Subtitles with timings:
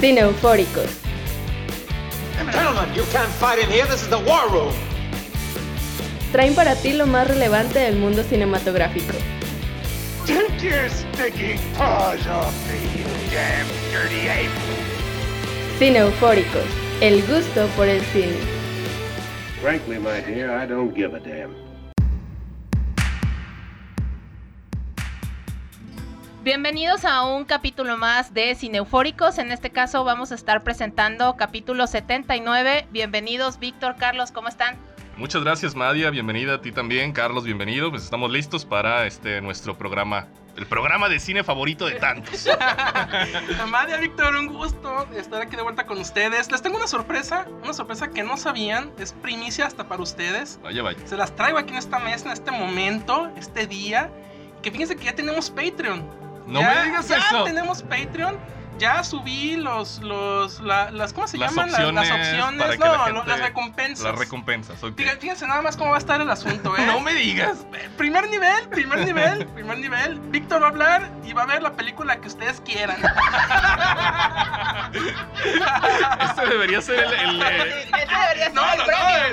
[0.00, 0.90] Cine Eufóricos.
[2.52, 3.86] Gentlemen, you can't fight in here.
[3.86, 4.74] This is the war room.
[6.32, 9.14] Traen para ti lo más relevante del mundo cinematográfico.
[10.26, 14.50] Take your stinking paws off me, you damn dirty ape!
[15.78, 16.66] Cine Eufóricos.
[17.00, 18.36] El gusto por el cine.
[19.60, 21.63] Frankly, my dear, I don't give a damn.
[26.44, 29.38] Bienvenidos a un capítulo más de Cineufóricos.
[29.38, 32.86] En este caso vamos a estar presentando capítulo 79.
[32.90, 34.76] Bienvenidos, Víctor, Carlos, ¿cómo están?
[35.16, 36.10] Muchas gracias, Madia.
[36.10, 37.44] Bienvenida a ti también, Carlos.
[37.44, 37.88] Bienvenido.
[37.88, 40.28] Pues estamos listos para este nuestro programa,
[40.58, 42.46] el programa de cine favorito de tantos.
[43.62, 46.52] Amadia, Víctor, un gusto estar aquí de vuelta con ustedes.
[46.52, 50.60] Les tengo una sorpresa, una sorpresa que no sabían, es primicia hasta para ustedes.
[50.62, 50.98] Vaya, vaya.
[51.06, 54.10] Se las traigo aquí en esta mesa, en este momento, este día.
[54.60, 56.23] Que fíjense que ya tenemos Patreon.
[56.46, 57.44] No Ya- me digas ya eso.
[57.44, 58.38] tenemos Patreon.
[58.76, 61.70] Ya subí los, los, la- las, ¿cómo se Las llaman?
[61.70, 64.04] Las- opciones las opciones, no, la lo- gente- las recompensas.
[64.04, 65.00] Las recompensas, ok.
[65.20, 66.84] Fíjense, nada más cómo va a estar el asunto, ¿eh?
[66.86, 67.58] No me digas.
[67.96, 70.18] Primer nivel, primer nivel, primer nivel.
[70.30, 72.96] Víctor va a hablar y va a ver la película que ustedes quieran.
[76.20, 77.42] Este debería ser el.
[77.42, 77.86] el, eh,
[78.54, 78.82] No, no, no,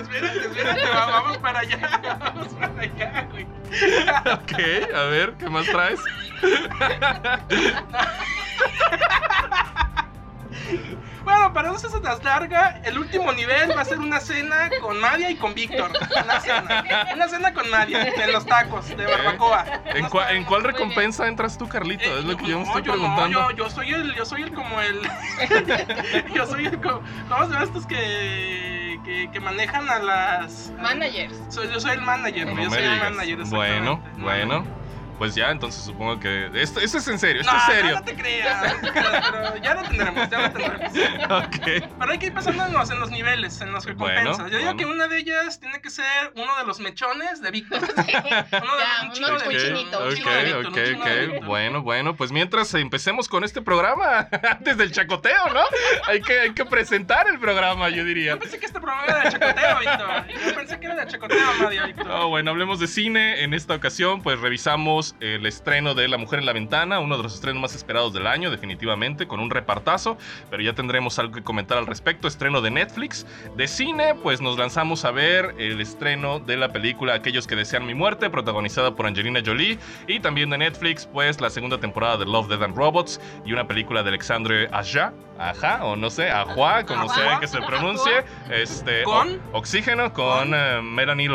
[0.02, 3.48] espérate, espérate, va- vamos para allá, vamos para allá, güey.
[4.26, 4.54] ok,
[4.94, 6.02] a ver, ¿qué más traes?
[11.24, 15.00] Bueno, para no se las larga, el último nivel va a ser una cena con
[15.02, 15.92] Nadia y con Víctor.
[16.24, 16.84] Una cena.
[17.14, 19.66] Una cena con Nadia, en los tacos de barbacoa.
[19.86, 22.04] ¿En, cua- en cuál recompensa entras tú, Carlito?
[22.04, 23.52] Eh, Es lo que yo me no, estoy yo no, preguntando.
[23.52, 25.00] yo, yo soy el, yo soy el como el,
[26.34, 30.72] yo soy el como, ¿cómo se llama estos que, que, que manejan a las?
[30.82, 31.36] Managers.
[31.50, 33.38] Soy, yo soy el manager, No yo soy el manager.
[33.46, 34.81] Bueno, bueno.
[35.22, 36.50] Pues ya, entonces supongo que.
[36.56, 37.96] Esto, esto es en serio, esto No, es no, serio.
[37.96, 40.92] no te creas, no te creas, pero ya lo tendremos, ya lo tendremos.
[41.30, 41.90] ok.
[42.00, 44.38] Pero hay que ir pasándonos en los niveles, en las recompensas.
[44.38, 44.78] Bueno, Yo digo bueno.
[44.80, 47.82] que una de ellas tiene que ser uno de los mechones de Víctor.
[47.92, 48.04] Uno de
[48.52, 51.46] Ya, un chino uno de muy Víctor, Ok, chino de Víctor, ok.
[51.46, 55.62] Bueno, bueno, pues mientras empecemos con este programa, antes del chacoteo, ¿no?
[56.08, 58.32] Hay que, hay que presentar el programa, yo diría.
[58.34, 60.48] Yo pensé que este programa era de chacoteo, Víctor.
[60.48, 62.08] Yo pensé que era de chacoteo, Madia, Víctor.
[62.10, 63.44] Oh, bueno, hablemos de cine.
[63.44, 67.24] En esta ocasión, pues revisamos el estreno de La Mujer en la Ventana, uno de
[67.24, 70.18] los estrenos más esperados del año, definitivamente, con un repartazo,
[70.50, 72.28] pero ya tendremos algo que comentar al respecto.
[72.28, 73.26] Estreno de Netflix.
[73.56, 77.86] De cine, pues nos lanzamos a ver el estreno de la película Aquellos que desean
[77.86, 79.78] mi muerte, protagonizada por Angelina Jolie,
[80.08, 83.68] y también de Netflix, pues la segunda temporada de Love, Dead and Robots y una
[83.68, 85.14] película de Alexandre Aja.
[85.42, 87.16] Ajá, o no sé, Ajua, como Ajua.
[87.16, 88.24] sea que se pronuncie.
[88.52, 89.42] Este, ¿Con?
[89.52, 91.28] o- Oxígeno con eh, Melanie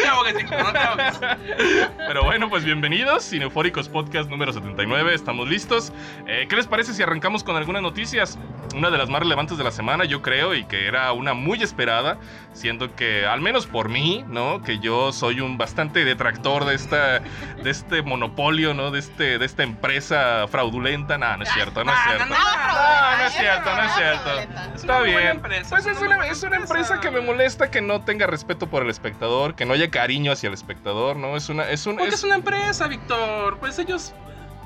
[0.00, 0.36] te ahogues.
[2.06, 5.92] Pero bueno, pues bienvenidos, Cineufóricos Podcast número 79, estamos listos.
[6.26, 8.38] Eh, ¿Qué les parece si arrancamos con algunas noticias?
[8.74, 11.62] Una de las más relevantes de la semana, yo creo, y que era una muy
[11.62, 12.18] esperada,
[12.52, 14.62] siendo que, al menos por mí, ¿no?
[14.62, 18.90] Que yo soy un bastante detractor de, esta, de este monopolio, ¿no?
[18.90, 21.18] De, este, de esta empresa fraudulenta.
[21.18, 22.26] No, no es cierto, no es cierto.
[22.26, 24.40] no, no, es cierto, no es cierto.
[24.74, 25.40] Es Está bien.
[25.40, 26.94] Pues es una es una empresa.
[26.94, 30.32] empresa que me molesta que no tenga respeto por el espectador, que no haya cariño
[30.32, 31.36] hacia el espectador, ¿no?
[31.36, 33.58] Es una, es un, Porque es- es una empresa, Víctor.
[33.58, 34.12] Pues ellos.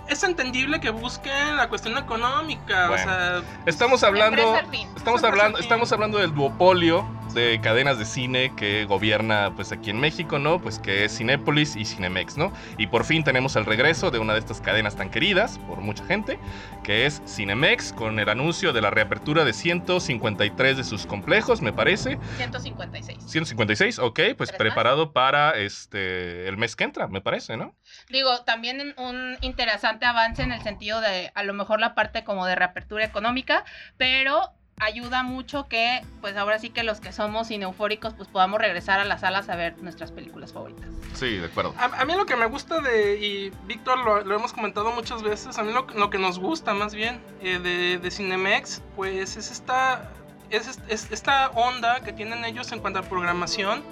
[0.08, 2.88] Es entendible que busquen la cuestión económica.
[2.88, 3.02] Bueno.
[3.02, 4.56] O sea, Estamos hablando,
[4.96, 10.00] estamos hablando, estamos hablando del duopolio de cadenas de cine que gobierna pues aquí en
[10.00, 10.60] México, ¿no?
[10.60, 12.52] Pues que es Cinépolis y Cinemex, ¿no?
[12.76, 16.04] Y por fin tenemos el regreso de una de estas cadenas tan queridas por mucha
[16.04, 16.38] gente,
[16.82, 21.72] que es Cinemex, con el anuncio de la reapertura de 153 de sus complejos, me
[21.72, 22.18] parece.
[22.36, 23.18] 156.
[23.26, 27.74] 156, ok, pues ¿Tres preparado para este el mes que entra, me parece, ¿no?
[28.10, 32.46] Digo, también un interesante avance en el sentido de a lo mejor la parte como
[32.46, 33.64] de reapertura económica,
[33.96, 39.00] pero ayuda mucho que pues ahora sí que los que somos cineufóricos pues podamos regresar
[39.00, 40.86] a las salas a ver nuestras películas favoritas.
[41.14, 41.74] Sí, de acuerdo.
[41.76, 43.16] a, a mí lo que me gusta de.
[43.18, 45.58] Y Víctor lo, lo hemos comentado muchas veces.
[45.58, 49.50] A mí lo, lo que nos gusta más bien eh, de, de Cinemex, pues es
[49.50, 50.12] esta.
[50.50, 53.82] Es, es- es esta onda que tienen ellos en cuanto a programación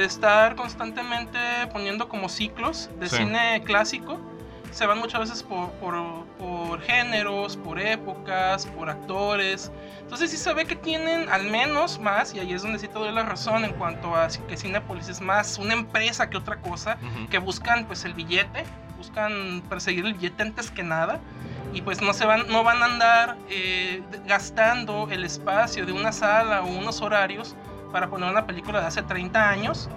[0.00, 1.38] de estar constantemente
[1.72, 3.16] poniendo como ciclos de Sí.
[3.18, 4.18] cine clásico.
[4.72, 5.94] Se van muchas veces por, por,
[6.38, 9.70] por géneros, por épocas, por actores.
[10.00, 12.94] Entonces sí se ve que tienen al menos más, y ahí es donde sí te
[12.94, 16.96] doy la razón en cuanto a que Cinepolis es más una empresa que otra cosa,
[17.02, 17.28] Ujú.
[17.28, 18.64] que buscan pues el billete,
[18.96, 21.20] buscan perseguir el billete antes que nada.
[21.74, 26.10] Y pues no se van, no van a andar eh, gastando el espacio de una
[26.12, 27.54] sala o unos horarios
[27.90, 29.88] para poner una película de hace 30 años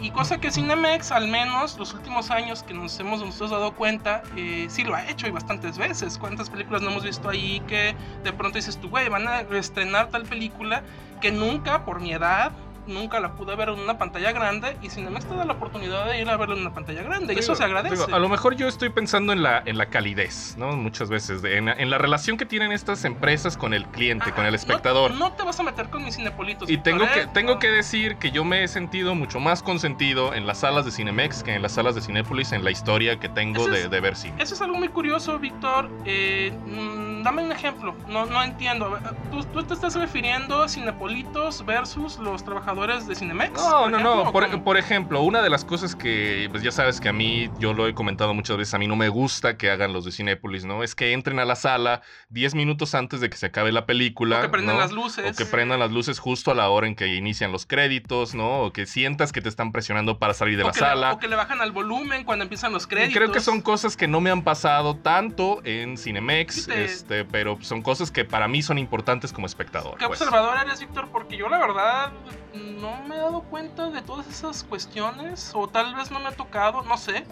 [0.00, 4.22] Y cosa que Cinemex, al menos los últimos años que nos hemos nosotros dado cuenta,
[4.34, 6.16] eh, sí lo ha hecho y bastantes veces.
[6.16, 7.94] ¿Cuántas películas no hemos visto ahí que
[8.24, 10.82] de pronto dices tú, güey, van a estrenar tal película
[11.20, 12.52] que nunca, por mi edad,
[12.90, 16.20] nunca la pude ver en una pantalla grande y Cinemex te da la oportunidad de
[16.20, 17.94] ir a verla en una pantalla grande y eso se agradece.
[17.96, 20.76] digo, a lo mejor yo estoy pensando en la, en la calidez, ¿no?
[20.76, 24.32] Muchas veces, de- en, la- en la relación que tienen estas empresas con el cliente,
[24.32, 25.12] con el espectador.
[25.12, 26.68] No, no te vas a meter con mis cinepolitos.
[26.68, 30.46] Y tengo que, tengo que decir que yo me he sentido mucho más consentido en
[30.46, 33.66] las salas de Cinemex que en las salas de Cinépolis en la historia que tengo
[33.68, 34.42] de, es- de ver cine.
[34.42, 35.90] Eso es algo muy curioso, Víctor.
[36.04, 37.94] Eh, mm, dame un ejemplo.
[38.08, 38.98] No, no entiendo.
[39.30, 43.52] ¿Tú, tú te estás refiriendo a Cinepolitos versus los trabajadores de Cinemex?
[43.54, 44.22] No, no, ejemplo, no.
[44.28, 47.50] ¿o Por, por ejemplo, una de las cosas que, pues ya sabes que a mí,
[47.58, 50.12] yo lo he comentado muchas veces, a mí no me gusta que hagan los de
[50.12, 50.82] Cinépolis, ¿no?
[50.82, 54.38] Es que entren a la sala 10 minutos antes de que se acabe la película.
[54.38, 54.80] O que prendan ¿no?
[54.82, 55.30] las luces.
[55.32, 58.60] O que prendan las luces justo a la hora en que inician los créditos, ¿no?
[58.62, 61.12] O que sientas que te están presionando para salir de o la que le- sala.
[61.12, 63.14] o que le bajan al volumen cuando empiezan los Y créditos.
[63.16, 67.09] creo que son cosas que no me han pasado tanto en Cinemex, Sí te- este,
[67.30, 69.98] pero son cosas que para mí son importantes como espectador.
[69.98, 70.20] Qué pues.
[70.20, 72.12] observador eres, Víctor, porque yo la verdad
[72.54, 76.32] no me he dado cuenta de todas esas cuestiones, o tal vez no me ha
[76.32, 77.24] tocado, no sé.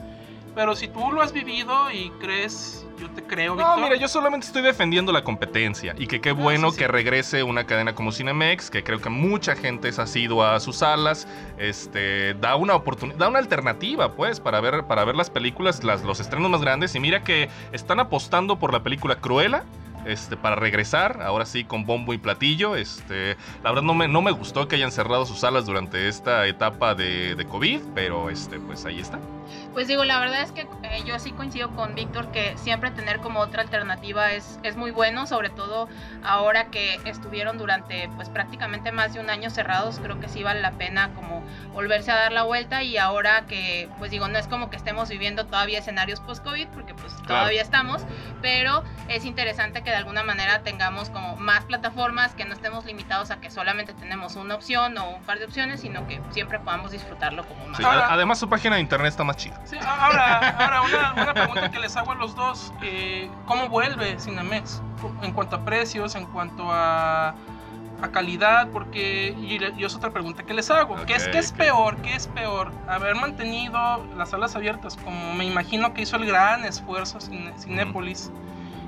[0.58, 4.44] Pero si tú lo has vivido y crees, yo te creo, No, mira, yo solamente
[4.44, 6.78] estoy defendiendo la competencia y que qué Ah, bueno sí, sí.
[6.80, 10.78] que regrese una cadena como Cinemex, que creo que mucha gente ha sido a sus
[10.78, 11.28] salas,
[11.58, 16.02] este, da una oportunidad, da una alternativa, pues, para ver, para ver las películas, las,
[16.02, 16.92] los estrenos más grandes.
[16.96, 19.62] Y mira que están apostando por la película Cruella.
[20.06, 22.76] Este, para regresar, ahora sí con bombo y platillo.
[22.76, 26.46] Este, la verdad no me, no me gustó que hayan cerrado sus salas durante esta
[26.46, 29.18] etapa de, de COVID, pero este, pues ahí está.
[29.78, 33.20] Pues digo, la verdad es que eh, yo sí coincido con Víctor que siempre tener
[33.20, 35.88] como otra alternativa es, es muy bueno, sobre todo
[36.24, 40.62] ahora que estuvieron durante pues prácticamente más de un año cerrados, creo que sí vale
[40.62, 44.48] la pena como volverse a dar la vuelta y ahora que pues digo, no es
[44.48, 48.02] como que estemos viviendo todavía escenarios post-COVID porque pues todavía estamos,
[48.42, 53.30] pero es interesante que de alguna manera tengamos como más plataformas, que no estemos limitados
[53.30, 56.90] a que solamente tenemos una opción o un par de opciones, sino que siempre podamos
[56.90, 57.76] disfrutarlo como más.
[57.76, 59.67] Sí, además su página de internet está más chida.
[59.68, 62.72] Sí, ahora, ahora una, una pregunta que les hago a los dos.
[62.82, 64.80] eh, ¿Cómo vuelve Cinemex?
[65.22, 67.28] En cuanto a precios, en cuanto a,
[68.00, 69.34] a calidad, porque...
[69.38, 70.96] Y, es otra pregunta que les hago.
[71.04, 71.96] ¿Qué, es, ¿Qué es peor?
[71.98, 72.72] ¿Qué es peor?
[72.88, 78.30] ¿Haber mantenido las salas abiertas, como me imagino que hizo el gran esfuerzo Cine- Cinépolis?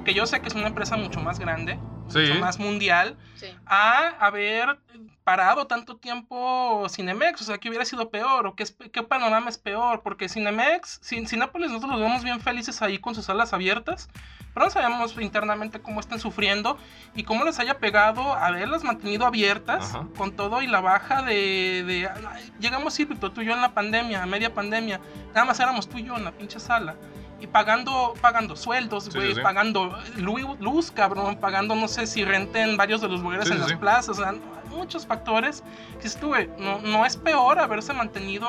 [0.05, 2.19] Que yo sé que es una empresa mucho más grande, Sí.
[2.21, 3.47] mucho más mundial Sí.
[3.67, 4.79] a haber
[5.25, 9.59] parado tanto tiempo Cinemex, o sea, que hubiera sido peor, o qué, qué panorama es
[9.59, 14.09] peor, porque Cinemex, Cin- Cinépolis, nosotros los vemos bien felices ahí con sus salas abiertas,
[14.55, 16.77] pero no sabemos internamente cómo están sufriendo
[17.15, 20.07] y cómo les haya pegado haberlas mantenido abiertas Ajá.
[20.17, 21.85] con todo y la baja de...
[21.87, 22.11] de-
[22.59, 25.01] llegamos, sí, tú y yo en la pandemia, a media pandemia,
[25.33, 26.97] nada más éramos tú y yo en la pinche sala.
[27.41, 29.41] Y pagando, pagando sueldos, Sí, güey, sí, sí.
[29.41, 33.57] pagando lu- luz, cabrón, pagando, no sé si renten varios de los lugares Sí, en
[33.59, 33.77] sí, las sí.
[33.77, 34.35] plazas, o sea,
[34.69, 35.63] muchos factores.
[36.01, 38.47] Que güey, no, no es peor haberse mantenido,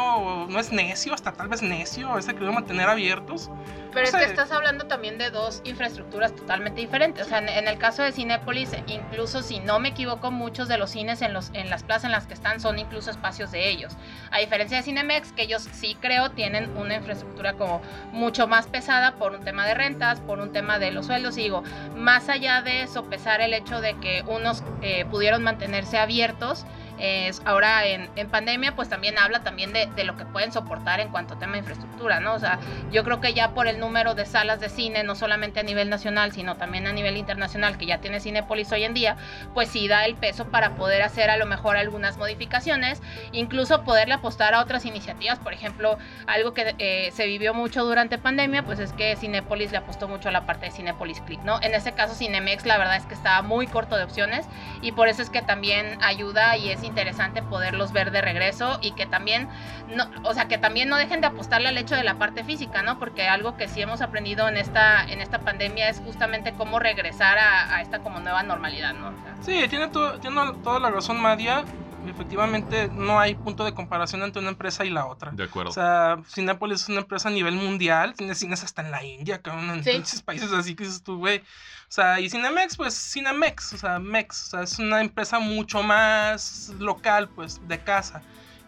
[0.50, 3.50] no es necio, hasta tal vez necio, haberse querido mantener abiertos.
[3.94, 7.26] Pero es que estás hablando también de dos infraestructuras totalmente diferentes.
[7.26, 10.78] O sea, en, en el caso de Cinépolis, incluso si no me equivoco, muchos de
[10.78, 13.70] los cines en, los, en las plazas en las que están son incluso espacios de
[13.70, 13.94] ellos.
[14.32, 19.16] A diferencia de Cinemex, que ellos sí creo tienen una infraestructura como mucho más pesada
[19.16, 21.38] por un tema de rentas, por un tema de los sueldos.
[21.38, 21.64] Y digo,
[21.96, 26.66] más allá de sopesar el hecho de que unos eh, pudieron mantenerse abiertos,
[27.02, 31.00] es ahora en, en pandemia, pues también habla también de, de lo que pueden soportar
[31.00, 32.34] en cuanto a tema de infraestructura, ¿no?
[32.34, 32.60] O sea,
[32.92, 35.90] yo creo que ya por el número de salas de cine, no solamente a nivel
[35.90, 39.18] nacional, sino también a nivel internacional, que ya tiene Cinépolis hoy en día,
[39.54, 44.14] pues sí da el peso para poder hacer a lo mejor algunas modificaciones, incluso poderle
[44.14, 48.80] apostar a otras iniciativas, por ejemplo, algo que eh, se vivió mucho durante pandemia, pues
[48.80, 51.60] es que Cinépolis le apostó mucho a la parte de Cinépolis Click, ¿no?
[51.62, 54.46] En este caso Cinemex la verdad es que estaba muy corto de opciones
[54.82, 58.92] y por eso es que también ayuda y es interesante poderlos ver de regreso y
[58.92, 59.48] que también
[59.88, 62.84] no, o sea, que también no dejen de apostarle al hecho de la parte física,
[62.84, 63.00] ¿no?
[63.00, 67.38] Porque algo que sí hemos aprendido en esta en esta pandemia es justamente cómo regresar
[67.40, 69.14] a, esta como nueva normalidad, ¿no?
[69.42, 71.64] Sí, tiene, to- tiene toda la razón Madia.
[72.04, 75.32] Efectivamente, no hay punto de comparación entre una empresa y la otra.
[75.32, 75.70] De acuerdo.
[75.70, 79.42] O sea, Cinépolis es una empresa a nivel mundial, tiene cines hasta en la India,
[79.42, 79.92] cabrón, en Sí.
[79.92, 81.40] pinches países así que dices tú, güey.
[81.40, 85.84] O sea, y Cinemex, pues Cinemex, o sea, Mex, o sea, es una empresa mucho
[85.84, 88.24] más local, pues, de casa.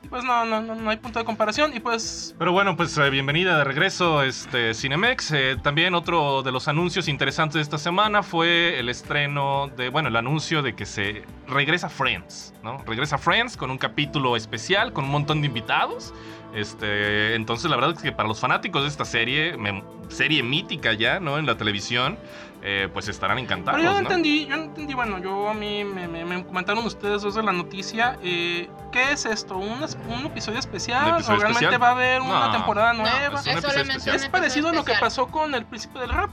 [0.10, 1.72] Pues no, no, no, no hay punto de comparación.
[1.76, 5.32] Y pues Pero bueno, pues eh, bienvenida de regreso este Cinemex.
[5.32, 10.10] Eh, también otro de los anuncios interesantes de esta semana fue el estreno de, bueno,
[10.10, 12.78] el anuncio de que se regresa Friends, ¿no?
[12.86, 16.14] Regresa Friends con un capítulo especial, con un montón de invitados.
[16.54, 20.94] Este, entonces la verdad es que para los fanáticos de esta serie, mem- serie mítica
[20.94, 21.40] ya, ¿no?
[21.40, 22.20] En la televisión,
[22.66, 25.84] eh, pues estarán encantados, Pero yo no entendí, yo no entendí, bueno, yo a mí
[25.84, 29.58] me, me- me comentaron ustedes dos de la noticia, eh, ¿qué es esto?
[29.58, 31.08] ¿Un, es- un episodio especial?
[31.10, 31.84] ¿Un episodio ¿O realmente especial?
[31.84, 32.52] va a haber una No.
[32.54, 33.40] temporada No, nueva?
[33.42, 33.46] es
[34.08, 36.30] un es parecido a lo que pasó con el príncipe del rap.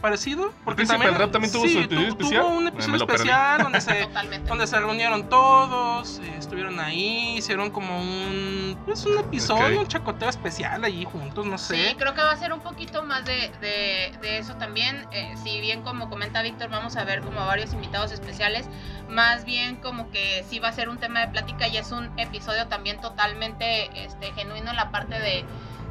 [0.00, 0.52] Parecido.
[0.74, 2.42] Príncipe del Rap también tuvo su episodio tu- especial?
[2.42, 3.14] Tuvo un Eh, episodio perdí.
[3.22, 4.08] especial donde se,
[4.48, 8.78] donde se reunieron todos, eh, estuvieron ahí, hicieron como un.
[8.84, 11.88] Pues un episodio, un chacoteo especial allí juntos, no sé.
[11.88, 15.06] Sí, creo que va a ser un poquito más de, de- de eso también.
[15.12, 18.66] Eh, si bien como comenta Víctor, vamos a ver como varios invitados especiales,
[19.08, 22.10] más bien como que sí va a ser un tema de plática y es un
[22.18, 25.46] episodio también totalmente este, genuino en la parte de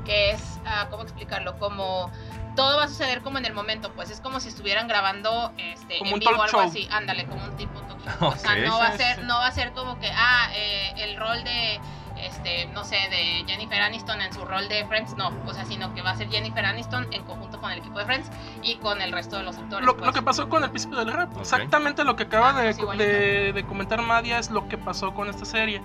[0.06, 1.58] que es, ah, ¿cómo explicarlo?
[1.58, 2.12] Como
[2.56, 5.98] todo va a suceder como en el momento, pues es como si estuvieran grabando este,
[6.00, 6.70] Como en un vivo talk algo show.
[6.70, 8.30] así, ándale, como un tipo talk show.
[8.30, 11.18] O sea, no va a ser, no va a ser como que, ah, eh, el
[11.18, 11.80] rol de
[12.18, 15.92] este, no sé, de Jennifer Aniston en su rol de Friends, no, o sea, sino
[15.96, 18.30] que va a ser Jennifer Aniston en conjunto con el equipo de Friends
[18.62, 19.86] y con el resto de los actores.
[19.88, 20.06] Lo, pues.
[20.06, 21.36] lo que pasó con el príncipe del rap.
[21.40, 25.30] Exactamente lo que acaba Ah, de, de- de comentar Madia es lo que pasó con
[25.30, 25.82] esta serie.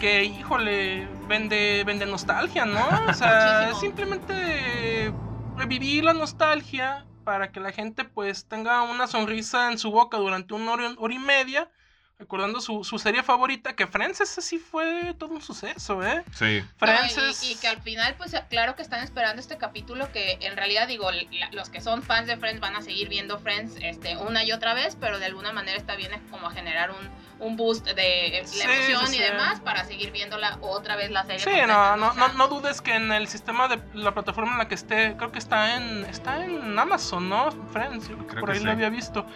[0.00, 2.80] Que, híjole, vende, vende nostalgia, ¿no?
[3.08, 3.80] O sea, Muchísimo.
[3.80, 5.12] simplemente
[5.56, 10.54] revivir la nostalgia para que la gente pues tenga una sonrisa en su boca durante
[10.54, 11.70] una hora, hora y media,
[12.18, 16.24] recordando su, su serie favorita, que Friends ese sí fue todo un suceso, ¿eh?
[16.32, 16.60] Sí.
[16.62, 20.10] No, Friends y- es- y, que al final, pues claro que están esperando este capítulo
[20.12, 23.38] que en realidad digo, la- los que son fans de Friends van a seguir viendo
[23.38, 26.90] Friends este, una y otra vez, pero de alguna manera está bien como a generar
[26.90, 26.96] un,
[27.38, 29.22] un boost de la Sí, emoción sí, y sí.
[29.22, 31.40] demás para seguir viéndola otra vez la serie.
[31.40, 34.14] Sí, completa, no, no, O sea, no, no dudes que en el sistema de la
[34.14, 37.50] plataforma en la que esté, creo que está en, está en Amazon, ¿no?
[37.74, 38.64] Friends, yo creo que Creo por que ahí sí.
[38.64, 39.26] lo había visto.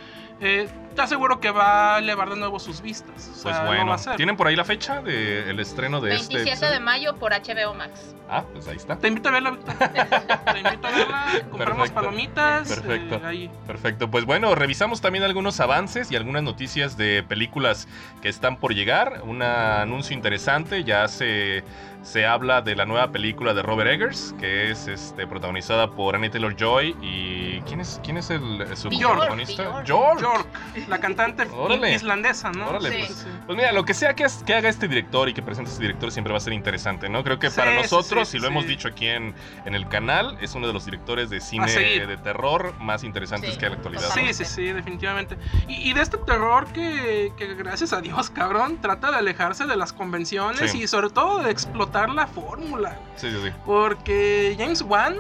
[0.41, 3.31] Eh, te aseguro que va a elevar de nuevo sus vistas.
[3.39, 4.17] O Pues va bueno, a.
[4.17, 8.15] ¿tienen por ahí la fecha del estreno de este 27 de mayo por HBO Max.
[8.29, 8.97] Ah, pues ahí está.
[8.97, 9.57] Te invito a verla.
[10.53, 11.27] Te invito a verla.
[11.51, 11.95] Compramos Perfecto.
[11.95, 12.69] palomitas.
[12.69, 13.15] Perfecto.
[13.17, 13.51] eh, ahí.
[13.67, 17.87] Perfecto, pues bueno, revisamos también algunos avances y algunas noticias de películas
[18.23, 19.23] que están por llegar.
[19.25, 21.63] Un anuncio interesante, ya se,
[22.03, 26.31] se habla de la nueva película de Robert Eggers, que es este, protagonizada por Annie
[26.31, 29.63] Taylor Joy y ¿quién es, quién es el, su Bjork, protagonista?
[29.69, 29.85] Bjork.
[29.87, 30.21] York.
[30.21, 30.47] York,
[30.89, 31.93] la cantante Órale.
[31.95, 32.69] islandesa, ¿no?
[32.71, 32.97] Órale, Sí.
[33.07, 35.71] pues, pues mira, lo que sea que, es- que haga este director y que presente
[35.71, 37.23] este director siempre va a ser interesante, ¿no?
[37.23, 38.53] Creo que Sí, para nosotros, sí, y lo sí.
[38.53, 39.35] hemos dicho aquí en,
[39.67, 43.59] en el canal, es uno de los directores de cine de terror más interesantes Sí,
[43.59, 44.03] que hay en la actualidad.
[44.03, 44.45] Sí, totalmente.
[44.45, 45.37] sí, sí, definitivamente.
[45.69, 49.77] Y, y de este terror que, que gracias a Dios, cabrón, trata de alejarse de
[49.77, 50.83] las convenciones Sí.
[50.83, 52.97] y sobre todo de explotar la fórmula.
[53.17, 53.51] Sí, sí, sí.
[53.65, 55.17] Porque James Wan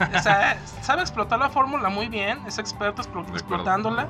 [0.00, 4.08] o sea, sabe explotar la fórmula muy bien, es experto explotándola.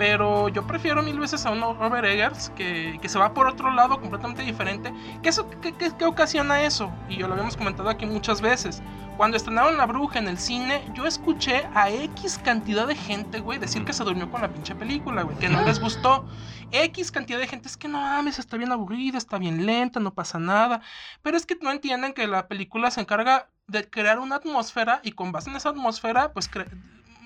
[0.00, 3.70] Pero yo prefiero mil veces a un Robert Eggers que, que se va por otro
[3.70, 4.94] lado completamente diferente.
[5.22, 6.90] ¿Qué, eso, qué, qué- qué ocasiona eso?
[7.10, 8.82] Y yo lo habíamos comentado aquí muchas veces.
[9.18, 13.58] Cuando estrenaron La Bruja en el cine, yo escuché a X cantidad de gente, güey,
[13.58, 16.24] decir que se durmió con la pinche película, güey, que no les gustó.
[16.72, 20.14] X cantidad de gente es que no mames, está bien aburrida, está bien lenta, no
[20.14, 20.80] pasa nada.
[21.20, 25.12] Pero es que no entienden que la película se encarga de crear una atmósfera y
[25.12, 26.48] con base en esa atmósfera, pues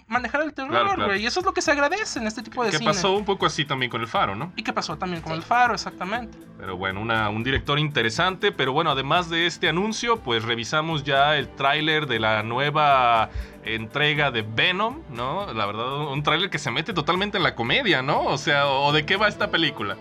[0.07, 1.07] manejar el terror, claro.
[1.07, 1.23] güey.
[1.23, 2.91] Y eso es lo que se agradece en este tipo de Que cine.
[2.91, 4.53] pasó un poco así también con el faro, ¿no?
[4.57, 5.39] Y que pasó también con Sí.
[5.39, 6.37] el faro, exactamente.
[6.59, 8.53] Pero bueno, una- un director interesante.
[8.53, 13.31] Pero bueno, además de este anuncio, pues revisamos ya el tráiler de la nueva
[13.65, 15.53] entrega de Venom, ¿no?
[15.53, 18.21] La verdad, un tráiler que se mete totalmente en la comedia, ¿no?
[18.25, 19.97] O sea, ¿o de qué va esta película?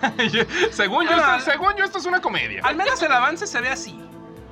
[0.70, 2.62] Según, yo, esto, según yo, esto es una comedia.
[2.64, 3.98] Al menos el avance se ve así.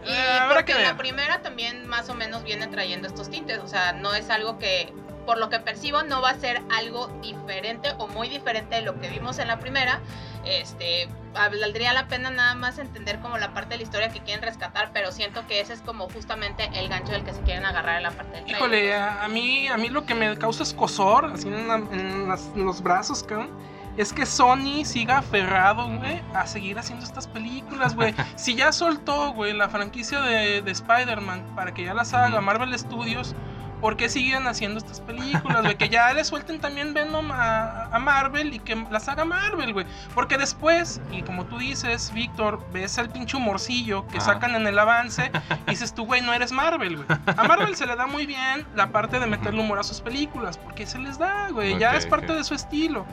[0.07, 3.67] Y Eh, porque que la primera también más o menos viene trayendo estos tintes, o
[3.69, 4.93] sea, no es algo que,
[5.26, 8.99] por lo que percibo, no va a ser algo diferente o muy diferente de lo
[9.00, 10.00] que vimos en la primera.
[10.45, 14.43] Este, valdría la pena nada más entender como la parte de la historia que quieren
[14.43, 17.97] rescatar, pero siento que ese es como justamente el gancho del que se quieren agarrar
[17.99, 18.49] en la parte del.
[18.50, 22.28] Híjole, a, a mí, a mí lo que me causa escosor, así en, la- en
[22.28, 23.50] las- en los brazos, cabrón,
[23.99, 28.14] es que Sony siga aferrado, güey, a seguir haciendo estas películas, güey.
[28.37, 32.40] si ya soltó, güey, la franquicia de, de Spider-Man para que ya las haga.
[32.40, 33.35] Marvel Studios,
[33.81, 35.76] ¿por qué siguen haciendo estas películas, güey?
[35.76, 39.85] que ya le suelten también Venom a, a Marvel y que las haga Marvel, güey.
[40.14, 44.78] Porque después, y como tú dices, Víctor, ves el pinche humorcillo que sacan en el
[44.78, 45.33] avance
[45.67, 47.09] y dices tú, güey, no eres Marvel, güey.
[47.37, 50.57] A Marvel se le da muy bien la parte de meterle humor a sus películas,
[50.57, 53.05] porque se les da, güey, ya Ok, es parte de su estilo.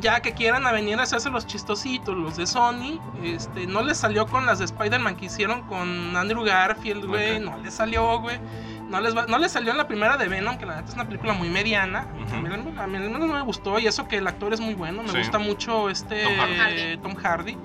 [0.00, 3.96] Ya que quieran a venir a hacerse los chistositos, los de Sony, este, no les
[3.98, 8.38] salió con las de Spider-Man que hicieron con Andrew Garfield, güey, no les salió, güey.
[8.88, 10.94] No les, va- no les salió en la primera de Venom, que la neta es
[10.94, 12.06] una película muy mediana.
[12.32, 14.60] A, mí, a mí al menos no me gustó, y eso que el actor es
[14.60, 15.18] muy bueno, me Sí.
[15.18, 16.56] gusta mucho este Tom Hardy.
[16.56, 16.96] Hardy.
[16.98, 17.58] Tom Hardy.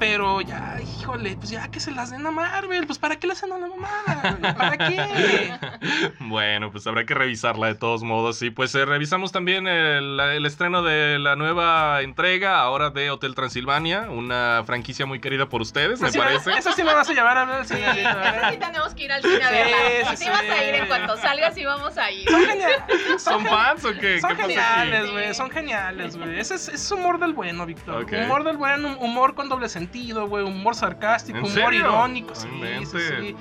[0.00, 3.34] Pero ya, híjole, pues ya que se las den a Marvel, pues ¿para qué le
[3.34, 4.54] hacen a la mamada?
[4.56, 5.52] ¿Para qué?
[6.20, 8.40] Bueno, pues habrá que revisarla de todos modos.
[8.42, 13.34] Y pues eh, revisamos también el, el estreno de la nueva entrega, ahora de Hotel
[13.34, 16.52] Transilvania, una franquicia muy querida por ustedes, me Sí, parece.
[16.52, 18.04] Eso sí me vas a llevar a ver al Sí, ¿eh?
[18.52, 20.08] sí tenemos que ir al cine a Sí, verla.
[20.08, 20.80] sí, Y sí vas a ir sí.
[20.80, 22.30] en cuanto salga, sí vamos a ir.
[22.30, 22.78] Son geniales.
[23.22, 24.20] ¿Son fans o qué?
[24.20, 25.34] Son geniales, güey.
[25.34, 26.38] Son geniales, güey.
[26.38, 28.02] Ese es, es humor del bueno, Víctor.
[28.04, 28.12] Ok.
[28.24, 29.89] Humor del bueno, humor con doble sentido,
[30.28, 30.44] güey.
[30.44, 31.80] Humor sarcástico, ¿En humor serio?
[31.80, 32.34] irónico.
[32.34, 32.48] Sí,
[32.86, 33.36] sí,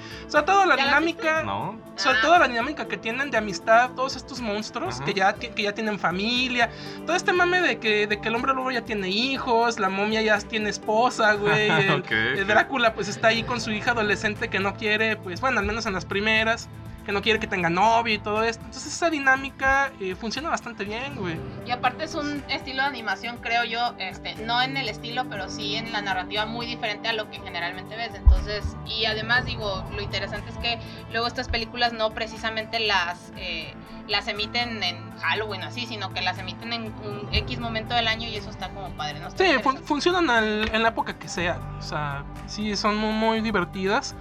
[0.45, 1.43] todo la ¿Ya la dinámica.
[1.43, 1.79] ¿No?
[1.95, 5.05] Sobre todo la dinámica que tienen de amistad, todos estos monstruos Ajá.
[5.05, 6.69] que ya, que ya tienen familia.
[7.05, 10.21] Todo este mame de que, de que el hombre lobo ya tiene hijos, la momia
[10.21, 11.69] ya tiene esposa, güey.
[11.89, 12.47] El, el.
[12.47, 15.85] Drácula pues está ahí con su hija adolescente que no quiere, pues bueno, al menos
[15.85, 16.69] en las primeras,
[17.09, 18.63] que no quiere que tenga novio y todo esto.
[18.65, 21.37] Entonces esa dinámica eh, funciona bastante bien, güey.
[21.65, 25.49] Y aparte es un estilo de animación, creo yo, este, no en el estilo, pero
[25.49, 28.11] sí en la narrativa muy diferente a lo que generalmente ves.
[28.13, 30.77] Entonces, y además digo, lo interesante es que
[31.11, 33.73] luego estas películas no precisamente las eh,
[34.07, 38.27] las emiten en Halloween así, sino que las emiten en un X momento del año
[38.27, 39.29] y eso está como padre, ¿no?
[39.29, 41.59] Está Sí, fun- funcionan al- en la época que sea.
[41.79, 44.15] O sea, sí, son muy, muy divertidas.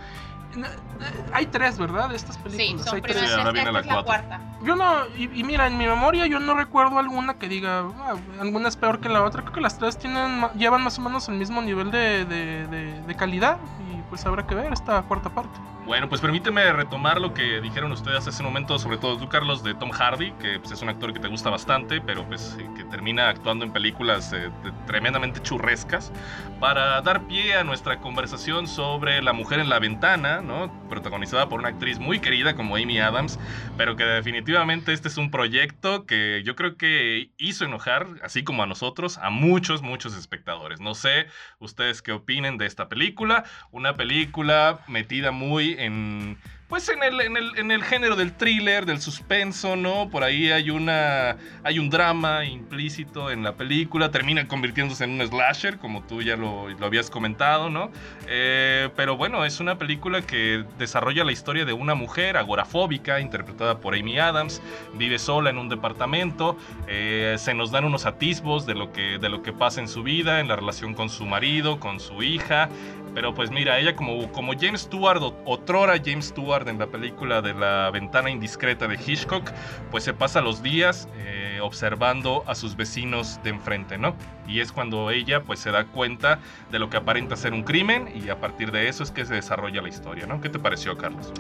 [1.33, 2.09] Hay tres, ¿verdad?
[2.09, 2.85] De estas Sí, películas.
[2.87, 3.17] son Hay tres.
[3.17, 4.41] primeras, Sí, ahora viene la cuarta.
[4.63, 8.15] Yo no, y, y mira, en mi memoria yo no recuerdo alguna que diga, "Ah,
[8.41, 9.43] alguna es peor que la otra.
[9.43, 13.01] Creo que las tres tienen, llevan más o menos el mismo nivel de, de- de-
[13.03, 13.59] de calidad.
[13.93, 15.59] Y pues habrá que ver esta cuarta parte.
[15.87, 19.63] Bueno, pues permíteme retomar lo que dijeron ustedes hace un momento, sobre todo tú, Carlos,
[19.63, 22.69] de Tom Hardy, que pues, es un actor que te gusta bastante, pero pues eh,
[22.77, 26.13] que termina actuando en películas eh, de- tremendamente churrescas,
[26.61, 30.71] para dar pie a nuestra conversación sobre La Mujer en la Ventana, ¿no?
[30.89, 33.39] Protagonizada por una actriz muy querida como Amy Adams,
[33.77, 38.63] pero que definitivamente este es un proyecto que yo creo que hizo enojar, así como
[38.63, 40.81] a nosotros, a muchos, muchos espectadores.
[40.81, 41.27] No sé
[41.59, 47.37] ustedes qué opinen de esta película, una película metida muy en pues en el, en
[47.37, 50.11] el, en el género del thriller, del suspenso, ¿no?
[50.11, 55.27] Por ahí hay una hay un drama implícito en la película, termina convirtiéndose en un
[55.27, 57.91] slasher, como tú ya lo, lo habías comentado, ¿no?
[58.27, 63.79] Eh, pero bueno, es una película que desarrolla la historia de una mujer agorafóbica, interpretada
[63.79, 64.61] por Amy Adams,
[64.95, 69.29] vive sola en un departamento, eh, se nos dan unos atisbos de lo, que, de
[69.31, 72.69] lo que pasa en su vida, en la relación con su marido, con su hija,
[73.15, 77.43] pero pues mira, ella como, como James Stewart, o- otrora James Stewart en la película
[77.43, 79.51] de La ventana indiscreta de Hitchcock,
[79.91, 84.15] pues se pasa los días eh, observando a sus vecinos de enfrente, ¿no?
[84.47, 86.39] Y es cuando ella pues se da cuenta
[86.71, 89.35] de lo que aparenta ser un crimen y a partir de eso es que se
[89.35, 90.41] desarrolla la historia, ¿no?
[90.41, 91.33] ¿Qué te pareció, Carlos?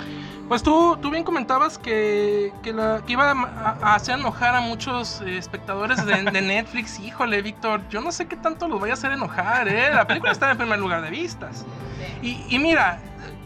[0.46, 2.70] Pues tú, tú bien comentabas que, que,
[3.08, 6.98] iba a, a hacer enojar a muchos eh, espectadores de, de Netflix.
[7.08, 9.90] Híjole, Víctor, yo no sé qué tanto los vaya a hacer enojar, ¿eh?
[9.94, 11.57] La película está en primer lugar de vistas.
[12.22, 13.00] Y, y mira,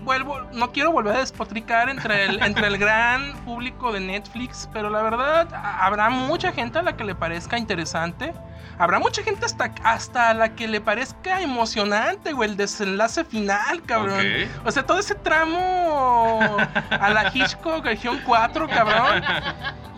[0.05, 4.91] vuelvo, no quiero volver a despotricar entre el, entre el gran público de Netflix, pero
[4.91, 8.33] la verdad, habrá mucha gente a la que le parezca interesante.
[8.79, 14.21] Habrá mucha gente hasta, hasta la que le parezca emocionante, güey, el desenlace final, cabrón.
[14.21, 14.67] Ok.
[14.67, 16.57] O sea, todo ese tramo
[16.91, 19.23] a la Hitchcock región 4, cabrón.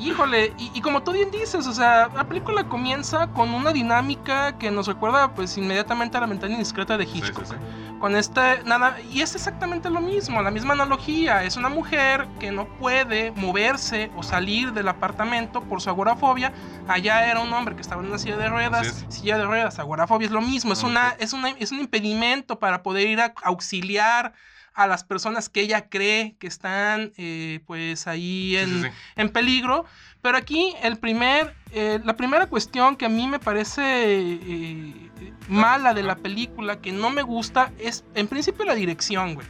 [0.00, 4.58] Híjole, y, y como tú bien dices, o sea, la película comienza con una dinámica
[4.58, 7.44] que nos recuerda pues inmediatamente a la ventana indiscreta de Sí, sí, Hitchcock.
[7.46, 7.54] sí.
[8.00, 11.44] Con este, nada, y es exactamente lo mismo, la misma analogía.
[11.44, 16.52] Es una mujer que no puede moverse o salir del apartamento por su agorafobia.
[16.88, 19.04] Allá era un hombre que estaba en una silla de ruedas.
[19.08, 20.72] Silla de ruedas, agorafobia es lo mismo.
[20.72, 24.32] Es, una, es, una, es un impedimento para poder ir a auxiliar
[24.76, 28.94] a las personas que ella cree que están eh, pues ahí en, Sí, sí, sí.
[29.16, 29.84] en peligro.
[30.20, 35.10] Pero aquí el primer, eh, la primera cuestión que a mí me parece eh,
[35.48, 39.46] mala de la película, que no me gusta, es en principio la dirección, güey.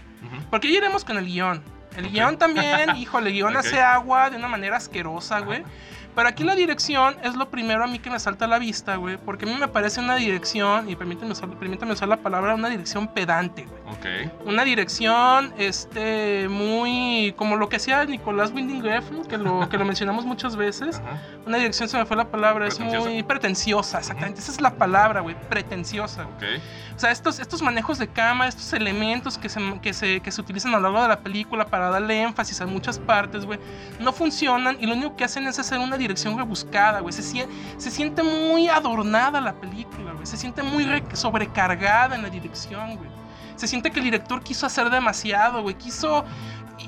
[0.50, 1.62] Porque ya iremos con el guion.
[1.96, 2.12] El Ok.
[2.12, 5.62] guion también, híjole, el guion hace agua de una manera asquerosa, güey.
[6.14, 8.96] Pero aquí la dirección es lo primero a mí que me salta a la vista,
[8.96, 9.16] güey.
[9.16, 12.68] Porque a mí me parece una dirección, y permíteme usar, permíteme usar la palabra, una
[12.68, 14.46] dirección pedante, güey Ok.
[14.46, 19.84] una dirección este muy como lo que hacía Nicolás Winding Refn, que lo que lo
[19.84, 21.20] mencionamos muchas veces Ajá.
[21.46, 25.20] una dirección se me fue la palabra es muy pretenciosa exactamente esa es la palabra
[25.20, 26.24] güey pretenciosa.
[26.24, 26.44] Ok.
[26.96, 30.40] o sea estos estos manejos de cámara estos elementos que se, que se que se
[30.40, 33.58] utilizan a lo largo de la película para para darle énfasis a muchas partes, güey,
[33.98, 37.12] no funcionan y lo único que hacen es hacer una dirección rebuscada, güey.
[37.12, 40.26] Se, sie- se siente muy adornada la película, güey.
[40.26, 43.10] Se siente muy re- sobrecargada en la dirección, güey.
[43.56, 45.74] Se siente que el director quiso hacer demasiado, güey.
[45.76, 46.24] Quiso.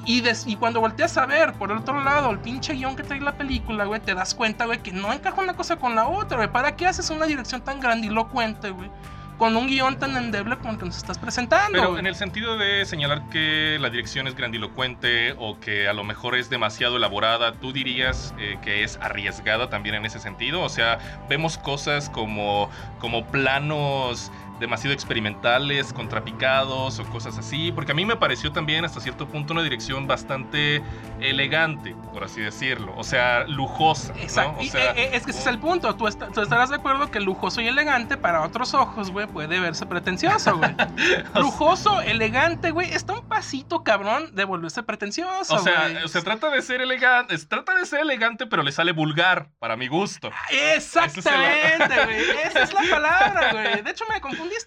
[0.05, 3.21] Y, y cuando volteas a ver por el otro lado el pinche guion que trae
[3.21, 6.39] la película, güey, te das cuenta, güey, que no encaja una cosa con la otra,
[6.39, 6.51] güey.
[6.51, 8.91] ¿Para qué haces una dirección tan grandilocuente, güey?
[9.39, 11.79] Con un guion tan endeble como el que nos estás presentando.
[11.79, 16.05] Pero en el sentido de señalar que la dirección es grandilocuente o que a lo
[16.05, 20.63] mejor es demasiado elaborada, ¿tú dirías eh, que es arriesgada también en ese sentido?
[20.63, 27.95] O sea, vemos cosas como, como planos demasiado experimentales, contrapicados o cosas así, porque a
[27.95, 30.83] mí me pareció también hasta cierto punto una dirección bastante
[31.21, 34.21] elegante, por así decirlo, o sea, lujosa, ¿no?
[34.21, 34.59] Exacto.
[34.59, 35.95] O Y, sea, eh, eh, es que ese es el punto.
[35.97, 39.61] Tú, est- tú estarás de acuerdo que lujoso y elegante para otros ojos, güey, puede
[39.61, 40.75] verse pretencioso, güey.
[41.35, 46.63] lujoso, elegante, güey, está un pasito cabrón de volverse pretencioso, o sea, sea, trata de
[46.63, 50.31] ser elegante, es- trata de ser elegante, pero le sale vulgar, para mi gusto.
[50.51, 52.31] Exactamente, güey.
[52.45, 53.83] Esa es la palabra, güey.
[53.83, 54.21] De hecho, me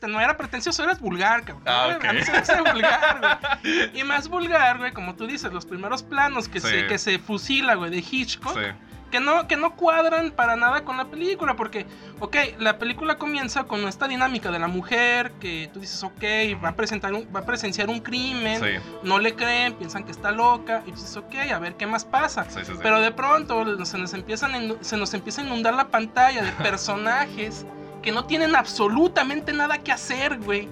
[0.08, 1.64] No era pretencioso, eras vulgar, cabrón.
[1.68, 2.06] Ah, ok.
[2.06, 3.20] A mí se me hace vulgar,
[3.64, 3.92] güey.
[4.00, 6.68] Y más vulgar, güey, como tú dices, los primeros planos que, Sí.
[6.68, 8.54] se, que se fusila, güey, de Hitchcock.
[8.58, 8.66] Sí.
[9.12, 11.88] que no, que no cuadran para nada con la película, porque,
[12.20, 16.24] ok, la película comienza con esta dinámica de la mujer, que tú dices, ok,
[16.64, 18.70] va a, presentar un- va a presenciar un crimen, Sí,
[19.02, 22.46] no le creen, piensan que está loca, y dices, ok, a ver qué más pasa.
[22.52, 22.60] sí.
[22.84, 27.66] Pero de pronto se nos, empiezan se nos empieza a inundar la pantalla de personajes
[28.02, 30.68] que no tienen absolutamente nada que hacer, güey.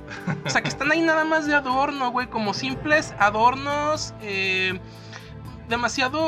[0.46, 4.80] O sea, que están ahí nada más de adorno, güey, como simples adornos eh,
[5.68, 6.22] demasiado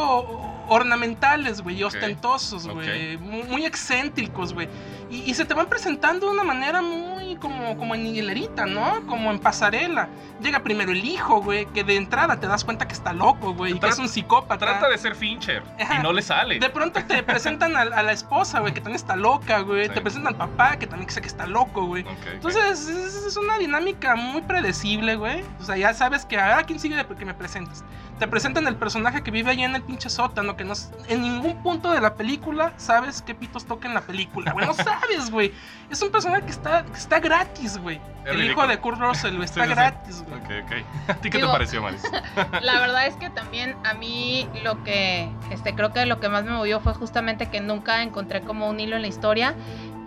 [0.67, 4.67] ornamentales, güey, y Ok, ostentosos, güey, muy, muy excéntricos, güey.
[5.09, 7.08] Y, y se te van presentando de una manera muy
[7.39, 9.05] como, como en hilerita, ¿no?
[9.07, 10.09] Como en pasarela.
[10.41, 13.73] Llega primero el hijo, güey, que de entrada te das cuenta que está loco, güey,
[13.73, 14.65] y que es un psicópata.
[14.65, 15.95] Trata de ser Fincher Ajá.
[15.99, 16.59] y no le sale.
[16.59, 19.87] De pronto te presentan a, a la esposa, güey, que también está loca, güey.
[19.87, 19.93] Sí.
[19.93, 22.05] Te presentan al papá, que también sé que está loco, güey.
[22.31, 25.43] Entonces, es, es una dinámica muy predecible, güey.
[25.59, 27.83] O sea, ya sabes que ahora quién sigue de que me presentes.
[28.19, 30.73] Te presentan el personaje que vive allá en el pinche sótano, que no
[31.07, 34.65] en ningún punto de la película sabes qué pitos toca en la película, güey.
[34.65, 35.53] No sabes, güey.
[35.89, 37.99] Es un personaje que está, que está gratis, güey.
[38.25, 39.75] El hijo de Kurt Russell, güey, está Sí, sí, sí.
[39.75, 40.39] gratis, güey.
[40.41, 41.09] Ok, ok.
[41.09, 42.03] ¿A ti qué te pareció, Maris?
[42.61, 46.43] La verdad es que también a mí lo que, este, creo que lo que más
[46.43, 49.55] me movió fue justamente que nunca encontré como un hilo en la historia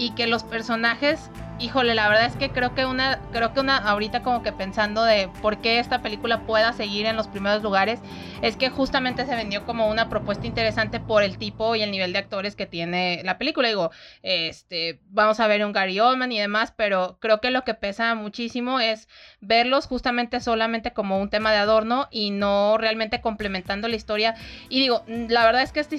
[0.02, 3.76] y que los personajes, híjole, la verdad es que creo que una, creo que una,
[3.76, 8.00] ahorita como que pensando de por qué esta película pueda seguir en los primeros lugares,
[8.42, 12.12] es que justamente se vendió como una propuesta interesante por el tipo y el nivel
[12.12, 13.68] de actores que tiene la película.
[13.68, 17.74] Digo, este, vamos a ver un Gary Oldman y demás, pero creo que lo que
[17.74, 19.08] pesa muchísimo es
[19.40, 24.34] verlos justamente solamente como un tema de adorno y no realmente complementando la historia.
[24.68, 25.94] Y digo, la verdad es que esta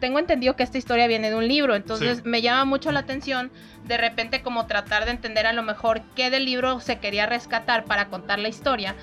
[0.00, 2.22] tengo entendido que esta historia viene de un libro, entonces Sí.
[2.24, 3.50] me llama mucho la atención
[3.84, 7.84] de repente como tratar de entender a lo mejor qué del libro se quería rescatar
[7.84, 8.94] para contar la historia.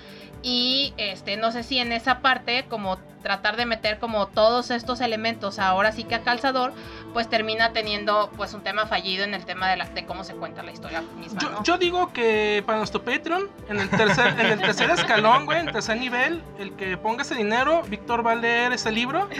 [0.43, 5.01] Y este, no sé si en esa parte, como tratar de meter como todos estos
[5.01, 6.73] elementos ahora sí que a calzador,
[7.11, 10.35] pues termina teniendo pues un tema fallido en el tema de, la, de cómo se
[10.35, 11.41] cuenta la historia misma.
[11.41, 11.63] Yo, ¿no?
[11.63, 15.69] yo digo que para nuestro Patreon, en el tercer, en el tercer escalón, güey, en
[15.69, 19.27] el tercer nivel, el que ponga ese dinero, Víctor va a leer ese libro.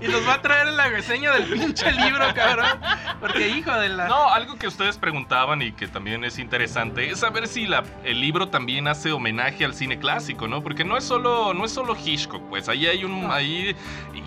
[0.00, 2.68] y nos va a traer la reseña del pinche libro, cabrón.
[3.20, 4.06] Porque hijo de la.
[4.06, 8.20] No, algo que ustedes preguntaban y que también es interesante es saber si la, el
[8.20, 10.62] libro también hace homenaje al cine clásico, ¿no?
[10.62, 13.30] Porque no es solo, no es solo Hitchcock, pues ahí hay un.
[13.30, 13.74] Ahí,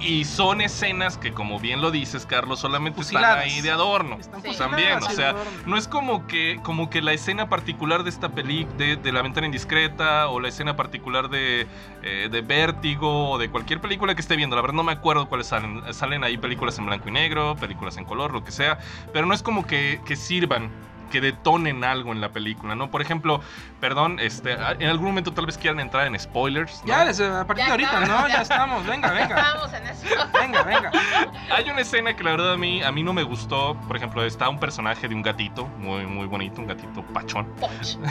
[0.01, 3.45] y son escenas que, como bien lo dices, Carlos, solamente Fusiladas.
[3.45, 4.17] están ahí de adorno.
[4.19, 4.47] Están Sí.
[4.47, 5.35] fusiladas, También, o sea.
[5.65, 9.21] No es como que, como que la escena particular de esta película, de, de La
[9.21, 11.67] Ventana Indiscreta, o la escena particular de,
[12.03, 14.55] eh, de Vértigo, o de cualquier película que esté viendo.
[14.55, 15.81] La verdad no me acuerdo cuáles salen.
[15.93, 18.79] Salen ahí películas en blanco y negro, películas en color, lo que sea.
[19.13, 20.69] Pero no es como que, que sirvan,
[21.09, 22.89] que detonen algo en la película, ¿no?
[22.89, 23.41] Por ejemplo,
[23.79, 26.81] perdón, este, en algún momento tal vez quieran entrar en spoilers.
[26.81, 26.87] ¿no?
[26.87, 28.27] Ya, desde a partir Ya de ahorita, estamos, ¿no?
[28.27, 28.35] ya.
[28.35, 29.37] Ya estamos, venga, venga.
[29.39, 30.07] Estamos en eso.
[30.33, 30.91] Venga, venga.
[31.51, 33.75] Hay una escena que la verdad a mí, a mí no me gustó.
[33.87, 37.45] Por ejemplo, está un personaje de un gatito, muy, muy bonito, un gatito pachón.
[37.59, 37.97] Punch.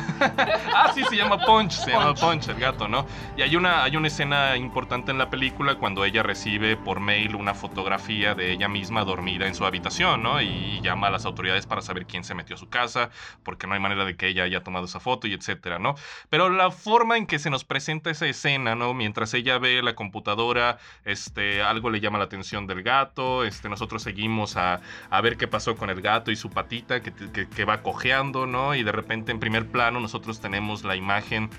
[0.75, 2.21] Ah, sí, se llama Punch, se llama Punch.
[2.21, 3.07] Punch, el gato, ¿no?
[3.37, 7.35] Y hay una, hay una escena importante en la película cuando ella recibe por mail
[7.35, 10.41] una fotografía de ella misma dormida en su habitación, ¿no?
[10.41, 12.88] Y llama a las autoridades para saber quién se metió a su casa,
[13.43, 15.95] porque no hay manera de que ella haya tomado esa foto y etcétera, ¿no?
[16.31, 18.95] Pero la forma en que se nos presenta esa escena, ¿no?
[18.95, 24.03] Mientras ella ve la computadora, este, algo le llama la atención del gato, este, nosotros
[24.03, 27.65] seguimos a, a ver qué pasó con el gato y su patita que, que- que
[27.65, 28.75] va cojeando, ¿no?
[28.75, 31.51] Y de repente en primer plano nosotros tenemos la imagen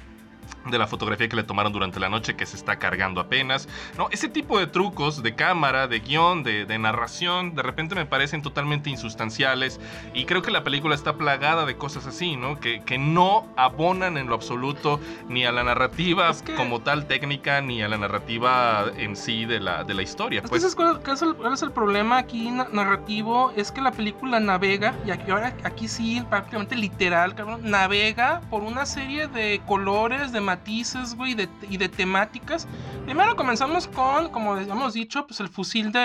[0.70, 3.68] de la fotografía que le tomaron durante la noche que se está cargando apenas.
[3.98, 8.06] No, ese tipo de trucos de cámara, de guion, de, de narración, de repente me
[8.06, 9.80] parecen totalmente insustanciales
[10.14, 12.60] y creo que la película está plagada de cosas así, ¿no?
[12.60, 17.06] Que, que no abonan en lo absoluto ni a la narrativa Es que- como tal
[17.08, 20.40] técnica ni a la narrativa en sí de la, de la historia.
[20.40, 23.52] Es que Pues, ¿sabes cuál, cuál es el, cuál es el problema aquí na- narrativo?
[23.56, 28.64] Es que la película navega, y aquí, ahora aquí sí, prácticamente literal, cabrón, navega por
[28.64, 32.68] una serie de colores, de matices, güey, de- y de temáticas.
[33.06, 36.00] Primero comenzamos con, como hemos dicho, pues el fusil de,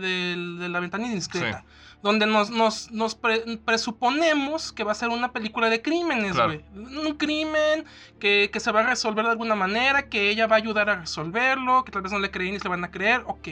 [0.00, 1.64] de- de la ventana indiscreta.
[2.02, 6.54] Donde nos, nos, nos pre- presuponemos que va a ser una película de crímenes, Claro.
[6.54, 6.64] güey.
[7.06, 7.84] Un crimen
[8.18, 10.96] que, que se va a resolver de alguna manera, que ella va a ayudar a
[10.96, 13.48] resolverlo, que tal vez no le creen y se le van a creer, ok.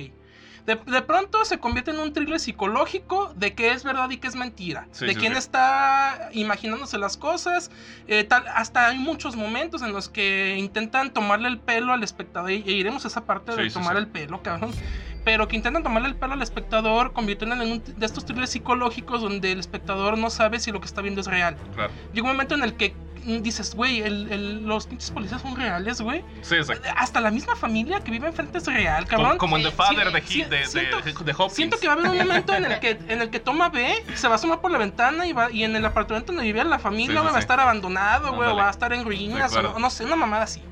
[0.69, 4.29] De, de pronto se convierte en un thriller psicológico de qué es verdad y qué
[4.29, 4.87] es mentira.
[4.91, 5.39] Sí, de sí, quién sí.
[5.39, 7.71] está imaginándose las cosas.
[8.07, 12.51] eh, tal, hasta hay muchos momentos en los que intentan tomarle el pelo al espectador.
[12.51, 14.73] Y, e iremos a esa parte de tomar el pelo, cabrón.
[15.25, 19.23] Pero que intentan tomarle el pelo al espectador, convirtiéndolo en un de estos thrillers psicológicos
[19.23, 21.57] donde el espectador no sabe si lo que está viendo es real.
[21.75, 21.95] claro.
[22.13, 22.95] Llega un momento en el que
[23.41, 26.25] dices, güey, el- el- los pinches policías son reales, güey.
[26.43, 26.89] Sí, exacto.
[26.97, 29.39] Hasta la misma familia que vive enfrente es real, Como, cabrón.
[29.39, 31.53] como en The Sí, Father de, sí, de, de- siento- de Hopkins.
[31.55, 34.05] Siento que va a haber un momento en el que, en el que toma B,
[34.15, 36.65] se va a asomar por la ventana y, va, y en el apartamento donde vivía
[36.65, 39.05] la familia, Sí, güey, sí, va a estar abandonado, güey, o va a estar en
[39.05, 39.71] ruinas, Sí, claro.
[39.71, 40.63] o no, no sé, una mamada así.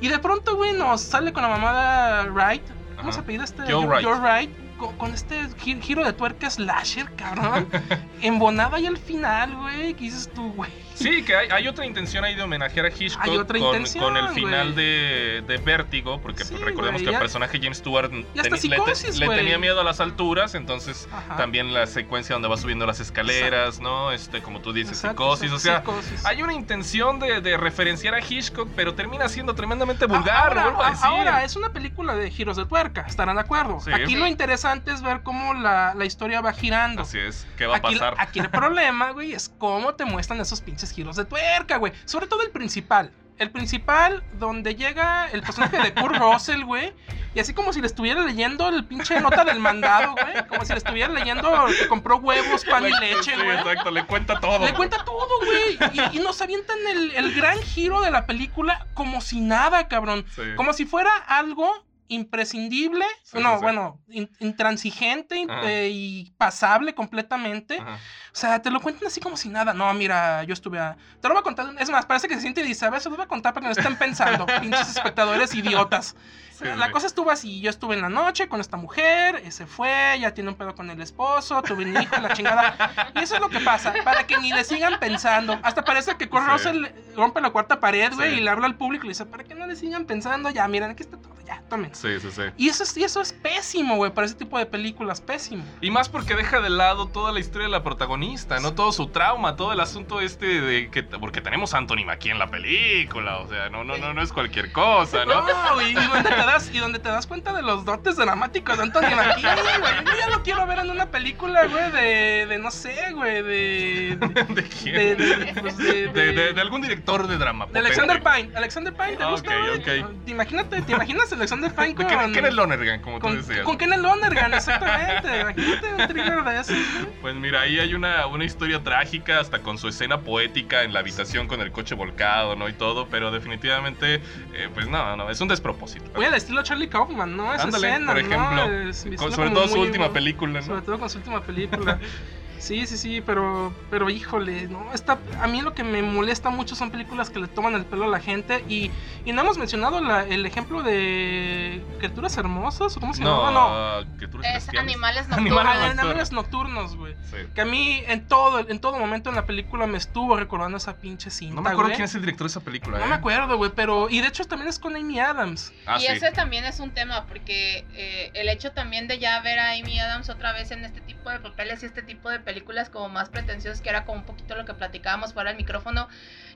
[0.00, 2.62] Y de pronto, güey, nos sale con la mamada Wright.
[2.96, 3.12] ¿Cómo Ajá.
[3.12, 3.62] se apellida este?
[3.72, 4.06] Joe Wright.
[4.06, 4.50] Wright.
[4.78, 7.68] Con, con este gi- giro de tuerca slasher, cabrón.
[8.20, 9.94] Embonada ahí al final, güey.
[9.94, 10.70] ¿Qué dices tú, güey?
[11.02, 14.28] Sí, que hay, hay otra intención ahí de homenajear a Hitchcock Hay otra con, el
[14.28, 19.34] final de, de Vértigo, porque Sí, pues, recordemos que el personaje James Stewart le, te-
[19.34, 21.36] tenía miedo a las alturas, entonces Ajá.
[21.36, 24.12] también la secuencia donde va subiendo las escaleras, ¿no?
[24.12, 26.24] Este, como tú dices, Exacto, psicosis, o sea, psicosis.
[26.24, 30.76] hay una intención de, de referenciar a Hitchcock, pero termina siendo tremendamente vulgar, Ah, ahora,
[30.84, 31.06] a a- decir.
[31.06, 33.80] ahora, es una película de giros de tuerca, estarán de acuerdo.
[33.80, 33.92] Sí.
[33.92, 34.16] Aquí Sí.
[34.16, 37.02] lo interesante es ver cómo la, la historia va girando.
[37.02, 38.14] Así es, ¿qué va a aquí, pasar?
[38.18, 41.92] aquí el problema, güey, es cómo te muestran esos pinches giros de tuerca, güey.
[42.04, 43.12] Sobre todo el principal.
[43.38, 46.92] El principal, donde llega el personaje de Kurt Russell, güey.
[47.34, 50.46] Y así como si le estuviera leyendo el pinche nota del mandado, güey.
[50.48, 53.56] Como si le estuviera leyendo que compró huevos, pan y leche, Sí, güey.
[53.56, 54.64] exacto, le cuenta todo.
[54.64, 55.78] Le cuenta todo, güey.
[56.12, 60.26] Y, y nos avientan el, el gran giro de la película como si nada, cabrón.
[60.36, 60.42] Sí.
[60.56, 67.78] Como si fuera algo imprescindible, Sí, no, sí, bueno, in- intransigente eh, y pasable completamente.
[67.78, 67.94] Ajá.
[67.94, 69.74] O sea, te lo cuentan así como si nada.
[69.74, 70.96] No, mira, yo estuve a...
[71.20, 71.66] Te lo voy a contar.
[71.78, 73.52] Es más, parece que se siente y dice, a ver, se lo voy a contar
[73.52, 76.16] para que no estén pensando, pinches espectadores idiotas.
[76.62, 77.60] Sí, la cosa estuvo así.
[77.60, 80.74] Yo estuve en la noche con esta mujer, eh, se fue, ya tiene un pedo
[80.74, 83.10] con el esposo, tuve un hijo, la chingada.
[83.14, 85.58] Y eso es lo que pasa, para que ni le sigan pensando.
[85.62, 86.42] Hasta parece que Kurt.
[86.46, 89.44] Russell rompe la cuarta pared, güey, y le habla al público y le dice, para
[89.44, 91.94] que no le sigan pensando, ya, miren, aquí está todo, ya, tomen.
[91.94, 92.42] Sí, sí, sí.
[92.56, 95.64] Y eso es, y eso es pésimo, güey, para ese tipo de películas, pésimo.
[95.80, 98.74] Y más porque deja de lado toda la historia de la protagonista, ¿no?
[98.74, 101.02] Todo su trauma, todo el asunto este de que...
[101.02, 104.32] Porque tenemos a Anthony Mackie en la película, o sea, no, no, no, no es
[104.32, 105.42] cualquier cosa, ¿no?
[105.42, 108.76] No, güey, y donde te das, y donde te das cuenta de los dotes dramáticos
[108.76, 110.04] de Anthony Mackie, güey.
[110.04, 114.16] Yo ya lo quiero ver en una película, güey, de, de no sé, güey, de...
[114.18, 114.94] de- ¿De quién?
[114.94, 116.08] de, de, pues, de-
[116.52, 117.66] De- algún director de drama.
[117.72, 118.22] de Alexander.
[118.22, 118.50] Pine.
[118.56, 120.02] Alexander Pine, ¿te Ah, gusta, ok, güey?
[120.02, 120.24] ok.
[120.24, 122.06] ¿Te, imagínate, ¿Te imaginas a Alexander Pine con...
[122.06, 123.60] Ken- Kenneth Lonergan, como tú con, decías.
[123.64, 125.40] con Kenneth Lonergan, exactamente.
[125.40, 127.06] Imagínate un thriller de esos, güey.
[127.20, 131.00] Pues mira, ahí hay una, una historia trágica, hasta con su escena poética en la
[131.00, 132.68] habitación con el coche volcado, ¿no?
[132.68, 134.16] Y todo, pero definitivamente,
[134.54, 136.10] eh, pues no, no, es un despropósito.
[136.14, 137.52] Muy al estilo Charlie Kaufman, ¿no?
[137.54, 138.88] Esa Ándale, escena, por ejemplo, ¿no?
[138.90, 140.66] Es- con- sobre todo su última película, ¿no?
[140.66, 141.98] Sobre todo con su última película.
[142.62, 144.92] Sí, sí, sí, pero, pero híjole, ¿no?
[144.94, 148.04] Esta, a mí lo que me molesta mucho son películas que le toman el pelo
[148.04, 148.88] a la gente y,
[149.24, 153.36] y no hemos mencionado la- el ejemplo de criaturas hermosas, ¿o ¿cómo se llama?
[153.36, 155.66] No, No, ah, criaturas Es animales nocturnos.
[155.66, 157.14] Animales nocturnos, güey.
[157.32, 157.38] Sí.
[157.52, 160.96] Que a mí en todo, en todo momento en la película me estuvo recordando esa
[160.98, 163.08] pinche cinta, No me acuerdo quién es el director de esa película, No ¿eh?
[163.08, 164.08] me acuerdo, güey, pero...
[164.08, 165.72] Y de hecho también es con Amy Adams.
[165.84, 166.06] Ah, y sí.
[166.12, 169.98] ese también es un tema, porque eh, el hecho también de ya ver a Amy
[169.98, 172.51] Adams otra vez en este tipo de papeles y este tipo de películas
[172.90, 176.08] como más pretenciosas, que era como un poquito lo que platicábamos fuera del micrófono,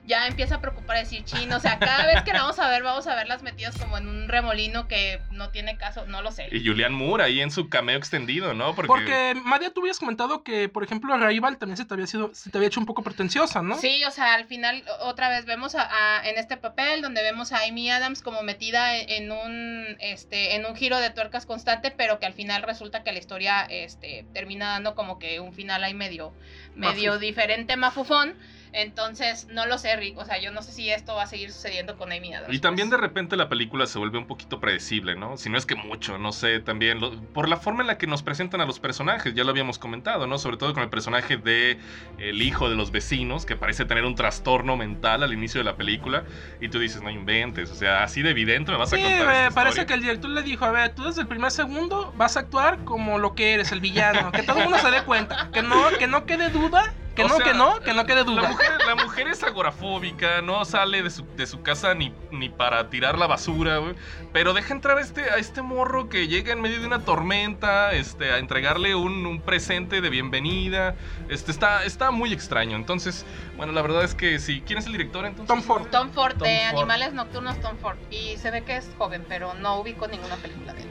[0.07, 2.69] ya empieza a preocupar a decir, chin, o sea, cada vez que la vamos a
[2.69, 6.31] ver, vamos a verlas metidas como en un remolino que no tiene caso, no lo
[6.31, 6.47] sé.
[6.51, 8.73] Y Julian Moore ahí en su cameo extendido, ¿no?
[8.73, 12.33] Porque, Porque, María, tú habías comentado que, por ejemplo, Arrival también se te había sido,
[12.33, 13.75] se te había hecho un poco pretenciosa, ¿no?
[13.77, 15.81] Sí, o sea, al final otra vez vemos a,
[16.21, 20.55] a- en este papel donde vemos a Amy Adams como metida en, en un este
[20.55, 24.25] en un giro de tuercas constante, pero que al final resulta que la historia este
[24.33, 26.33] termina dando como que un final ahí medio
[26.75, 27.21] medio Mafuf.
[27.21, 28.35] diferente, mafufón.
[28.73, 30.17] Entonces, no lo sé, Rick.
[30.17, 32.53] O sea, yo no sé si esto va a seguir sucediendo con Amy Adams.
[32.53, 35.37] Y también de repente la película se vuelve un poquito predecible, ¿no?
[35.37, 38.07] Si no es que mucho, no sé, también lo- por la forma en la que
[38.07, 40.37] nos presentan a los personajes, ya lo habíamos comentado, ¿no?
[40.37, 41.79] Sobre todo con el personaje de
[42.17, 45.77] el hijo de los vecinos, que parece tener un trastorno mental al inicio de la
[45.77, 46.25] película,
[46.59, 49.29] y tú dices, no inventes, o sea, así de evidente me vas Sí, a contar.
[49.35, 49.85] eh, esta parece historia?
[49.87, 52.83] que el director le dijo, a ver, tú desde el primer segundo vas a actuar
[52.83, 55.87] como lo que eres, el villano, que todo el mundo se dé cuenta, que no,
[55.97, 56.81] que no quede duda,
[57.17, 58.49] que O no, sea, que no, que no quede La duda.
[58.49, 62.91] mujer, la mujer es agorafóbica, no sale de su, de su casa ni, ni para
[62.91, 63.95] tirar la basura, güey.
[64.31, 67.91] Pero deja entrar a este, a este morro que llega en medio de una tormenta
[67.93, 70.95] este, a entregarle un, un presente de bienvenida.
[71.27, 72.75] Este, está, está muy extraño.
[72.75, 73.25] Entonces,
[73.57, 74.61] bueno, la verdad es que sí.
[74.63, 75.47] ¿Quién es el director entonces?
[75.47, 75.87] Tom Ford.
[75.89, 76.77] Tom Ford Tom de Ford.
[76.77, 77.97] Animales Nocturnos, Tom Ford.
[78.11, 80.87] Y se ve que es joven, pero no ubico ninguna película de él.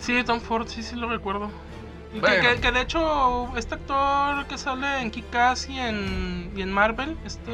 [0.00, 1.48] Sí, Tom Ford, sí, sí lo recuerdo.
[2.12, 2.36] Que- Bueno.
[2.54, 7.16] Que, que de hecho, este actor que sale en Kick-Ass y en, y en Marvel,
[7.24, 7.52] este.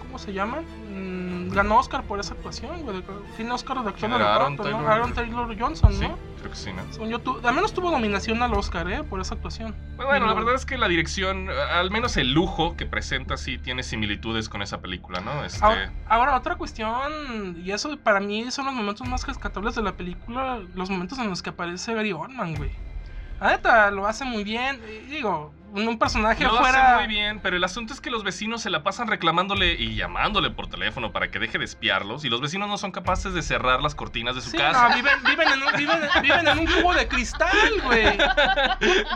[0.00, 0.62] ¿cómo se llama?
[0.90, 3.02] Mm, ganó Oscar por esa actuación, güey.
[3.36, 4.34] Tiene Oscar de acción ¿Quién de era?
[4.36, 4.62] Aaron ¿no?
[4.62, 4.86] Taylor?
[4.90, 6.18] Aaron Taylor Johnson, Sí, ¿no?
[6.38, 6.82] creo que sí, ¿no?
[6.90, 9.02] Según yo, tu- al menos tuvo nominación al Oscar, ¿eh?
[9.04, 9.74] Por esa actuación.
[9.96, 13.82] Bueno, la verdad es que la dirección, al menos el lujo que presenta, sí tiene
[13.82, 15.44] similitudes con esa película, ¿no?
[15.44, 19.82] Este, Ahora, ahora, otra cuestión, y eso para mí son los momentos más rescatables de
[19.82, 22.70] la película, los momentos en los que aparece Gary Oldman, güey.
[23.40, 24.80] La lo hace muy bien.
[25.08, 26.96] digo, un, personaje Lo fuera...
[26.96, 29.94] hace muy bien, pero el asunto es que los vecinos se la pasan reclamándole y
[29.94, 33.42] llamándole por teléfono para que deje de espiarlos y los vecinos no son capaces de
[33.42, 34.88] cerrar las cortinas de su Sí, casa.
[34.88, 38.18] no, viven, viven, en un, viven, viven en un cubo de cristal, güey.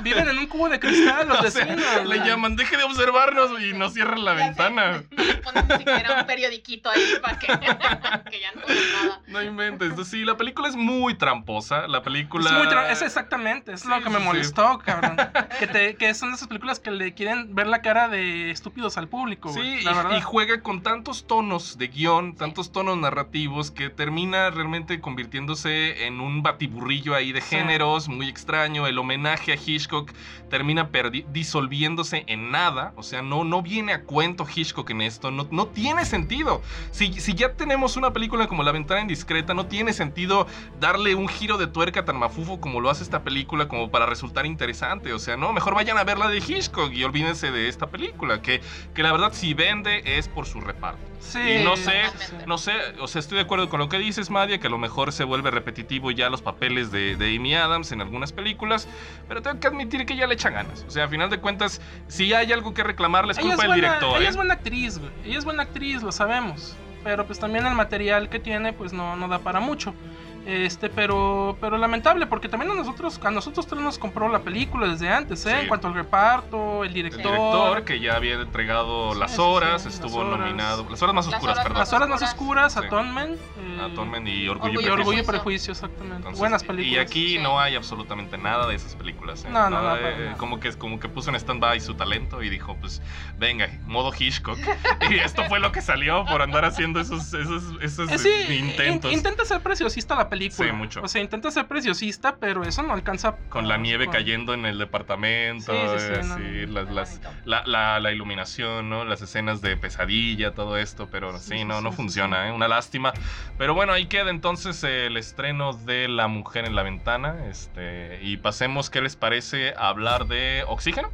[0.02, 2.06] Viven en un cubo de cristal los O sea, vecinos.
[2.06, 5.02] le llaman, deje de observarnos y no cierran la Ya ventana.
[5.10, 7.46] No le ponen ni siquiera un periodiquito ahí para que,
[8.30, 9.20] que ya no nada.
[9.26, 9.92] No inventes.
[10.08, 11.86] Sí, la película es muy tramposa.
[11.88, 12.50] La película.
[12.50, 14.24] Es, muy tra- es exactamente, es Sí, lo que me sí.
[14.24, 15.16] molestó, cabrón.
[15.58, 19.08] Que, te, que son esas películas que le quieren ver la cara de estúpidos al
[19.08, 19.52] público.
[19.52, 20.16] Sí, la y, verdad.
[20.18, 26.20] y juega con tantos tonos de guion, tantos tonos narrativos, que termina realmente convirtiéndose en
[26.20, 27.56] un batiburrillo ahí de Sí.
[27.56, 28.86] géneros muy extraño.
[28.86, 30.10] El homenaje a Hitchcock
[30.50, 30.88] termina
[31.32, 32.92] disolviéndose en nada.
[32.96, 35.30] O sea, no, no viene a cuento Hitchcock en esto.
[35.30, 36.62] No, no tiene sentido.
[36.90, 40.46] Si, si ya tenemos una película como La Ventana Indiscreta, no tiene sentido
[40.80, 44.46] darle un giro de tuerca tan mafufo como lo hace esta película como para resultar
[44.46, 45.12] interesante.
[45.12, 48.42] O sea, no, mejor vayan a ver la de Hitchcock y olvídense de esta película.
[48.42, 48.60] Que,
[48.94, 51.00] que la verdad, si vende es por su reparto.
[51.20, 52.02] Sí, y no sé,
[52.46, 54.78] no sé, o sea, estoy de acuerdo con lo que dices, Madia, que a lo
[54.78, 58.88] mejor se vuelve repetitivo ya los papeles de, de Amy Adams en algunas películas,
[59.28, 60.84] pero tengo que admitir que ya le echan ganas.
[60.88, 63.74] O sea, a final de cuentas, si hay algo que reclamarle es Ella culpa del
[63.76, 64.16] director.
[64.16, 64.30] ella ¿eh?
[64.30, 65.12] es buena actriz, güey.
[65.24, 66.76] Ella es buena actriz, lo sabemos.
[67.04, 69.94] Pero pues también el material que tiene, pues no, no da para mucho.
[70.44, 74.88] Este, pero, pero lamentable, porque también a nosotros, a nosotros tres nos compró la película
[74.88, 75.50] desde antes, ¿eh?
[75.54, 75.60] Sí.
[75.62, 77.22] En cuanto al reparto, el El director.
[77.32, 80.40] director que ya había entregado Sí, las horas, sí, las estuvo horas.
[80.40, 80.84] nominado.
[80.90, 81.78] Las horas más oscuras, perdón.
[81.78, 82.76] Las horas más oscuras.
[82.76, 83.36] Atonement.
[83.36, 84.94] eh, Atonement y Orgullo, y y Orgullo Prejuicio.
[84.94, 85.72] Orgullo y Prejuicio.
[85.72, 86.16] Exactamente.
[86.16, 86.92] Entonces, Buenas películas.
[86.92, 87.38] Y aquí Sí.
[87.38, 89.44] no hay absolutamente nada de esas películas.
[89.44, 89.48] ¿eh?
[89.50, 92.48] No, no, Nada no, de- como, que, como que puso en stand-by su talento y
[92.50, 93.00] dijo, pues,
[93.38, 94.58] venga, modo Hitchcock.
[95.10, 98.66] y esto fue lo que salió por andar haciendo esos, esos, esos Eh, sí, in-
[98.70, 99.12] intentos.
[99.12, 100.68] intenta ser preciosista la película.
[100.68, 101.00] Sí, mucho.
[101.02, 103.36] O sea, intenta ser preciosista, pero eso no alcanza.
[103.48, 106.42] con la nieve con- cayendo en el departamento, Sí, sí, sí, eh, no, sí,
[106.72, 109.04] no, las, la, la- la iluminación, ¿no?
[109.04, 112.48] Las escenas de pesadilla, todo esto, pero sí, no, no funciona.
[112.48, 112.52] ¿eh?
[112.52, 113.12] Una lástima.
[113.58, 117.46] Pero bueno, ahí queda entonces el estreno de La Mujer en la Ventana.
[117.48, 121.10] Este, y pasemos, ¿qué les parece hablar de Oxígeno?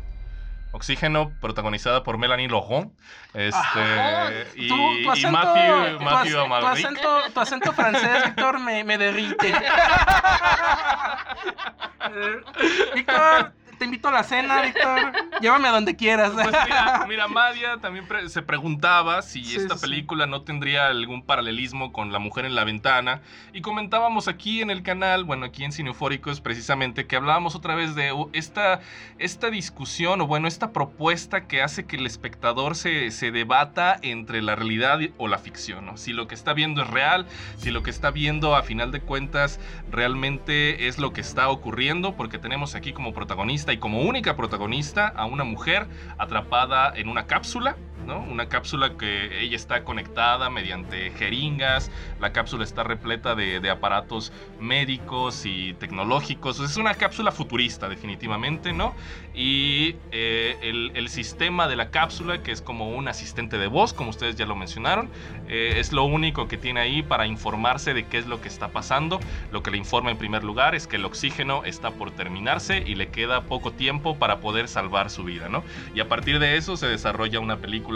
[0.73, 2.93] Oxígeno, protagonizada por Melanie Laurent.
[3.35, 4.31] Este, Ajá.
[4.55, 8.85] y, Tu, tu y acento, Matthew, tu, Matthew tu acento, tu acento francés, Víctor, me,
[8.85, 9.53] me derrite.
[12.95, 15.13] Víctor, te invito a la cena, Víctor.
[15.41, 16.33] Llévame a donde quieras.
[16.33, 20.89] Pues mira, mira, Madia también pre- se preguntaba si Sí, esta sí, película no tendría
[20.89, 23.21] algún paralelismo con La Mujer en la Ventana.
[23.53, 27.95] Y comentábamos aquí en el canal, bueno, aquí en Cineufóricos, precisamente, que hablábamos otra vez
[27.95, 28.81] de uh, esta,
[29.19, 34.43] esta discusión, o bueno, esta propuesta que hace que el espectador se, se debata entre
[34.43, 35.97] la realidad o la ficción, ¿no?
[35.97, 37.27] Si lo que está viendo es real,
[37.59, 39.61] si lo que está viendo a final de cuentas
[39.91, 45.09] realmente es lo que está ocurriendo, porque tenemos aquí como protagonista y como única protagonista
[45.09, 45.87] a una mujer
[46.19, 48.21] atrapada en una cápsula, ¿no?
[48.21, 55.45] Una cápsula que ella está conectada mediante jeringas, la cápsula está repleta de, aparatos médicos
[55.45, 58.95] y tecnológicos, es una cápsula futurista definitivamente, ¿no?
[59.35, 63.93] Y eh, el, el sistema de la cápsula, que es como un asistente de voz,
[63.93, 65.11] como ustedes ya lo mencionaron,
[65.49, 68.69] eh, es lo único que tiene ahí para informarse de qué es lo que está
[68.69, 69.21] pasando.
[69.51, 72.95] Lo que le informa en primer lugar es que el oxígeno está por terminarse y
[72.95, 75.65] le queda poco tiempo para poder salvar su vida, ¿no?
[75.95, 77.88] Y a partir de eso se desarrolla una película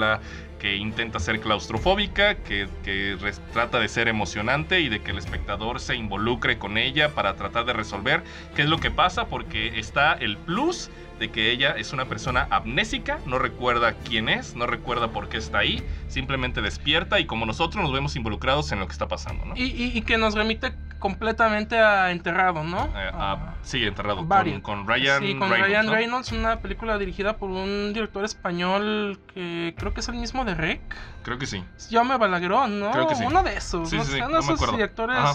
[0.58, 3.16] que intenta ser claustrofóbica, que, que
[3.52, 7.64] trata de ser emocionante y de que el espectador se involucre con ella para tratar
[7.64, 8.22] de resolver
[8.54, 10.88] qué es lo que pasa, porque está el plus
[11.22, 15.36] de que ella es una persona amnésica, no recuerda quién es, no recuerda por qué
[15.36, 19.44] está ahí, simplemente despierta y como nosotros nos vemos involucrados en lo que está pasando,
[19.44, 19.54] ¿no?
[19.56, 22.86] Y, y- y que nos remite completamente a Enterrado, ¿no?
[22.86, 25.92] Eh, ah, sí, enterrado con, con Ryan sí, con Reynolds, Ryan ¿no?
[25.92, 30.54] Reynolds, una película dirigida por un director español que creo que es el mismo de
[30.54, 30.80] Rec.
[31.22, 31.62] Creo que sí.
[31.76, 32.90] Es Jaume Balaguerón, ¿no?
[32.90, 33.24] Creo que sí.
[33.24, 33.88] Uno de esos.
[33.90, 34.72] Sí, sí, no me esos acuerdo.
[34.74, 35.34] directores Ajá.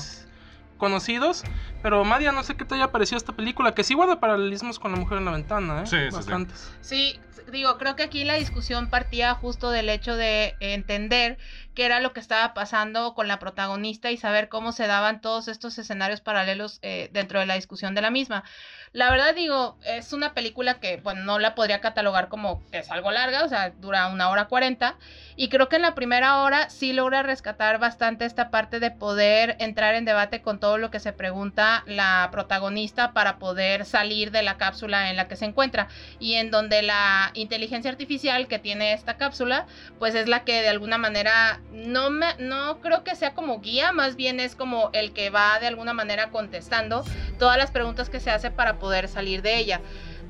[0.77, 1.43] Conocidos.
[1.81, 4.91] Pero Madia, no sé qué te haya parecido esta película, que sí guarda paralelismos con
[4.91, 5.85] La Mujer en la Ventana, ¿eh?
[5.85, 6.15] Sí, sí, sí.
[6.15, 6.71] Bastantes.
[6.81, 7.19] Sí,
[7.51, 11.37] digo, creo que aquí la discusión partía justo del hecho de entender
[11.73, 15.47] qué era lo que estaba pasando con la protagonista y saber cómo se daban todos
[15.47, 18.43] estos escenarios paralelos eh, dentro de la discusión de la misma.
[18.91, 23.11] La verdad digo, es una película que, bueno, no la podría catalogar como es algo
[23.11, 24.97] larga, o sea, dura una hora cuarenta,
[25.37, 29.55] y creo que en la primera hora sí logra rescatar bastante esta parte de poder
[29.59, 34.41] entrar en debate con todo lo que se pregunta la protagonista para poder salir de
[34.41, 38.93] la cápsula en la que se encuentra y en donde la inteligencia artificial que tiene
[38.93, 39.67] esta cápsula,
[39.99, 43.91] pues es la que de alguna manera no me, no creo que sea como guía,
[43.91, 47.05] más bien es como el que va de alguna manera contestando
[47.37, 49.81] todas las preguntas que se hace para poder salir de ella.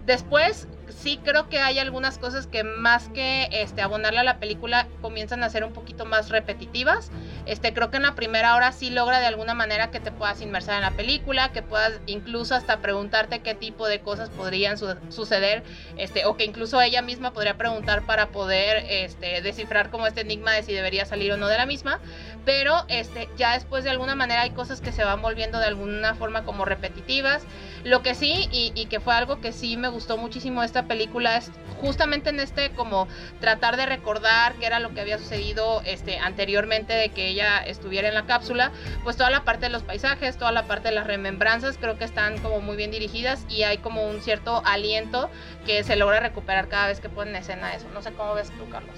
[0.05, 4.87] Después, sí creo que hay algunas cosas que más que este, abonarle a la película
[5.01, 7.09] comienzan a ser un poquito más repetitivas.
[7.45, 10.41] Este, creo que en la primera hora sí logra de alguna manera que te puedas
[10.41, 14.97] inmersar en la película, que puedas incluso hasta preguntarte qué tipo de cosas podrían su-
[15.09, 15.63] suceder,
[15.95, 20.53] este, o que incluso ella misma podría preguntar para poder este, descifrar como este enigma
[20.53, 22.01] de si debería salir o no de la misma.
[22.43, 26.15] Pero este, ya después de alguna manera hay cosas que se van volviendo de alguna
[26.15, 27.45] forma como repetitivas.
[27.83, 31.37] Lo que sí, y, y que fue algo que sí me gustó muchísimo de película,
[31.37, 31.51] es
[31.81, 33.07] justamente en este como
[33.39, 38.07] tratar de recordar qué era lo que había sucedido este, anteriormente de que ella estuviera
[38.07, 38.71] en la cápsula,
[39.03, 42.05] pues toda la parte de los paisajes, toda la parte de las remembranzas, creo que
[42.05, 45.29] están como muy bien dirigidas y hay como un cierto aliento
[45.65, 47.87] que se logra recuperar cada vez que ponen en escena eso.
[47.93, 48.95] No sé cómo ves tú, Carlos.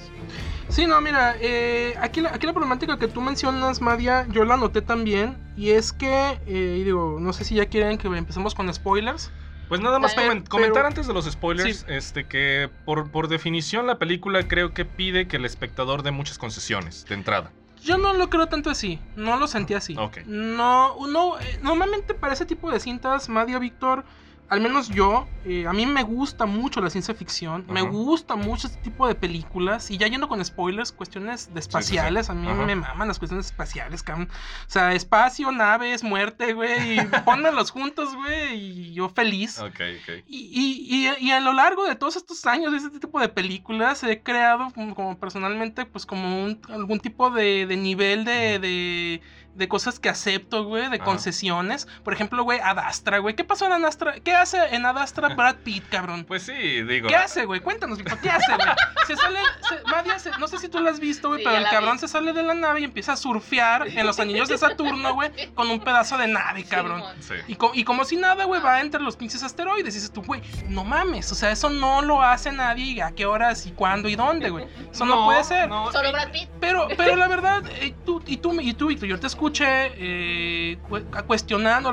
[0.69, 4.55] Sí, no, mira, eh, aquí, la, aquí la problemática que tú mencionas, Madia, yo la
[4.55, 5.37] noté también.
[5.57, 9.31] Y es que, eh, digo, no sé si ya quieren que empecemos con spoilers.
[9.69, 11.85] Pues nada más comentar pero- antes de los spoilers, Sí.
[11.87, 16.37] este que por, por definición la película creo que pide que el espectador dé muchas
[16.39, 17.51] concesiones de entrada.
[17.83, 19.95] Yo no lo creo tanto así, no lo sentí así.
[19.97, 20.17] Ok.
[20.25, 24.03] No, no, eh, normalmente para ese tipo de cintas, Madia Víctor,
[24.49, 28.67] al menos yo, eh, a mí me gusta mucho la ciencia ficción, me gusta mucho
[28.67, 32.65] este tipo de películas, y ya yendo con spoilers, cuestiones de espaciales, a mí Ajá.
[32.65, 34.27] me maman las cuestiones espaciales, cabrón.
[34.31, 36.99] O sea, espacio, naves, muerte, güey, y
[37.73, 38.55] juntos, güey,
[38.89, 39.59] y yo feliz.
[39.59, 40.23] Ok, ok.
[40.25, 43.29] Y, y, y- y a lo largo de todos estos años de este tipo de
[43.29, 48.59] películas he creado como, como personalmente pues como un, algún tipo de, de nivel de,
[48.59, 49.21] de,
[49.55, 51.05] de cosas que acepto, güey, de Ajá.
[51.05, 51.87] concesiones.
[52.03, 53.35] Por ejemplo, güey, Adastra, güey.
[53.35, 54.15] ¿Qué pasó en Adastra?
[54.21, 56.23] ¿Qué hace en Adastra Brad Pitt, cabrón?
[56.25, 57.07] Pues sí, digo.
[57.07, 57.59] ¿Qué hace, güey?
[57.59, 58.67] Cuéntanos, ¿qué hace, güey?
[59.07, 61.57] Se sale, se- Madia, se- no sé si tú lo has visto, güey, Sí, pero
[61.57, 61.99] el cabrón vi.
[61.99, 65.31] se sale de la nave y empieza a surfear en los anillos de Saturno, güey,
[65.55, 67.03] con un pedazo de nave, cabrón.
[67.19, 67.33] Sí.
[67.47, 69.93] Y, co- y como si nada, güey, va entre los pinches asteroides.
[69.93, 71.31] Y dices tú, güey, no mames.
[71.31, 72.85] O sea, eso no lo hace nadie.
[72.85, 74.65] ¿Y a qué horas y cuándo y dónde, güey?
[74.91, 75.67] Eso no, puede ser.
[75.69, 76.49] no, Solo Brad Pitt.
[76.59, 80.79] Pero, pero la verdad, eh, tú, y tú, y tú, Víctor, yo te escuché eh,
[80.81, 81.91] cu- cuestionando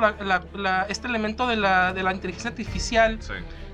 [0.51, 3.19] la- este elemento de la, de la inteligencia artificial.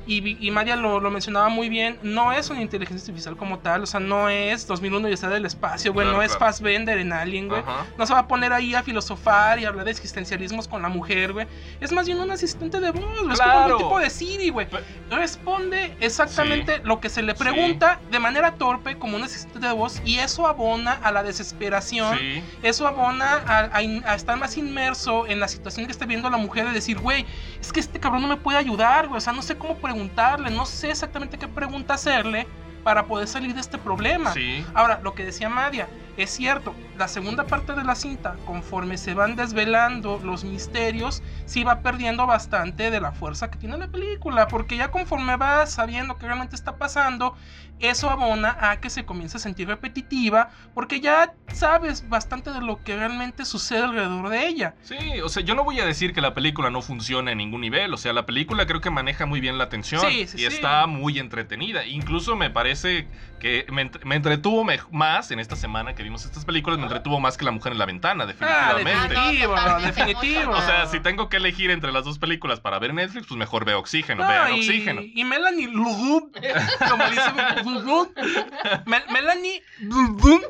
[0.06, 1.98] Y, y María lo, lo mencionaba muy bien.
[2.04, 3.84] No es una inteligencia artificial como tal.
[3.84, 6.06] O sea, no es 2001 y está del espacio, güey.
[6.06, 6.46] Claro, no es claro.
[6.54, 7.62] Fassbender en Alien, güey.
[7.62, 7.86] Ajá.
[7.98, 11.34] No se va a poner ahí a filosofar y hablar de existencialismos con la mujer,
[11.34, 11.48] güey.
[11.80, 13.34] Es más bien un asistente de voz, güey.
[13.34, 13.78] Es como Claro.
[13.78, 14.68] un tipo de Siri, güey.
[15.10, 20.02] Responde exactamente lo que se le pregunta de manera torpe como un asistente de voz
[20.04, 22.18] y eso abona a la desesperación.
[22.18, 22.44] Sí.
[22.64, 26.30] Eso abona a, a in- a estar más inmerso en la situación que está viendo
[26.30, 27.26] la mujer de decir, güey,
[27.62, 29.18] es que este cabrón no me puede ayudar, güey.
[29.18, 32.48] O sea, no sé cómo preguntarle, no sé exactamente qué pregunta hacerle
[32.84, 34.34] para poder salir de este problema.
[34.34, 34.66] Sí.
[34.74, 35.88] Ahora, lo que decía Madia,
[36.18, 41.64] es cierto, la segunda parte de la cinta, conforme se van desvelando los misterios, sí
[41.64, 46.18] va perdiendo bastante de la fuerza que tiene la película, porque ya conforme vas sabiendo
[46.18, 47.36] qué realmente está pasando,
[47.80, 52.82] eso abona a que se comience a sentir repetitiva, porque ya sabes bastante de lo
[52.84, 54.76] que realmente sucede alrededor de ella.
[54.84, 57.62] Sí, o sea, yo no voy a decir que la película no funciona en ningún
[57.62, 57.94] nivel.
[57.94, 60.46] O sea, la película creo que maneja muy bien la atención Sí, sí, y sí.
[60.46, 61.86] está muy entretenida.
[61.86, 63.08] Incluso me parece
[63.44, 66.86] que me, ent- me entretuvo me- más en esta semana que vimos estas películas me
[66.86, 68.28] entretuvo más que La Mujer en la Ventana, Ah,
[68.76, 69.14] definitivamente.
[69.14, 70.52] definitivo, Ah, no, definitivo.
[70.54, 73.66] o sea, si tengo que elegir entre las dos películas para ver Netflix, pues mejor
[73.66, 75.02] veo Oxígeno, No, vean y, Oxígeno.
[75.04, 76.32] y Melanie Lugub,
[76.90, 77.32] como dice
[77.66, 78.14] Lugub,
[78.86, 80.42] Mel- Melanie Lugub,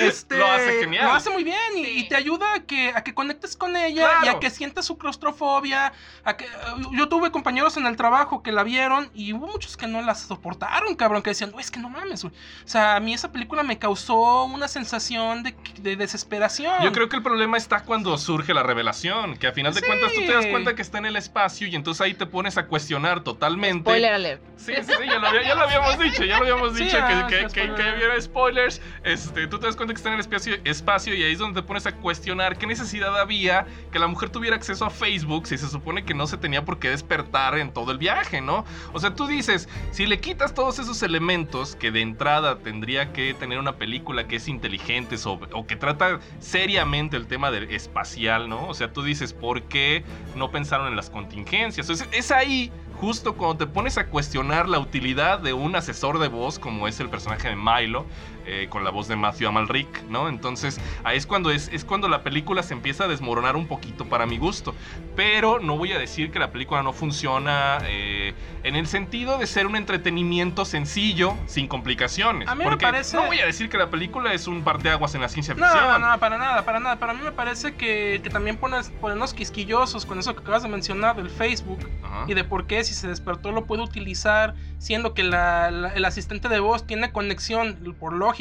[0.00, 1.04] este, Lo hace genial.
[1.06, 1.98] Lo hace muy bien y, Sí.
[1.98, 4.96] y te ayuda a que, a que conectes con ella y a que sientas su
[4.98, 5.92] claustrofobia.
[6.24, 6.46] A que,
[6.92, 10.14] yo tuve compañeros en el trabajo que la vieron y hubo muchos que no la
[10.14, 12.34] soportaron, cabrón, que decían, "No, es que no mames, güey".
[12.64, 16.74] O sea, a mí esa película me causó una sensación de, de desesperación.
[16.82, 19.86] Yo creo que el problema está cuando surge la revelación, que a final de Sí.
[19.86, 22.56] cuentas tú te das cuenta que está en el espacio y entonces ahí te pones
[22.58, 23.90] a cuestionar totalmente.
[23.90, 24.42] Spoiler alert.
[24.56, 26.98] Sí, sí, sí, ya lo, había- ya lo habíamos dicho, ya lo habíamos Sí, dicho,
[27.00, 27.76] ah, que, que, sí, que, spoiler.
[27.76, 28.82] que hubiera spoilers.
[29.04, 31.60] Este, tú te das cuenta que está en el espacio, espacio y ahí es donde
[31.62, 35.56] te pones a cuestionar qué necesidad había que la mujer tuviera acceso a Facebook si
[35.58, 38.64] se supone que no se tenía por qué despertar en todo el viaje, ¿no?
[38.92, 41.29] O sea, tú dices, si le quitas todos esos elementos
[41.78, 46.18] que de entrada tendría que tener una película que es inteligente sobre- o que trata
[46.40, 48.66] seriamente el tema del espacial, ¿no?
[48.66, 50.02] O sea, tú dices, ¿por qué
[50.34, 51.88] no pensaron en las contingencias?
[52.10, 56.58] Es ahí justo cuando te pones a cuestionar la utilidad de un asesor de voz
[56.58, 58.06] como es el personaje de Milo,
[58.50, 60.28] eh, con la voz de Matthew Amalric, ¿no?
[60.28, 64.06] Entonces ahí es cuando, es, es cuando la película se empieza a desmoronar un poquito
[64.06, 64.74] para mi gusto.
[65.16, 68.34] Pero no voy a decir que la película no funciona eh,
[68.64, 72.48] en el sentido de ser un entretenimiento sencillo, sin complicaciones.
[72.48, 75.14] A mí me porque parece- no voy a decir que la película es un parteaguas
[75.14, 76.00] en la ciencia No, ficción.
[76.00, 76.96] no, para nada, para nada.
[76.96, 80.68] Para mí me parece que, que también pones, ponernos quisquillosos con eso que acabas de
[80.68, 82.24] mencionar del Facebook Ajá.
[82.26, 86.04] y de por qué si se despertó lo puede utilizar, siendo que la- la- el
[86.04, 88.39] asistente de voz tiene conexión, por lógica,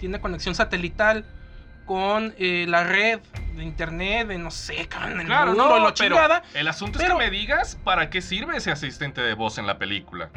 [0.00, 1.24] tiene conexión satelital
[1.86, 3.20] con eh, la red
[3.56, 6.42] de internet, de no sé, cabrón, el Claro, no, la pero chingada.
[6.54, 9.66] el asunto pero- es que me digas para qué sirve ese asistente de voz en
[9.66, 10.30] la película.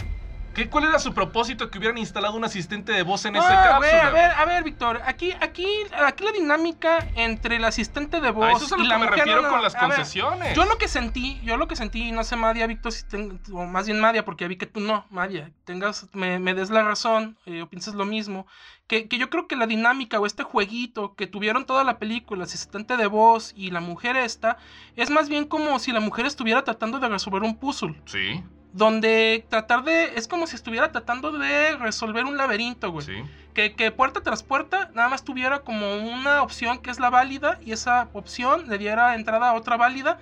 [0.53, 3.77] ¿Qué, ¿Cuál era su propósito que hubieran instalado un asistente de voz en ese cápsula?
[3.77, 5.67] güey, a ver, a ver, Víctor, aquí, aquí,
[6.03, 8.89] aquí la dinámica entre el asistente de voz A eso es a lo y que
[8.89, 10.55] la me refiero no, con las a ver, concesiones.
[10.55, 13.65] Yo lo que sentí, yo lo que sentí, no sé, Madia, Víctor, si ten- o
[13.65, 17.37] más bien Madia, porque vi que tú no, Madia, tengas, me, me des la razón,
[17.45, 18.47] eh, o pienses lo mismo,
[18.87, 22.39] que, que yo creo que la dinámica o este jueguito que tuvieron toda la película,
[22.39, 24.57] el asistente de voz y la mujer esta,
[24.95, 29.45] es más bien como si la mujer estuviera tratando de resolver un puzzle, Sí, donde
[29.49, 33.05] tratar de, es como si estuviera tratando de resolver un laberinto, güey.
[33.05, 33.23] sí.
[33.53, 37.59] Que, que puerta tras puerta nada más tuviera como una opción que es la válida
[37.65, 40.19] y esa opción le diera entrada a otra válida.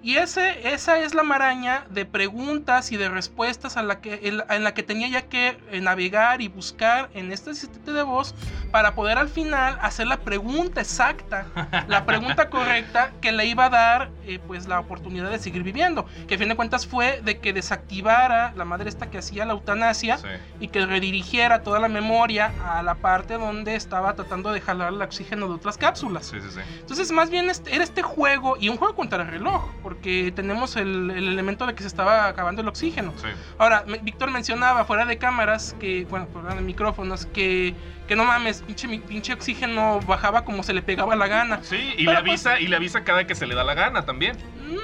[0.00, 4.64] Y ese, esa es la maraña de preguntas y de respuestas a la que, en,
[4.64, 8.34] la que tenía ya que eh, navegar y buscar en este asistente de voz
[8.70, 11.46] para poder al final hacer la pregunta exacta,
[11.88, 16.06] la pregunta correcta que le iba a dar eh, pues la oportunidad de seguir viviendo.
[16.28, 19.54] Que a fin de cuentas fue de que desactivara la madre esta que hacía la
[19.54, 20.28] eutanasia sí.
[20.60, 25.02] y que redirigiera toda la memoria a la parte donde estaba tratando de jalar el
[25.02, 26.26] oxígeno de otras cápsulas.
[26.26, 26.60] Sí, sí, sí.
[26.80, 30.76] Entonces, más bien este- era este juego y un juego contra el reloj, porque tenemos
[30.76, 33.14] el, el elemento de que se estaba acabando el oxígeno.
[33.16, 33.28] sí.
[33.56, 37.74] Ahora, me- Víctor mencionaba fuera de cámaras, que, bueno, fuera de micrófonos, que,
[38.06, 41.60] que no mames, pinche, oxígeno bajaba como se le pegaba la gana.
[41.62, 43.72] Sí, y Pero le pues- avisa, y le avisa cada que se le da la
[43.72, 44.36] gana también.
[44.70, 44.82] No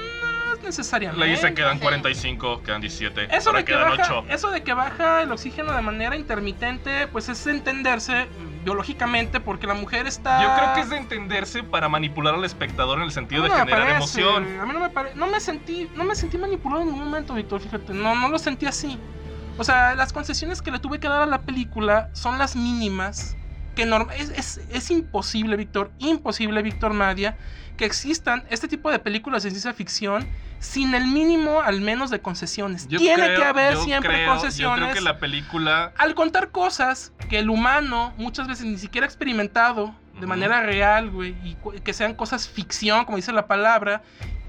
[0.63, 1.23] necesariamente.
[1.27, 4.25] Le dice quedan 45, quedan 17, Eso ahora de, que quedan baja, 8.
[4.31, 8.27] eso de que baja el oxígeno de manera intermitente, pues es entenderse
[8.65, 10.43] biológicamente porque la mujer está...
[10.43, 13.81] Yo creo que es de entenderse para manipular al espectador en el sentido de generar
[13.81, 14.61] parece, emoción.
[14.61, 15.17] A mí no me parece.
[15.17, 15.91] No me sentí.
[15.95, 17.93] No me sentí manipulado en ningún momento, Víctor, fíjate.
[17.93, 18.99] No, no lo sentí así.
[19.57, 23.37] O sea, las concesiones que le tuve que dar a la película son las mínimas.
[23.75, 23.83] Que
[24.16, 25.91] es, es, es imposible, Víctor.
[25.99, 27.37] Imposible, Víctor Madia.
[27.77, 30.27] Que existan este tipo de películas de ciencia ficción
[30.61, 32.87] sin el mínimo, al menos, de concesiones.
[32.89, 34.79] Yo Tiene creo- que haber siempre creo- concesiones.
[34.79, 39.07] Yo creo que la película Al contar cosas que el humano muchas veces ni siquiera
[39.07, 44.03] ha experimentado de manera real, güey, y que sean cosas ficción, como dice la palabra,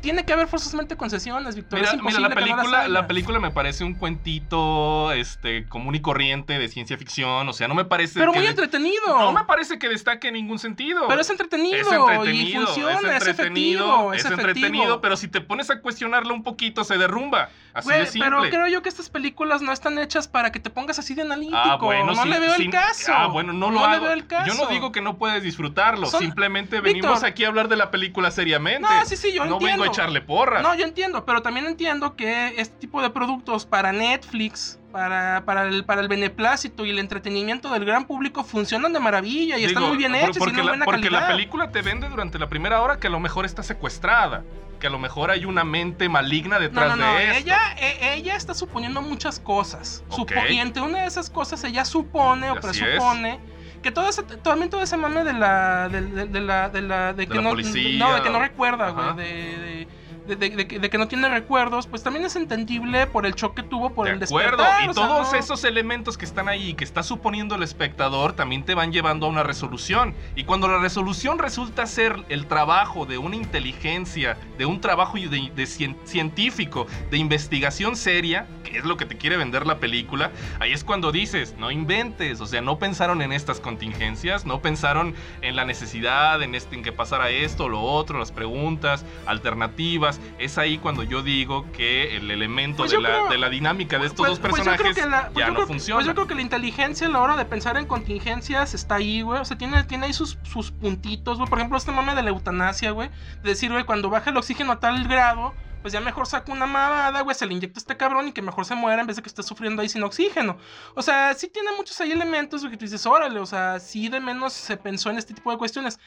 [0.06, 1.80] tiene que haber forzosamente concesiones, Víctor.
[1.80, 6.00] Mira, es mira, la no película, la película me parece un cuentito este, común y
[6.00, 7.50] corriente de ciencia ficción.
[7.50, 8.20] O sea, no me parece.
[8.20, 9.08] Pero que muy entretenido.
[9.20, 11.08] No me parece que destaque en ningún sentido.
[11.08, 15.02] Pero es entretenido, Es entretenido, y funciona, es, entretenido, efectivo, es es, entretenido, efectivo.
[15.02, 17.50] pero si te pones a cuestionarlo un poquito se derrumba.
[17.74, 18.30] Así Güey, de simple.
[18.30, 21.24] pero creo yo que estas películas no están hechas para que te pongas así de
[21.24, 21.58] analítico.
[21.58, 23.12] Ah, bueno, no sí, le veo sí, el caso.
[23.14, 23.94] Ah, bueno, no lo no hago.
[23.96, 24.48] le veo el caso.
[24.48, 27.28] Yo no digo que no puedes disfrutarlo, Son- simplemente venimos Víctor.
[27.30, 28.82] aquí a hablar de la película seriamente.
[28.88, 29.82] No, sí, sí, yo no entiendo.
[29.84, 30.22] vengo a echarle.
[30.62, 35.64] No, yo entiendo, pero también entiendo que este tipo de productos para Netflix, para, para,
[35.64, 39.84] el, para el beneplácito y el entretenimiento del gran público funcionan de maravilla y están
[39.84, 42.82] muy bien hechos y tienen la, buena porque la película te vende durante la primera
[42.82, 44.44] hora que a lo mejor está secuestrada,
[44.80, 47.40] que a lo mejor hay una mente maligna No, detrás no, no, de esto.
[47.40, 50.04] ella, e- ella está suponiendo muchas cosas.
[50.10, 53.40] Supo- y entre una de esas cosas ella supone o Así presupone
[53.86, 57.14] que todo ese, también todo ese mame de la, de, de- de la, de la,
[57.14, 58.00] de que la no, policía.
[58.00, 59.88] no, de que no recuerda, güey, de,
[60.28, 63.62] de, de- de- de que- no tiene recuerdos, pues también es entendible por el choque
[63.62, 64.82] que tuvo por De el acuerdo, despertar.
[64.82, 68.64] y sea, todos no- esos elementos que están ahí que está suponiendo el espectador también
[68.66, 70.14] te van llevando a una resolución.
[70.36, 75.28] Y cuando la resolución resulta ser el trabajo de una inteligencia, de un trabajo de,
[75.30, 80.32] de cien- científico, de investigación seria, que es lo que te quiere vender la película,
[80.60, 85.14] ahí es cuando dices, no inventes, o sea, no pensaron en estas contingencias, no pensaron
[85.42, 90.15] en la necesidad, en, este, en que pasara esto, lo otro, las preguntas, alternativas.
[90.40, 93.98] Es ahí cuando yo digo que el elemento Pues de, la, creo- de la dinámica
[94.00, 95.98] de estos Pues- dos pues personajes que la- pues ya yo no creo- funciona.
[95.98, 99.22] Pues yo creo que la inteligencia a la hora de pensar en contingencias está ahí,
[99.22, 99.40] güey.
[99.42, 101.50] O sea, tiene, tiene ahí sus, sus puntitos, güey.
[101.50, 103.10] Por ejemplo, este mame de la eutanasia, güey.
[103.44, 106.66] De decir, güey, cuando baja el oxígeno a tal grado, pues ya mejor saca una
[106.66, 109.18] mamada, güey, se le inyecta a este cabrón y que mejor se muera en vez
[109.18, 110.58] de que esté sufriendo ahí sin oxígeno.
[110.96, 114.10] O sea, sí tiene muchos ahí elementos, güey, que tú dices, órale, o sea, sí
[114.10, 116.00] de menos se pensó en este tipo de cuestiones.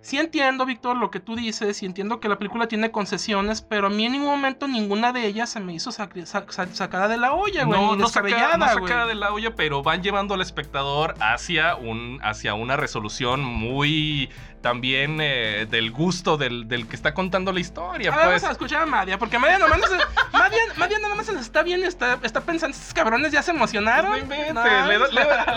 [0.00, 3.88] Sí entiendo, Víctor, lo que tú dices y entiendo que la película tiene concesiones, pero
[3.88, 7.64] a mí en ningún momento ninguna de ellas se me hizo sacada de la olla,
[7.64, 7.80] güey.
[7.80, 12.20] no, no, saca- no sacada de la olla, pero van llevando al espectador hacia, un,
[12.22, 14.30] hacia una resolución muy
[14.60, 18.10] también eh, del gusto del, del que está contando la historia.
[18.10, 18.42] Ahora pues.
[18.42, 19.96] vamos a escuchar a Madia, porque Madia nomás, no se-
[20.32, 23.50] Madia, Madia nada más se está bien y está, está pensando, estos cabrones ya se
[23.52, 24.10] emocionaron.
[24.10, 24.98] No inventes, No, le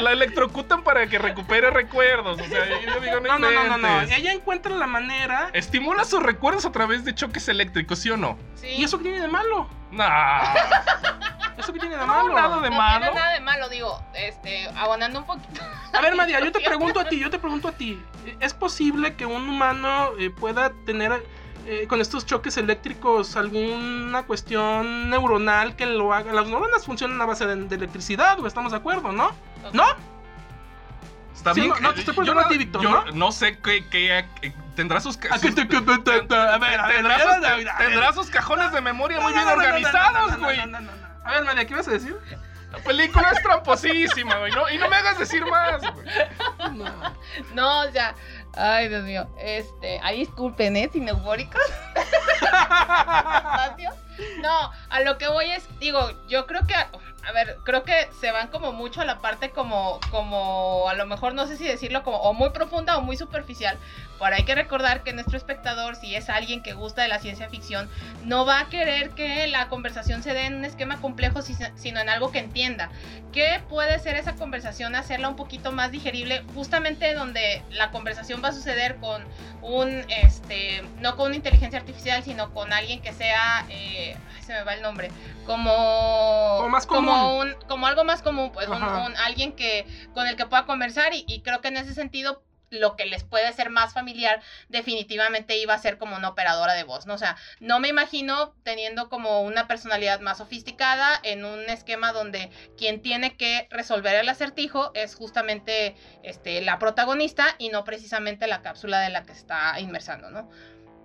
[0.03, 2.39] la electrocutan para que recupere recuerdos.
[2.39, 4.01] O sea, yo digo, no, no, no, no, no.
[4.01, 5.49] Ella encuentra la manera.
[5.53, 8.37] Estimula sus recuerdos a través de choques eléctricos, ¿sí o no?
[8.55, 8.67] Sí.
[8.67, 9.67] ¿Y eso qué tiene de malo?
[9.91, 10.03] No,
[11.59, 12.33] ¿Eso qué tiene de no, malo?
[12.35, 12.99] nada de no malo.
[13.05, 15.61] tiene nada de malo, digo, este, abonando un poquito.
[15.93, 18.01] A ver, Madia, yo te pregunto a ti, yo te pregunto a ti.
[18.39, 21.23] ¿Es posible que un humano eh, pueda tener
[21.65, 26.31] eh, con estos choques eléctricos alguna cuestión neuronal que lo haga?
[26.33, 29.31] Las neuronas funcionan a base de, de electricidad, güey, estamos de acuerdo, ¿no?
[29.73, 29.85] ¿No?
[31.35, 31.73] Está Sí, bien.
[31.73, 33.05] no, no, te estoy yo preguntando a no- ti, Víctor, yo ¿no?
[33.13, 36.57] no sé qué, qué- eh, tendrá sus, ca- ¿A qué sus- que- tendrá sus- a
[36.57, 37.75] ver, a ver.
[37.77, 40.37] tendrá sus cajones de memoria muy No, bien no, no, no, no, no, organizados, no,
[40.37, 40.59] no, güey.
[41.29, 41.29] No, no, no, no.
[41.29, 42.17] A ver, María, ¿qué ibas a decir?
[42.71, 44.51] La película es tramposísima, güey.
[44.51, 46.07] No, y no me hagas decir más, güey.
[47.53, 48.15] No, o sea,
[48.55, 49.27] ay, Dios mío.
[49.39, 50.89] Este, ay, disculpen, ¿eh?
[50.91, 51.61] Sin eufóricos.
[54.41, 56.89] No, a lo que voy es, digo, yo creo que, a
[57.33, 61.33] ver, creo que se van como mucho a la parte como, como, a lo mejor
[61.33, 63.77] no sé si decirlo como, o muy profunda o muy superficial.
[64.19, 67.49] Pero hay que recordar que nuestro espectador, si es alguien que gusta de la ciencia
[67.49, 67.89] ficción,
[68.25, 71.99] no va a querer que la conversación se dé en un esquema complejo, si- sino
[72.01, 72.89] en algo que entienda.
[73.31, 74.95] ¿Qué puede ser esa conversación?
[74.95, 79.23] Hacerla un poquito más digerible, justamente donde la conversación va a suceder con
[79.61, 84.63] un, este, no con una inteligencia artificial, sino con alguien que sea, eh, se me
[84.63, 85.11] va el nombre,
[85.45, 87.53] como, Como más como común.
[87.55, 88.83] un, como algo más común, pues, un,
[89.17, 92.95] alguien que, con el que pueda conversar y, y creo que en ese sentido lo
[92.95, 97.05] que les puede ser más familiar definitivamente iba a ser como una operadora de voz,
[97.05, 97.13] ¿no?
[97.15, 102.49] O sea, no me imagino teniendo como una personalidad más sofisticada en un esquema donde
[102.77, 108.61] quien tiene que resolver el acertijo es justamente este, la protagonista y no precisamente la
[108.61, 110.49] cápsula de la que está inmersando, ¿no?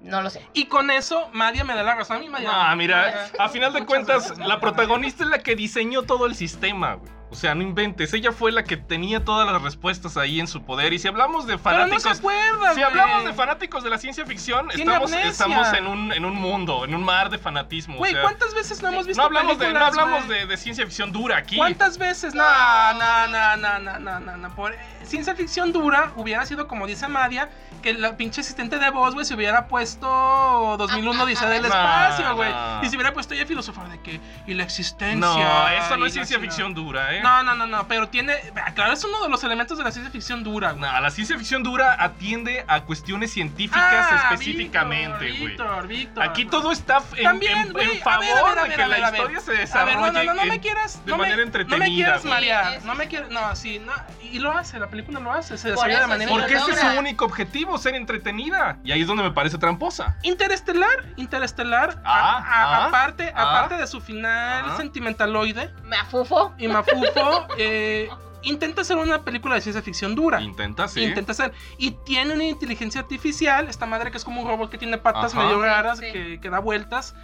[0.05, 0.47] No lo sé.
[0.53, 2.51] Y con eso, Madia me da la razón a mí, Madia.
[2.53, 6.35] Ah, mira, a final de cuentas, gracias, la protagonista es la que diseñó todo el
[6.35, 7.11] sistema, güey.
[7.31, 8.13] O sea, no inventes.
[8.15, 10.93] Ella fue la que tenía todas las respuestas ahí en su poder.
[10.93, 12.19] Y si hablamos de Pero no se fanáticos.
[12.19, 16.35] acuerda, Si hablamos de fanáticos de la ciencia ficción, estamos, estamos en, un, en un
[16.37, 17.97] mundo, en un mar de fanatismo.
[17.97, 20.57] o Güey, sea, ¿cuántas veces no hemos visto no hablamos, de, no hablamos de, de
[20.57, 21.57] ciencia ficción dura aquí.
[21.57, 22.35] ¿Cuántas veces?
[22.37, 24.55] No, no, no, no, no, no, no, no.
[24.55, 27.49] Por ciencia ficción dura hubiera sido como dice Madia,
[27.85, 32.51] que la pinche asistente de voz, güey, se hubiera puesto 2001 dice del espacio, güey.
[32.51, 32.81] no.
[32.83, 35.19] Y se hubiera puesto ya a filosofar de que y la existencia.
[35.21, 37.21] No, eso no es ciencia ficción dura, ¿eh?
[37.23, 38.35] No, no, no, no, pero tiene,
[38.75, 40.81] claro, es uno de los elementos de la ciencia ficción dura, güey.
[40.91, 45.47] No, la ciencia ficción dura atiende a cuestiones científicas Ah, específicamente, güey.
[45.49, 46.23] Víctor, Víctor.
[46.25, 48.89] Aquí todo está en, También, en- en güey, a favor a a de que a
[48.89, 51.05] la a historia se A ver, desarrolle no, no, no, me quieras.
[51.05, 51.87] de no me- manera No me entretenida.
[51.95, 52.83] quieras marear.
[52.85, 53.31] No me quieras.
[53.31, 53.93] No, sí, no.
[54.23, 55.59] Y lo hace, la película lo hace.
[55.59, 58.79] Se Por desarrolla de manera sí, Porque ese es su único objetivo, ser entretenida.
[58.85, 60.17] Y ahí es donde me parece tramposa.
[60.23, 63.43] Interestelar, Interestelar, Ah, a- a- ah, aparte, ah.
[63.59, 64.77] aparte de su final Ah.
[64.77, 66.55] sentimentaloide Me afufo.
[66.59, 68.09] y mafufo, eh,
[68.43, 70.41] intenta hacer una película de ciencia ficción dura.
[70.41, 71.03] Intenta, sí.
[71.03, 71.53] Intenta hacer.
[71.79, 75.33] Y tiene una inteligencia artificial, esta madre que es como un robot que tiene patas
[75.35, 75.45] Ajá.
[75.45, 76.07] medio raras, Sí.
[76.13, 77.15] que, que da vueltas.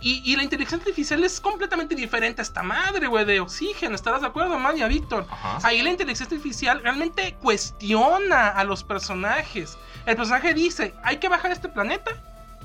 [0.00, 3.94] Y, y la inteligencia artificial es completamente diferente a esta madre, güey, de oxígeno.
[3.94, 5.26] ¿Estarás de acuerdo, Maya, Víctor?
[5.28, 5.58] Ajá.
[5.66, 9.76] Ahí la inteligencia artificial realmente cuestiona a los personajes.
[10.06, 12.12] El personaje dice, hay que bajar este planeta.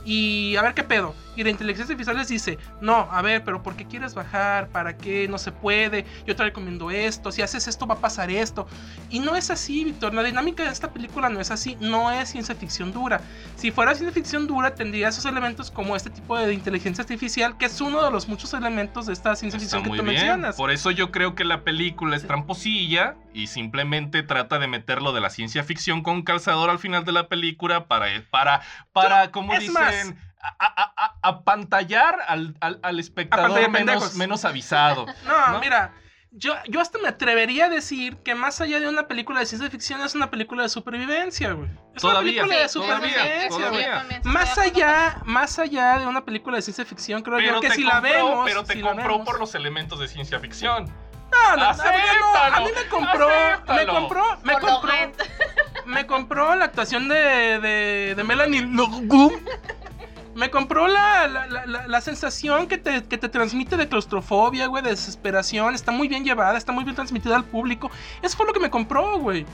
[0.05, 1.15] Y a ver qué pedo.
[1.35, 4.67] Y la inteligencia artificial les dice, no, a ver, pero ¿por qué quieres bajar?
[4.67, 5.27] ¿Para qué?
[5.27, 6.05] No se puede.
[6.27, 7.31] Yo te recomiendo esto.
[7.31, 8.67] Si haces esto va a pasar esto.
[9.09, 10.13] Y no es así, Víctor.
[10.13, 11.75] La dinámica de esta película no es así.
[11.79, 13.19] No es ciencia ficción dura.
[13.55, 17.65] Si fuera ciencia ficción dura, tendría esos elementos como este tipo de inteligencia artificial, que
[17.65, 20.05] es uno de los muchos elementos de esta ciencia Está ficción que tú bien.
[20.05, 20.55] mencionas.
[20.55, 25.21] Por eso yo creo que la película es tramposilla y simplemente trata de meterlo de
[25.21, 29.61] la ciencia ficción con calzador al final de la película para, para, para como es
[29.61, 29.92] dicen, más-
[30.59, 35.05] a- apantallar al, al, al espectador menos, avisado.
[35.25, 35.59] No, ¿no?
[35.59, 35.93] mira,
[36.31, 39.69] yo, yo hasta me atrevería a decir que más allá de una película de ciencia
[39.69, 41.69] ficción es una película de supervivencia, güey.
[41.95, 44.21] Es Todavía, una película de sí, supervivencia, todavía.
[44.23, 47.83] Más allá, más allá de una película de ciencia ficción, creo Pero yo que si
[47.83, 48.45] la compró- vemos.
[48.45, 50.85] pero te si compró por los elementos de ciencia ficción.
[51.31, 51.77] No, no, a mí
[52.19, 53.93] no, a Acéptalo, mí me compró, me acéptalo.
[53.93, 54.93] compró, me Por lo compró,
[55.85, 59.31] me compró la actuación de, de, de Melanie Lougou.
[60.35, 64.65] Me compró la, la, la- la- la sensación que te, que te transmite de claustrofobia,
[64.67, 65.75] güey, de desesperación.
[65.75, 67.91] Está muy bien llevada, está muy bien transmitida al público.
[68.21, 69.45] Eso fue lo que me compró, güey.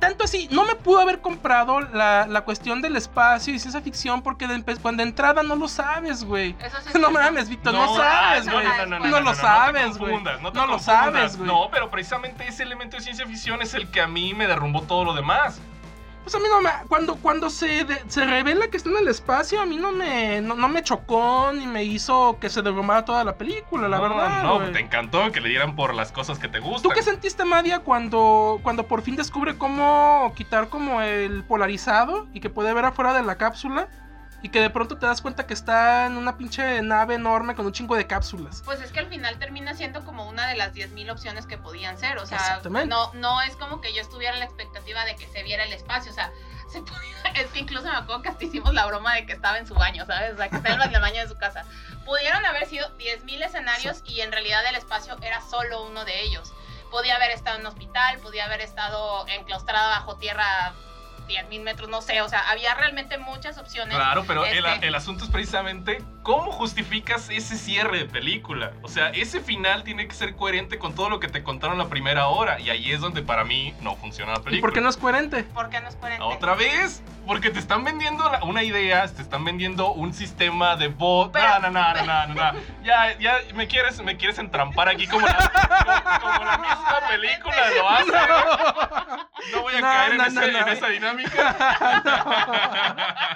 [0.00, 4.22] Tanto así, no me pudo haber comprado la, la cuestión del espacio y ciencia ficción
[4.22, 6.56] porque de, cuando de entrada no lo sabes, güey.
[6.58, 8.64] Eso sí es No mames, Víctor, no, No, sabes, ah, güey.
[8.64, 10.14] no, no, no, no, No lo sabes, güey.
[10.42, 11.46] No, te lo sabes, güey.
[11.46, 14.82] No, pero precisamente ese elemento de ciencia ficción es el que a mí me derrumbó
[14.82, 15.60] todo lo demás.
[16.22, 16.70] Pues a mí no me.
[16.86, 20.40] Cuando, cuando se, de- se revela que está en el espacio, a mí no me,
[20.42, 24.02] no, no me chocó ni me hizo que se derrumbara toda la película, la no,
[24.02, 24.42] verdad.
[24.42, 24.72] No, güey.
[24.72, 26.82] te encantó que le dieran por las cosas que te gustan.
[26.82, 32.40] ¿Tú qué sentiste, Madia, cuando, cuando por fin descubre cómo quitar como el polarizado y
[32.40, 33.88] que puede ver afuera de la cápsula?
[34.42, 37.66] Y que de pronto te das cuenta que está en una pinche nave enorme con
[37.66, 38.62] un chingo de cápsulas.
[38.64, 41.98] Pues es que al final termina siendo como una de las 10.000 opciones que podían
[41.98, 42.16] ser.
[42.18, 45.42] O sea, no, no es como que yo estuviera en la expectativa de que se
[45.42, 46.10] viera el espacio.
[46.10, 46.32] O sea,
[46.72, 49.58] se podía- es que incluso me acuerdo que hasta hicimos la broma de que estaba
[49.58, 50.32] en su baño, ¿sabes?
[50.32, 51.64] O sea, que estaba en el baño de su casa.
[52.06, 56.52] Pudieron haber sido 10.000 escenarios y en realidad el espacio era solo uno de ellos.
[56.90, 60.72] Podía haber estado en un hospital, podía haber estado enclaustrada bajo tierra
[61.30, 62.20] 10.000 metros, no sé.
[62.22, 63.94] O sea, había realmente muchas opciones.
[63.96, 68.72] Claro, pero el, Este- el asunto es precisamente cómo justificas ese cierre de película.
[68.82, 71.88] O sea, ese final tiene que ser coherente con todo lo que te contaron la
[71.88, 72.60] primera hora.
[72.60, 74.58] Y ahí es donde para mí no funciona la película.
[74.58, 75.44] ¿Y por qué no es coherente?
[75.44, 76.22] ¿Por qué no es coherente?
[76.24, 77.02] ¿Otra vez?
[77.26, 81.32] Porque te están vendiendo una idea, te están vendiendo un sistema de bot.
[81.32, 82.60] Pero- No, no, no, no, no, no.
[82.84, 85.36] Ya, ya me quieres, me quieres entrampar aquí como la,
[86.20, 88.12] como, como la misma película lo hace.
[89.52, 90.58] No voy a No, caer en, no, ese- no, no.
[90.66, 91.56] en esa dinámica.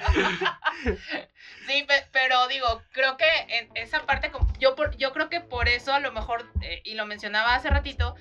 [1.66, 5.68] Sí, pe- pero digo, creo que en esa parte, yo, por, yo creo que por
[5.68, 8.14] eso a lo mejor, eh, y lo mencionaba hace ratito,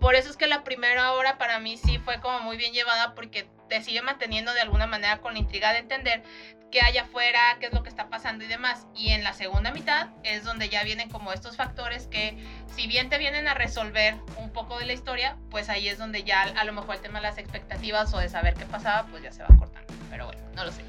[0.00, 3.14] por eso es que la primera hora para mí sí fue como muy bien llevada
[3.14, 6.22] porque te sigue manteniendo de alguna manera con la intriga de entender
[6.70, 8.86] qué hay afuera, qué es lo que está pasando y demás.
[8.94, 12.36] Y en la segunda mitad es donde ya vienen como estos factores que
[12.74, 16.24] si bien te vienen a resolver un poco de la historia, pues ahí es donde
[16.24, 19.22] ya a lo mejor el tema de las expectativas o de saber qué pasaba, pues
[19.22, 19.94] ya se va cortando.
[20.10, 20.82] Pero bueno, no lo sé.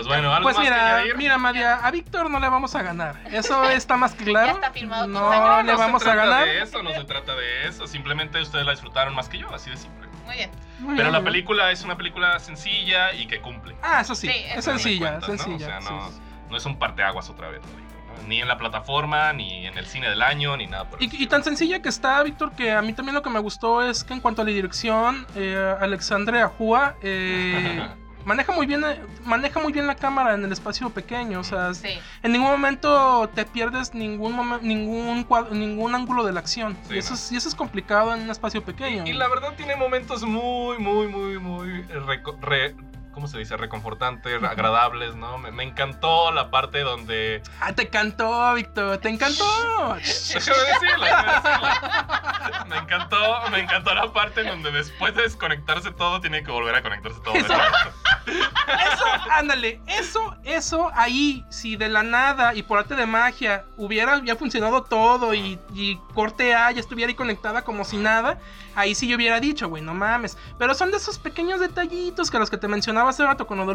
[0.00, 3.16] Pues bueno, algo Pues más mira, mira, Madia, a Víctor no le vamos a ganar.
[3.30, 4.46] Eso está más que claro.
[4.46, 5.64] Ya está firmado con No sangre.
[5.64, 6.44] le no vamos se a trata ganar.
[6.48, 7.86] de eso, no se trata de eso.
[7.86, 10.08] Simplemente ustedes la disfrutaron más que yo, así de simple.
[10.24, 10.50] Muy bien.
[10.78, 13.76] Muy Pero bien, la película es una película sencilla y que cumple.
[13.82, 15.36] Ah, eso sí, Sí, es eso a sencilla, cuentas, ¿no?
[15.36, 15.78] sencilla.
[15.78, 16.20] O sea, no, sí, sí.
[16.48, 17.60] no es un parteaguas otra vez.
[17.62, 18.26] ¿no?
[18.26, 21.22] Ni en la plataforma, ni en el cine del año, ni nada por el Y,
[21.22, 24.02] y tan sencilla que está, Víctor, que a mí también lo que me gustó es
[24.04, 27.86] que en cuanto a la dirección, eh, Alexandre Ajua eh,
[28.24, 31.40] maneja muy bien eh, maneja muy bien la cámara en el espacio pequeño.
[31.40, 31.98] O sea, Sí.
[32.22, 36.76] en ningún momento te pierdes ningún momen- ningún cuad- ningún ángulo de la acción.
[36.88, 37.14] Sí, y, eso no.
[37.16, 39.04] es, y eso es complicado en un espacio pequeño.
[39.06, 42.74] Y la verdad tiene momentos muy, muy, muy, muy reco- re-
[43.12, 43.56] ¿cómo se dice?
[43.56, 45.36] Reconfortantes, agradables, ¿no?
[45.36, 47.42] Me, me encantó la parte donde...
[47.60, 49.44] Ah, te encantó, Víctor, te encantó.
[49.96, 51.06] Déjame decirlo.
[52.68, 56.74] Me encantó, me encantó la parte en donde después de desconectarse todo, tiene que volver
[56.76, 57.34] a conectarse todo.
[57.34, 57.40] de
[58.30, 59.04] Eso.
[59.30, 64.36] ándale, eso, eso ahí, si de la nada y por arte de magia hubiera ya
[64.36, 68.38] funcionado todo y, y corte A ya estuviera ahí conectada como si nada,
[68.74, 70.36] ahí sí yo hubiera dicho, güey, no mames.
[70.58, 73.66] Pero son de esos pequeños detallitos que los que te mencionaba hace rato con lo
[73.66, 73.74] de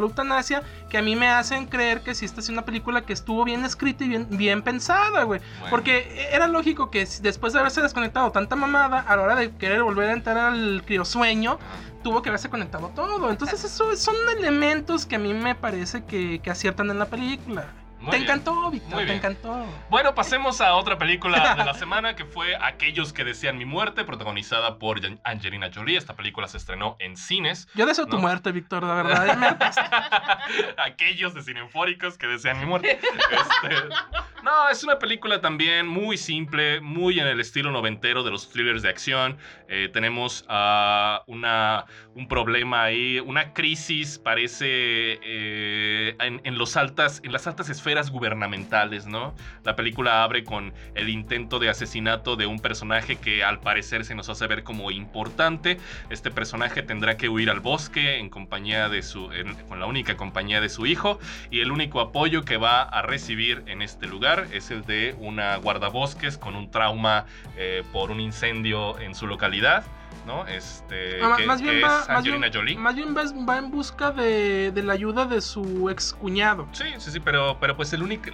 [0.89, 3.65] que a mí me hacen creer que sí esta es una película que estuvo bien
[3.65, 5.39] escrita y bien, bien pensada, güey.
[5.39, 5.69] Bueno.
[5.69, 9.83] Porque era lógico que después de haberse desconectado tanta mamada, a la hora de querer
[9.83, 11.59] volver a entrar al criosueño,
[12.05, 13.31] tuvo que haberse conectado todo.
[13.31, 17.65] Entonces, eso son elementos que a mí me parece que, que aciertan en la película.
[18.05, 18.29] Muy te bien.
[18.29, 19.17] encantó, Víctor, te bien.
[19.17, 19.65] encantó.
[19.89, 24.03] Bueno, pasemos a otra película de la semana que fue Aquellos que desean mi muerte,
[24.05, 25.97] protagonizada por Angelina Jolie.
[25.97, 27.67] Esta película se estrenó en cines.
[27.73, 29.57] Yo deseo tu muerte, Víctor, la verdad.
[30.77, 32.99] Aquellos de cineufóricos que desean mi muerte.
[33.01, 33.75] Este,
[34.43, 38.83] no, es una película también muy simple, muy en el estilo noventero de los thrillers
[38.83, 39.37] de acción.
[39.67, 44.67] Eh, tenemos ah, una, un problema ahí, una crisis, parece,
[45.23, 49.33] eh, en, en los altas, en las altas esferas gubernamentales, ¿no?
[49.63, 54.15] La película abre con el intento de asesinato de un personaje que al parecer se
[54.15, 55.77] nos hace ver como importante.
[56.09, 59.29] Este personaje tendrá que huir al bosque en compañía de su,
[59.67, 61.19] con la única compañía de su hijo
[61.49, 65.55] y el único apoyo que va a recibir en este lugar es el de una
[65.57, 67.25] guardabosques con un trauma
[67.57, 69.85] eh, por un incendio en su localidad,
[70.25, 70.45] ¿no?
[70.47, 72.77] Este, Ah, que, más bien que va, es más Angelina bien, Jolie.
[72.77, 76.67] más bien va, va en busca de, de la ayuda de su ex cuñado.
[76.71, 78.29] Sí, sí, sí, pero, pero pues el único,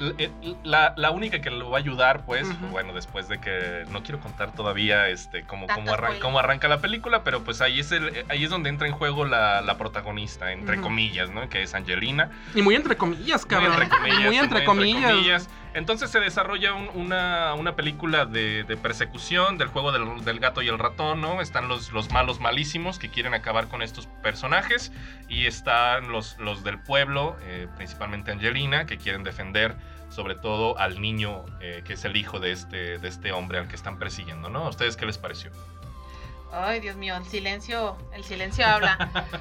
[0.63, 4.19] la, la única que lo va a ayudar, pues, bueno, después de que no quiero
[4.19, 8.25] contar todavía este cómo, cómo, arran- cómo arranca la película, pero pues ahí es el,
[8.29, 11.49] ahí es donde entra en juego la, la protagonista, entre comillas, ¿no?
[11.49, 12.29] Que es Angelina.
[12.55, 13.73] Y muy entre comillas, cabrón.
[13.73, 14.27] Muy entre comillas.
[14.27, 15.49] Muy entre comillas.
[15.73, 20.61] Entonces se desarrolla un- una, una película de, de persecución del juego del, del gato
[20.61, 21.39] y el ratón, ¿no?
[21.41, 24.91] Están los, los malos malísimos que quieren acabar con estos personajes
[25.29, 29.75] y están los, los del pueblo, eh, principalmente Angelina, que quieren defender
[30.09, 33.69] sobre todo al niño eh, que es el hijo de este, de este hombre al
[33.69, 34.65] que están persiguiendo, ¿no?
[34.65, 35.51] ¿A ustedes qué les pareció?
[36.51, 38.97] Ay, Dios mío, el silencio, el silencio habla.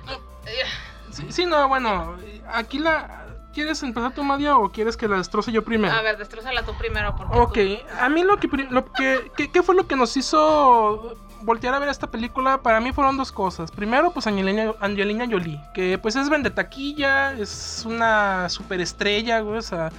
[1.11, 2.17] Sí, sí, no, bueno,
[2.53, 3.27] aquí la...
[3.53, 5.93] ¿Quieres empezar tú, Madia, o quieres que la destroce yo primero?
[5.93, 9.51] A ver, destrozala tú primero porque Ok, tú- a mí lo que, lo que, que-
[9.51, 12.63] ¿qué fue lo que nos hizo voltear a ver esta película?
[12.63, 13.71] Para mí fueron dos cosas.
[13.73, 19.63] Primero, pues Angelina, Angelina Jolie, que pues es vende taquilla, es una superestrella, güey, o
[19.63, 19.91] sea,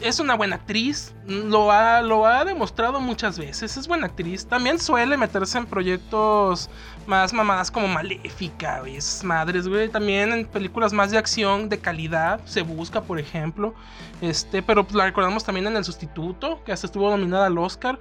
[0.00, 4.46] es una buena actriz, lo ha, lo ha demostrado muchas veces, es buena actriz.
[4.46, 6.70] También suele meterse en proyectos
[7.06, 9.88] más mamadas como Maléfica, güey, esas madres, güey.
[9.88, 13.74] También en películas más de acción, de calidad, se busca, por ejemplo.
[14.20, 17.98] Este, pero pues, la recordamos también en El Sustituto, que hasta estuvo nominada al Oscar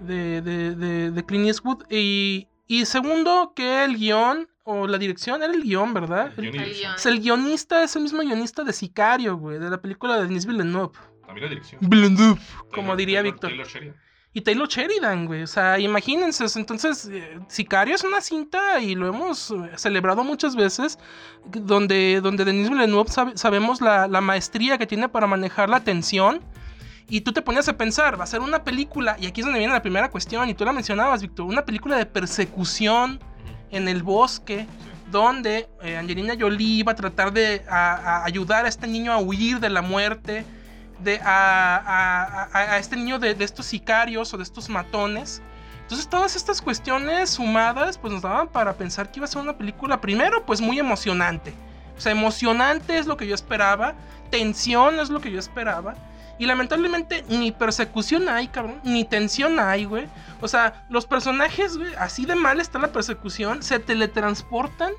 [0.00, 1.84] de, de, de, de Clint Eastwood.
[1.90, 6.32] Y, y segundo, que el guion o la dirección era el guion, ¿verdad?
[6.36, 6.90] El El- guion y El dirección.
[6.92, 6.94] guion.
[6.96, 10.46] es el guionista, es el mismo guionista de Sicario, güey, de la película de Denis
[10.46, 10.92] Villeneuve.
[11.30, 11.80] También la dirección.
[12.74, 13.50] Como diría Víctor.
[13.50, 13.96] Taylor Sheridan.
[14.32, 15.42] Y Taylor Sheridan, güey.
[15.42, 16.44] O sea, imagínense.
[16.58, 20.98] Entonces, eh, Sicario es una cinta y lo hemos eh, celebrado muchas veces.
[21.46, 26.40] Donde, donde Denis Villeneuve sabe- sabemos la, la maestría que tiene para manejar la tensión.
[27.08, 29.16] Y tú te ponías a pensar, va a ser una película.
[29.18, 30.48] Y aquí es donde viene la primera cuestión.
[30.48, 31.46] Y tú la mencionabas, Víctor.
[31.46, 33.18] Una película de persecución
[33.70, 34.66] en el bosque.
[35.10, 39.18] Donde eh, Angelina Jolie va a tratar de a- a ayudar a este niño a
[39.18, 40.44] huir de la muerte
[41.02, 45.42] de, a, este niño de, de estos sicarios o de estos matones.
[45.82, 49.58] Entonces todas estas cuestiones sumadas pues nos daban para pensar que iba a ser una
[49.58, 51.52] película primero pues muy emocionante.
[51.96, 53.94] O sea, emocionante es lo que yo esperaba,
[54.30, 55.96] tensión es lo que yo esperaba.
[56.38, 60.06] Y lamentablemente ni persecución hay, cabrón, ni tensión hay, güey.
[60.40, 64.94] O sea, los personajes, güey, así de mal está la persecución, se teletransportan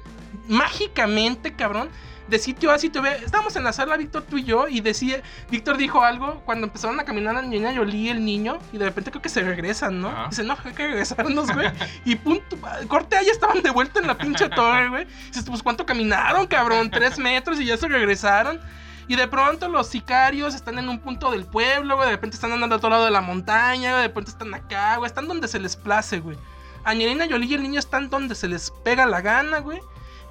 [0.47, 1.89] mágicamente, cabrón,
[2.31, 3.01] de sitio a sitio.
[3.01, 5.21] Ve, Estábamos en la sala, Víctor, tú y yo, y decía,
[5.51, 9.11] Víctor dijo algo cuando empezaron a caminar Angelina Jolie y el niño, y de repente
[9.11, 10.07] creo que se regresan, ¿no?
[10.07, 10.27] Ajá.
[10.29, 11.69] Dice, no, hay que regresarnos, güey.
[12.05, 12.57] y punto,
[12.87, 15.05] corte, ahí estaban de vuelta en la pinche torre, güey.
[15.27, 16.89] Dices, pues, ¿cuánto caminaron, cabrón?
[16.89, 18.59] Tres metros y ya se regresaron.
[19.07, 22.07] Y de pronto los sicarios están en un punto del pueblo, güey.
[22.07, 24.03] De repente están andando a otro lado de la montaña, güey.
[24.03, 25.07] De repente están acá, güey.
[25.07, 26.37] Están donde se les place, güey.
[26.85, 29.81] Angelina Jolie y el niño están donde se les pega la gana, güey.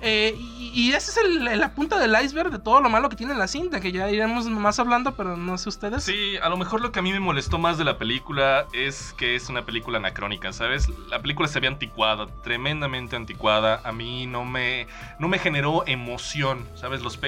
[0.03, 3.35] Eh, y, y ese es la punta del iceberg de todo lo malo que tiene
[3.35, 6.05] la cinta, que ya iremos más hablando, pero no sé ustedes.
[6.05, 9.15] Sí, a lo mejor lo que a mí me molestó más de la película es
[9.17, 10.89] que es una película anacrónica, ¿sabes?
[11.09, 13.81] La película se ve anticuada, tremendamente anticuada.
[13.85, 14.87] A mí no me,
[15.19, 17.03] no me generó emoción, ¿sabes?
[17.03, 17.19] Los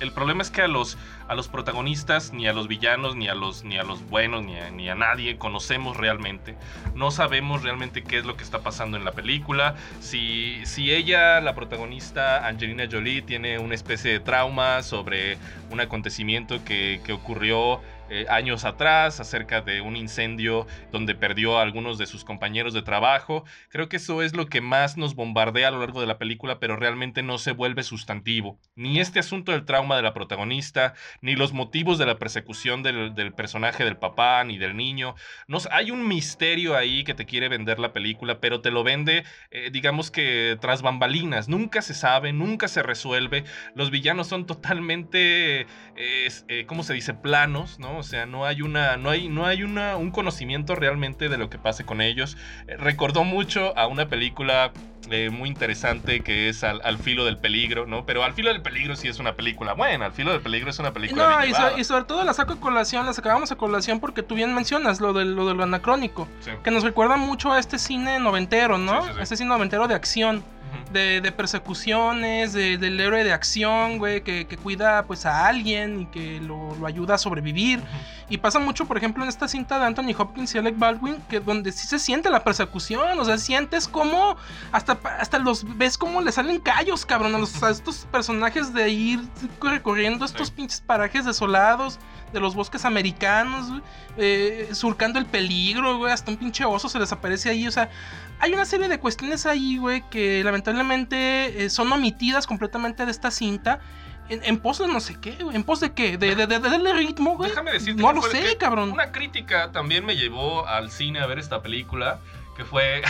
[0.00, 0.98] el problema es que a los,
[1.30, 4.58] a los protagonistas, ni a los villanos, ni a los, ni a los buenos, ni
[4.58, 6.56] a, ni a nadie conocemos realmente.
[6.96, 9.76] No sabemos realmente qué es lo que está pasando en la película.
[10.00, 15.38] Si, si ella, la protagonista Angelina Jolie, tiene una especie de trauma sobre
[15.70, 17.80] un acontecimiento que, que ocurrió
[18.10, 22.82] eh, años atrás acerca de un incendio donde perdió a algunos de sus compañeros de
[22.82, 23.44] trabajo.
[23.68, 26.58] Creo que eso es lo que más nos bombardea a lo largo de la película,
[26.58, 28.58] pero realmente no se vuelve sustantivo.
[28.74, 33.14] Ni este asunto del trauma de la protagonista, ni los motivos de la persecución del,
[33.14, 35.14] del personaje del papá, ni del niño.
[35.46, 39.24] No, hay un misterio ahí que te quiere vender la película, pero te lo vende,
[39.52, 41.48] eh, digamos que tras bambalinas.
[41.48, 43.44] Nunca se sabe, nunca se resuelve.
[43.76, 47.14] Los villanos son totalmente, eh, ¿cómo se dice?
[47.14, 47.99] Planos, ¿no?
[48.00, 51.50] O sea, no hay una, no hay, no hay una, un conocimiento realmente de lo
[51.50, 52.36] que pase con ellos.
[52.66, 54.72] Eh, recordó mucho a una película
[55.10, 58.06] eh, muy interesante que es al, filo del peligro, ¿no?
[58.06, 60.78] Pero al filo del peligro sí es una película buena, al filo del peligro es
[60.78, 64.22] una película No, y, sobre todo la saco a colación, la sacábamos a colación porque
[64.22, 66.28] tú bien mencionas lo de lo, de lo anacrónico,
[66.62, 69.06] que nos recuerda mucho a este cine noventero, ¿no?
[69.18, 70.44] este cine noventero de acción
[70.92, 76.86] de, persecuciones, del héroe de acción, güey, que, cuida pues a alguien y que lo,
[76.86, 77.80] ayuda a sobrevivir.
[78.28, 81.40] Y pasa mucho, por ejemplo, en esta cinta de Anthony Hopkins y Alec Baldwin, que
[81.40, 84.36] donde sí se siente la persecución, o sea, sientes como
[84.70, 89.20] hasta, hasta los ves como le salen callos, cabrón, a, los, estos personajes de ir
[89.60, 91.98] recorriendo estos pinches parajes desolados
[92.32, 93.82] de los bosques americanos,
[94.16, 97.90] eh, surcando el peligro, güey, hasta un pinche oso se les aparece ahí, o sea,
[98.38, 103.30] hay una serie de cuestiones ahí, güey, que lamentablemente eh, son omitidas completamente de esta
[103.30, 103.80] cinta.
[104.28, 105.56] En, pos de no sé qué, güey.
[105.56, 106.16] ¿En pos de qué?
[106.16, 107.50] ¿De, de, de, darle ritmo, güey?
[107.50, 108.00] Déjame decirte.
[108.00, 108.92] No lo sé, cabrón.
[108.92, 112.20] Una crítica también me llevó al cine a ver esta película
[112.60, 113.02] que fue.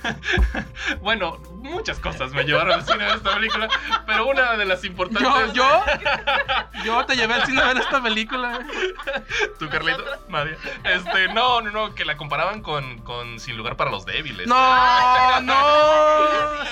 [1.00, 3.68] bueno, muchas cosas me llevaron al cine a ver esta película,
[4.06, 5.52] pero una de las importantes.
[5.54, 5.54] ¿Yo?
[5.54, 5.84] ¿Yo?
[6.84, 8.60] Yo te llevé al cine a ver esta película.
[9.58, 10.04] ¿Tú, Carlito?
[10.28, 10.58] Nadie.
[10.84, 14.46] Este, no, no, no, que la comparaban con, con Sin Lugar para los Débiles.
[14.46, 15.54] No, no.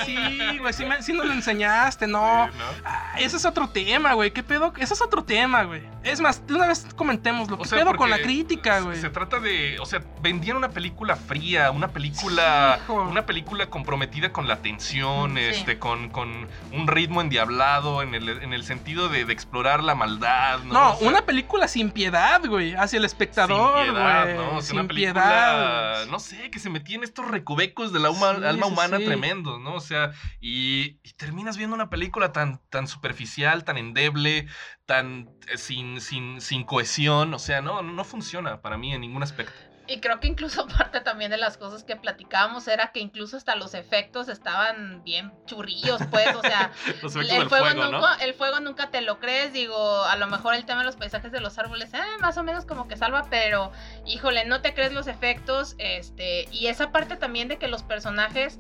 [0.05, 2.51] Sí, güey, sí, sí nos lo enseñaste, no.
[2.85, 4.31] Ah, ese es otro tema, güey.
[4.31, 4.75] ¿Qué pedo?
[4.77, 5.83] Ese es otro tema, güey.
[6.03, 9.01] Es más, de una vez comentemos lo que pedo con la crítica, güey.
[9.01, 9.79] Se trata de.
[9.81, 12.81] O sea, vendían una película fría, una película.
[12.89, 18.53] una película comprometida con la tensión, este, con, con, un ritmo endiablado, en el, en
[18.53, 20.75] el sentido de, explorar la maldad, ¿no?
[20.75, 24.61] No, una película sin piedad, güey, hacia el espectador, sin piedad, ¿no?
[24.61, 26.07] sin una película, piedad.
[26.07, 29.75] no sé, que se metía en estos recovecos del alma humana tremendos, ¿no?
[29.75, 34.47] O sea, y, y, terminas viendo una película tan, tan superficial, tan endeble,
[34.87, 39.23] tan eh, sin, sin, sin cohesión, o sea, no, no funciona para mí en ningún
[39.23, 39.74] aspecto.
[39.87, 43.55] Y creo que incluso parte también de las cosas que platicábamos era que incluso hasta
[43.57, 46.73] los efectos estaban bien churrillos, pues, o sea,
[47.03, 50.81] el, fuego, nunca, el fuego nunca te lo crees, digo, a lo mejor el tema
[50.81, 53.73] de los paisajes de los árboles, eh, más o menos como que salva, pero
[54.07, 58.59] híjole, no te crees los efectos, este, y esa parte también de que los personajes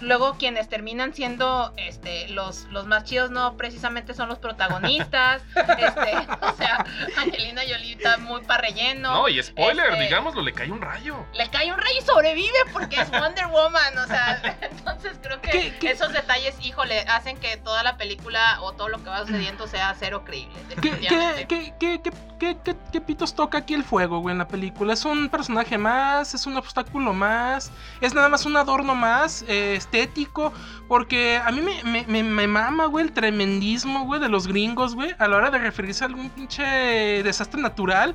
[0.00, 5.42] luego quienes terminan siendo este los, los más chidos no precisamente son los protagonistas.
[5.54, 6.84] este, o sea,
[7.16, 9.12] Angelina Jolie está muy para relleno.
[9.12, 11.24] No, y spoiler, este, digámoslo, le cae un rayo.
[11.34, 13.98] Le cae un rayo y sobrevive porque es Wonder Woman.
[13.98, 18.88] O sea, entonces creo que esos detalles, híjole, hacen que toda la película o todo
[18.88, 20.56] lo que va sucediendo sea cero creíble.
[20.80, 22.02] ¿Qué, qué,
[22.38, 22.56] qué,
[22.92, 24.92] qué, pitos toca aquí el fuego, güey, en la película?
[24.94, 29.44] Es un personaje más, es un obstáculo más, es nada más un adorno más.
[29.46, 30.52] Eh, estético.
[30.88, 35.14] Porque a mí me, me, me, mama, güey, el tremendismo, güey, de los gringos, güey.
[35.18, 38.14] A la hora de referirse a algún pinche desastre natural.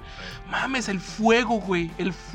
[0.50, 1.92] Mames, el fuego, güey.
[1.98, 2.31] El fuego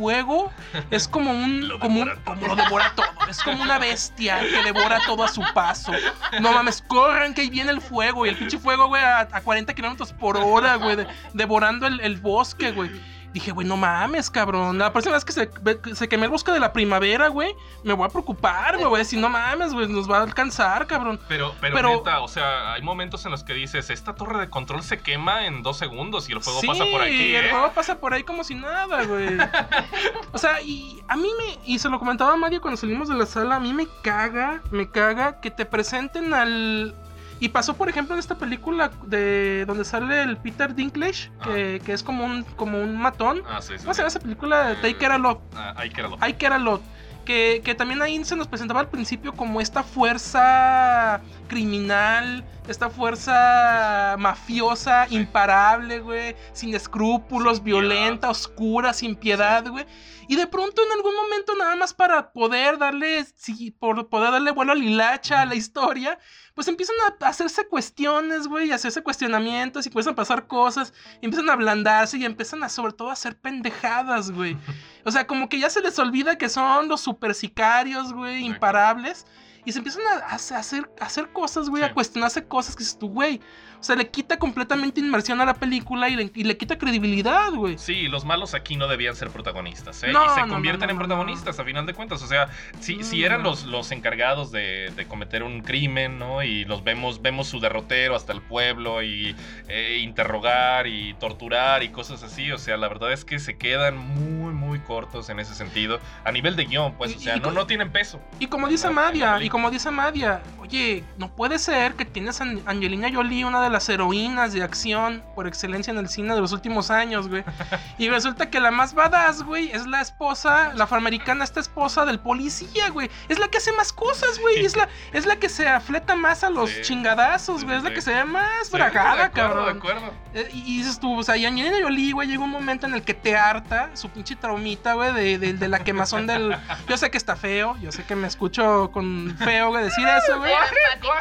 [0.91, 1.71] es como un.
[1.81, 3.07] como, como lo devora todo.
[3.29, 5.93] Es como una bestia que devora todo a su paso.
[6.41, 8.27] No mames, corran que ahí viene el fuego.
[8.27, 11.07] Y el pinche fuego, güey, a, 40 kilómetros por hora, güey.
[11.33, 12.91] devorando el, el bosque, güey.
[13.33, 14.79] Dije, güey, no mames, cabrón.
[14.79, 15.51] La próxima vez que se,
[15.95, 17.55] se queme el bosque de la primavera, güey,
[17.85, 18.89] me voy a preocupar, güey.
[18.89, 21.21] Voy a decir, no mames, güey, nos va a alcanzar, cabrón.
[21.29, 24.83] Pero, pero, neta, o sea, hay momentos en los que dices, esta torre de control
[24.83, 27.35] se quema en dos segundos y el fuego pasa por aquí.
[27.35, 27.51] el ¿eh?
[27.51, 29.37] fuego pasa por ahí como si nada, güey.
[30.33, 31.59] o sea, y a mí me.
[31.65, 34.63] Y se lo comentaba a Mario cuando salimos de la sala, a mí me caga,
[34.71, 36.95] me caga que te presenten al
[37.39, 41.93] y pasó, por ejemplo, en esta película de donde sale el Peter Dinklage, que, que,
[41.93, 43.43] es como un, como un matón.
[43.47, 43.81] Ah, sí, sí.
[43.81, 44.69] ¿Cómo se llama esa película?
[44.69, 45.41] de Take Care a Lot.
[45.55, 46.29] Ah, I Care a Lot.
[46.29, 46.83] I Care a Lot.
[47.27, 54.15] Que, que, también ahí se nos presentaba al principio como esta fuerza criminal, esta fuerza
[54.17, 59.85] mafiosa, imparable, güey, sin escrúpulos, violenta, oscura, sin piedad, güey.
[60.29, 64.51] Y de pronto en algún momento nada más para poder darle, sí, por poder darle
[64.51, 66.19] vuelo a lilacha a la historia,
[66.57, 71.27] pues empiezan a hacerse cuestiones, güey, a hacerse cuestionamientos y empiezan a pasar cosas, y
[71.27, 74.57] empiezan a ablandarse y empiezan a sobre todo a hacer pendejadas, güey.
[75.05, 79.25] O sea, como que ya se les olvida que son los super sicarios, güey, imparables.
[79.65, 81.89] Y se empiezan a, a hacer, a hacer cosas, güey, Sí.
[81.91, 83.41] a cuestionarse cosas que dices tú, güey.
[83.81, 87.53] O sea, le quita completamente inmersión a la película y le, y le quita credibilidad,
[87.53, 87.79] güey.
[87.79, 90.13] Sí, los malos aquí no debían ser protagonistas, ¿eh?
[90.13, 92.23] No, y se no, convierten no, en protagonistas a final de cuentas.
[92.23, 92.49] O sea,
[92.81, 96.43] si, si eran los, los encargados de, de cometer un crimen, ¿no?
[96.43, 99.37] Y los vemos, vemos su derrotero hasta el pueblo y
[99.69, 102.51] eh, interrogar y torturar y cosas así.
[102.53, 106.01] O sea, la verdad es que se quedan muy, muy cortos en ese sentido.
[106.25, 108.21] A nivel de guion, pues, o Y- sea, y no, no tienen peso.
[108.41, 112.45] Y como dice Madia, y como dice Madia, oye, no puede ser que tienes a
[112.45, 116.41] An- Angelina Jolie, una de las heroínas de acción por excelencia en el cine de
[116.41, 117.45] los últimos años, güey.
[117.99, 122.19] Y resulta que la más badass, güey, es la esposa, la afroamericana, esta esposa del
[122.21, 123.11] policía, güey.
[123.29, 124.65] Es la que hace más cosas, güey.
[124.65, 126.83] Es la, es la que se afleta más a los Sí.
[126.83, 127.77] chingadazos, güey.
[127.79, 127.95] Es la Sí.
[127.95, 129.65] que se ve más Sí, de bragada, acuerdo, cabrón.
[129.65, 130.13] De acuerdo.
[130.35, 132.95] Eh, Y, y dices tú, o sea, y Angelina Jolie, güey, llega un momento en
[132.95, 136.57] el que te harta su pinche traumita, güey, de, de, de la quemazón del...
[136.89, 140.39] Yo sé que está feo, yo sé que me escucho con feo, güey, decir eso,
[140.39, 140.53] güey.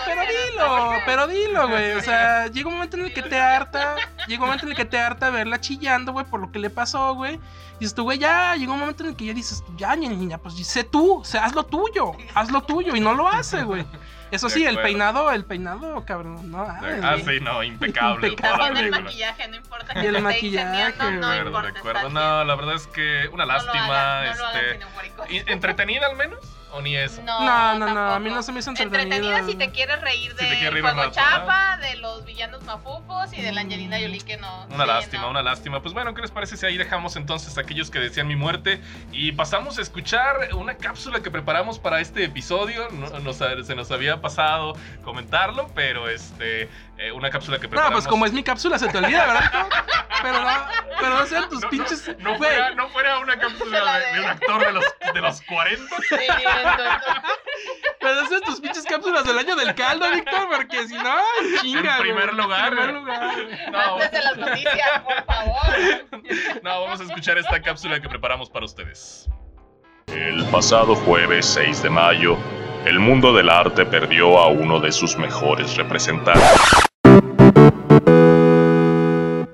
[0.05, 1.93] Pero dilo, pero dilo, güey.
[1.93, 3.95] O sea, llega un momento en el que te harta,
[4.27, 6.69] llega un momento en el que te harta verla chillando, güey, por lo que le
[6.69, 7.36] pasó, güey.
[7.36, 10.38] Y dices tú, güey, ya, llega un momento en el que ya dices, ya, niña,
[10.38, 13.63] pues sé tú, o sea, haz lo tuyo, haz lo tuyo, y no lo hace,
[13.63, 13.86] güey.
[14.31, 16.63] Eso sí, el peinado, el peinado, cabrón, no.
[16.63, 18.29] ay, Ah, sí, no, impecable.
[18.29, 21.71] Impecable, el maquillaje, no importa Y que el maquillaje, no De importa.
[21.71, 22.07] de acuerdo.
[22.07, 23.86] está No, la verdad es que una No lo lástima.
[24.19, 25.29] hagan, no lo hagan, este, cineufóricos.
[25.31, 26.39] ¿y- ¿Entretenida al menos?
[26.76, 27.21] ¿O ni eso?
[27.23, 29.15] No, no, no, a mí no se me hizo entretenida.
[29.15, 33.41] Entretenida si te quieres reír Si de Juego rato, Chapa, de los villanos mafufos y
[33.41, 34.65] de la Angelina Jolie que no.
[34.65, 35.30] Una sí, lástima, no.
[35.30, 35.82] una lástima.
[35.82, 38.82] Pues bueno, ¿qué les parece si ahí dejamos entonces a aquellos que decían mi muerte
[39.13, 42.89] y pasamos a escuchar una cápsula que preparamos para este episodio?
[42.91, 44.73] No- nos- se nos había pasado
[45.05, 46.67] comentarlo, pero este,
[46.97, 47.93] eh, una cápsula que No, preparamos.
[48.03, 49.67] pues como es mi cápsula se te olvida, ¿verdad?
[50.21, 50.51] Pero no,
[50.99, 52.07] pero no sean tus No, no, pinches.
[52.19, 55.41] No, güey, fuera, no fuera una cápsula de, de un actor de los, de los
[55.41, 55.95] 40.
[55.97, 56.93] Sí, entonces,
[57.99, 61.15] pero no sean tus pinches cápsulas del año del caldo, Víctor, porque si no,
[61.61, 61.97] chinga.
[61.97, 63.35] En primer lugar, En primer lugar.
[63.71, 65.65] No, Antes de las noticias, por favor.
[66.63, 69.29] no, vamos a escuchar esta cápsula que preparamos para ustedes.
[70.07, 72.37] El pasado jueves 6 de mayo,
[72.86, 76.43] el mundo del arte perdió a uno de sus mejores representantes.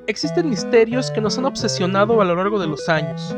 [0.06, 3.34] Existen misterios que nos han obsesionado a lo largo de los años,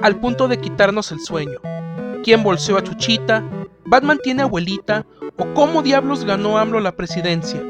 [0.00, 1.58] al punto de quitarnos el sueño.
[2.22, 3.42] ¿Quién bolseó a Chuchita?
[3.84, 5.04] ¿Batman tiene abuelita?
[5.36, 7.60] ¿O cómo diablos ganó AMLO la presidencia?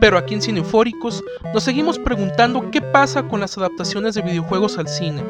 [0.00, 1.22] Pero aquí en Cine Eufóricos
[1.52, 5.22] nos seguimos preguntando qué pasa con las adaptaciones de videojuegos al cine.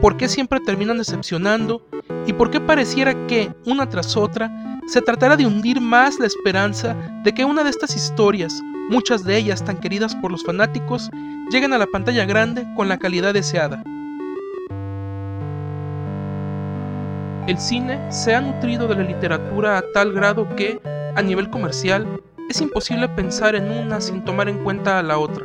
[0.00, 1.86] ¿Por qué siempre terminan decepcionando?
[2.26, 4.50] ¿Y por qué pareciera que, una tras otra,
[4.86, 9.36] se tratará de hundir más la esperanza de que una de estas historias, muchas de
[9.36, 11.08] ellas tan queridas por los fanáticos,
[11.50, 13.82] lleguen a la pantalla grande con la calidad deseada.
[17.46, 20.80] El cine se ha nutrido de la literatura a tal grado que,
[21.14, 25.44] a nivel comercial, es imposible pensar en una sin tomar en cuenta a la otra.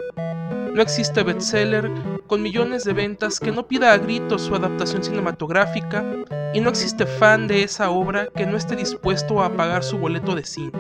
[0.74, 1.91] No existe bestseller
[2.28, 6.05] con millones de ventas que no pida a gritos su adaptación cinematográfica
[6.53, 10.34] y no existe fan de esa obra que no esté dispuesto a pagar su boleto
[10.34, 10.72] de cine.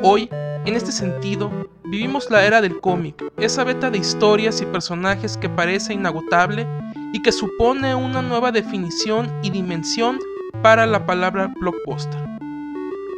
[0.00, 0.28] Hoy,
[0.64, 1.50] en este sentido,
[1.82, 6.64] vivimos la era del cómic, esa beta de historias y personajes que parece inagotable
[7.12, 10.20] y que supone una nueva definición y dimensión
[10.62, 12.24] para la palabra blockbuster.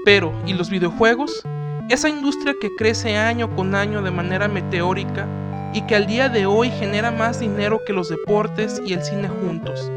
[0.06, 1.42] Pero, ¿y los videojuegos?
[1.90, 5.28] Esa industria que crece año con año de manera meteórica
[5.72, 9.28] y que al día de hoy genera más dinero que los deportes y el cine
[9.28, 9.90] juntos,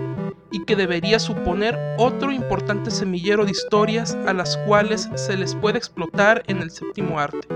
[0.52, 5.78] y que debería suponer otro importante semillero de historias a las cuales se les puede
[5.78, 7.48] explotar en el séptimo arte.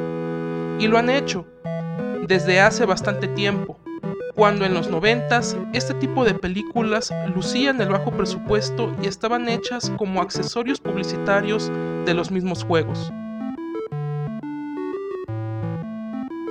[0.80, 1.46] Y lo han hecho
[2.28, 3.78] desde hace bastante tiempo,
[4.34, 9.92] cuando en los noventas este tipo de películas lucían el bajo presupuesto y estaban hechas
[9.98, 11.72] como accesorios publicitarios
[12.06, 13.12] de los mismos juegos.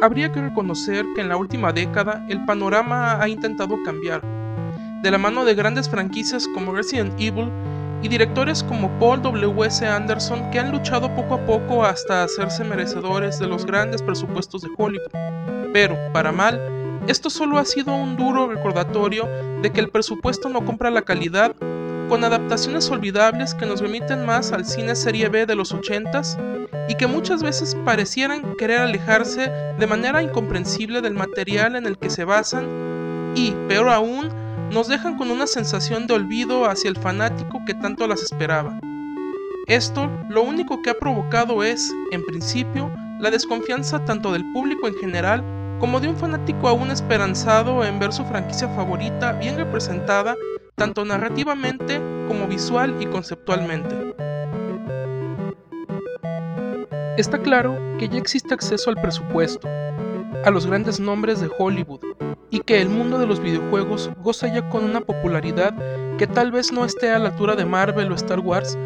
[0.03, 4.23] Habría que reconocer que en la última década el panorama ha intentado cambiar,
[5.03, 7.51] de la mano de grandes franquicias como Resident Evil
[8.03, 9.87] y directores como Paul W.S.
[9.87, 14.69] Anderson que han luchado poco a poco hasta hacerse merecedores de los grandes presupuestos de
[14.77, 15.11] Hollywood.
[15.73, 16.61] Pero, para mal,
[17.07, 19.29] esto solo ha sido un duro recordatorio
[19.63, 21.55] de que el presupuesto no compra la calidad,
[22.09, 26.39] con adaptaciones olvidables que nos remiten más al cine serie B de los 80s
[26.89, 32.11] y que muchas veces parecieran querer alejarse de manera incomprensible del material en el que
[32.11, 34.29] se basan y, peor aún,
[34.71, 38.79] nos dejan con una sensación de olvido hacia el fanático que tanto las esperaba.
[39.67, 44.95] Esto lo único que ha provocado es, en principio, la desconfianza tanto del público en
[44.95, 45.43] general
[45.81, 50.37] como de un fanático aún esperanzado en ver su franquicia favorita bien representada
[50.75, 54.15] tanto narrativamente como visual y conceptualmente.
[57.17, 59.69] Está claro que ya existe acceso al presupuesto,
[60.45, 62.01] a los grandes nombres de Hollywood,
[62.51, 65.75] y que el mundo de los videojuegos goza ya con una popularidad
[66.19, 68.77] que tal vez no esté a la altura de Marvel o Star Wars,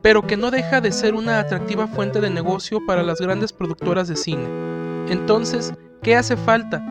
[0.00, 4.08] pero que no deja de ser una atractiva fuente de negocio para las grandes productoras
[4.08, 4.46] de cine.
[5.08, 6.82] Entonces, ¿qué hace falta?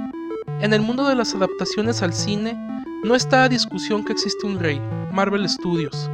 [0.62, 2.56] En el mundo de las adaptaciones al cine,
[3.04, 4.82] no está a discusión que existe un rey,
[5.12, 6.10] Marvel Studios,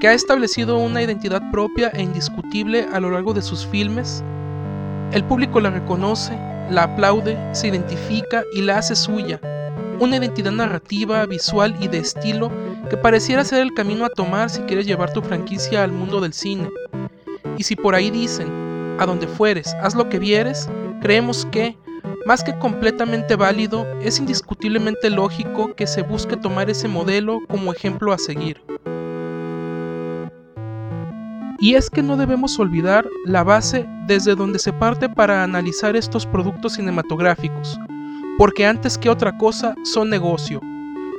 [0.00, 4.22] que ha establecido una identidad propia e indiscutible a lo largo de sus filmes.
[5.12, 6.38] El público la reconoce,
[6.70, 9.40] la aplaude, se identifica y la hace suya,
[9.98, 12.50] una identidad narrativa, visual y de estilo
[12.88, 16.32] que pareciera ser el camino a tomar si quieres llevar tu franquicia al mundo del
[16.32, 16.70] cine.
[17.58, 20.68] Y si por ahí dicen, a donde fueres, haz lo que vieres,
[21.02, 21.76] creemos que,
[22.30, 28.12] más que completamente válido, es indiscutiblemente lógico que se busque tomar ese modelo como ejemplo
[28.12, 28.62] a seguir.
[31.58, 36.24] Y es que no debemos olvidar la base desde donde se parte para analizar estos
[36.24, 37.76] productos cinematográficos,
[38.38, 40.60] porque antes que otra cosa son negocio,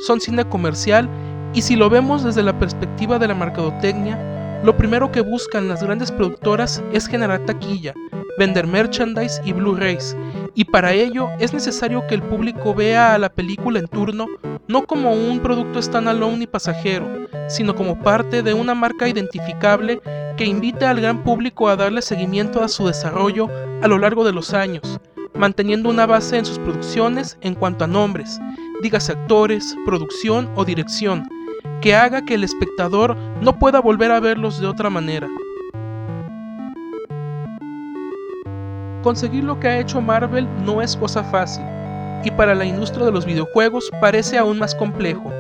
[0.08, 1.10] son cine comercial
[1.54, 5.84] y si lo vemos desde la perspectiva de la mercadotecnia, lo primero que buscan las
[5.84, 7.94] grandes productoras es generar taquilla,
[8.38, 10.16] vender merchandise y Blu-rays,
[10.54, 14.28] y para ello es necesario que el público vea a la película en turno
[14.68, 17.08] no como un producto standalone y pasajero,
[17.48, 20.02] sino como parte de una marca identificable
[20.38, 23.50] que invite al gran público a darle seguimiento a su desarrollo
[23.82, 25.00] a lo largo de los años,
[25.36, 28.40] manteniendo una base en sus producciones en cuanto a nombres,
[28.82, 31.28] dígase actores, producción o dirección,
[31.82, 35.28] que haga que el espectador no pueda volver a verlos de otra manera.
[39.04, 41.66] Conseguir lo que ha hecho Marvel no es cosa fácil,
[42.24, 45.32] y para la industria de los videojuegos parece aún más complejo.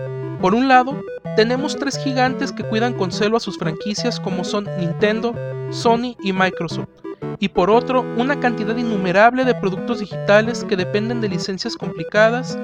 [0.41, 0.99] Por un lado,
[1.35, 5.35] tenemos tres gigantes que cuidan con celo a sus franquicias como son Nintendo,
[5.69, 6.89] Sony y Microsoft,
[7.37, 12.57] y por otro, una cantidad innumerable de productos digitales que dependen de licencias complicadas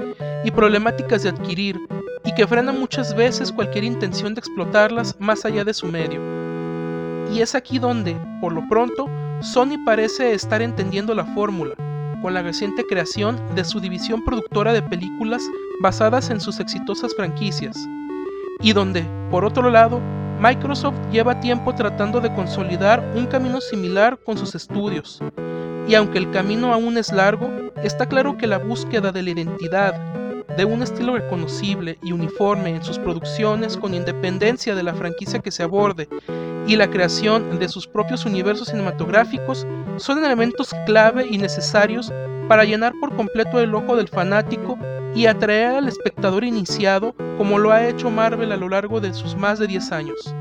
[0.44, 1.80] y problemáticas de adquirir,
[2.26, 6.20] y que frenan muchas veces cualquier intención de explotarlas más allá de su medio.
[7.32, 9.08] Y es aquí donde, por lo pronto,
[9.42, 11.76] Sony parece estar entendiendo la fórmula,
[12.24, 15.44] con la reciente creación de su división productora de películas
[15.80, 17.78] basadas en sus exitosas franquicias,
[18.62, 20.02] y donde, por otro lado,
[20.40, 25.20] Microsoft lleva tiempo tratando de consolidar un camino similar con sus estudios.
[25.88, 27.50] Y aunque el camino aún es largo,
[27.84, 29.96] está claro que la búsqueda de la identidad,
[30.56, 35.52] de un estilo reconocible y uniforme en sus producciones con independencia de la franquicia que
[35.52, 36.08] se aborde
[36.68, 39.66] y la creación de sus propios universos cinematográficos
[39.98, 42.12] son elementos clave y necesarios
[42.48, 44.78] para llenar por completo el ojo del fanático
[45.16, 49.36] y atraer al espectador iniciado como lo ha hecho Marvel a lo largo de sus
[49.36, 50.36] más de 10 años.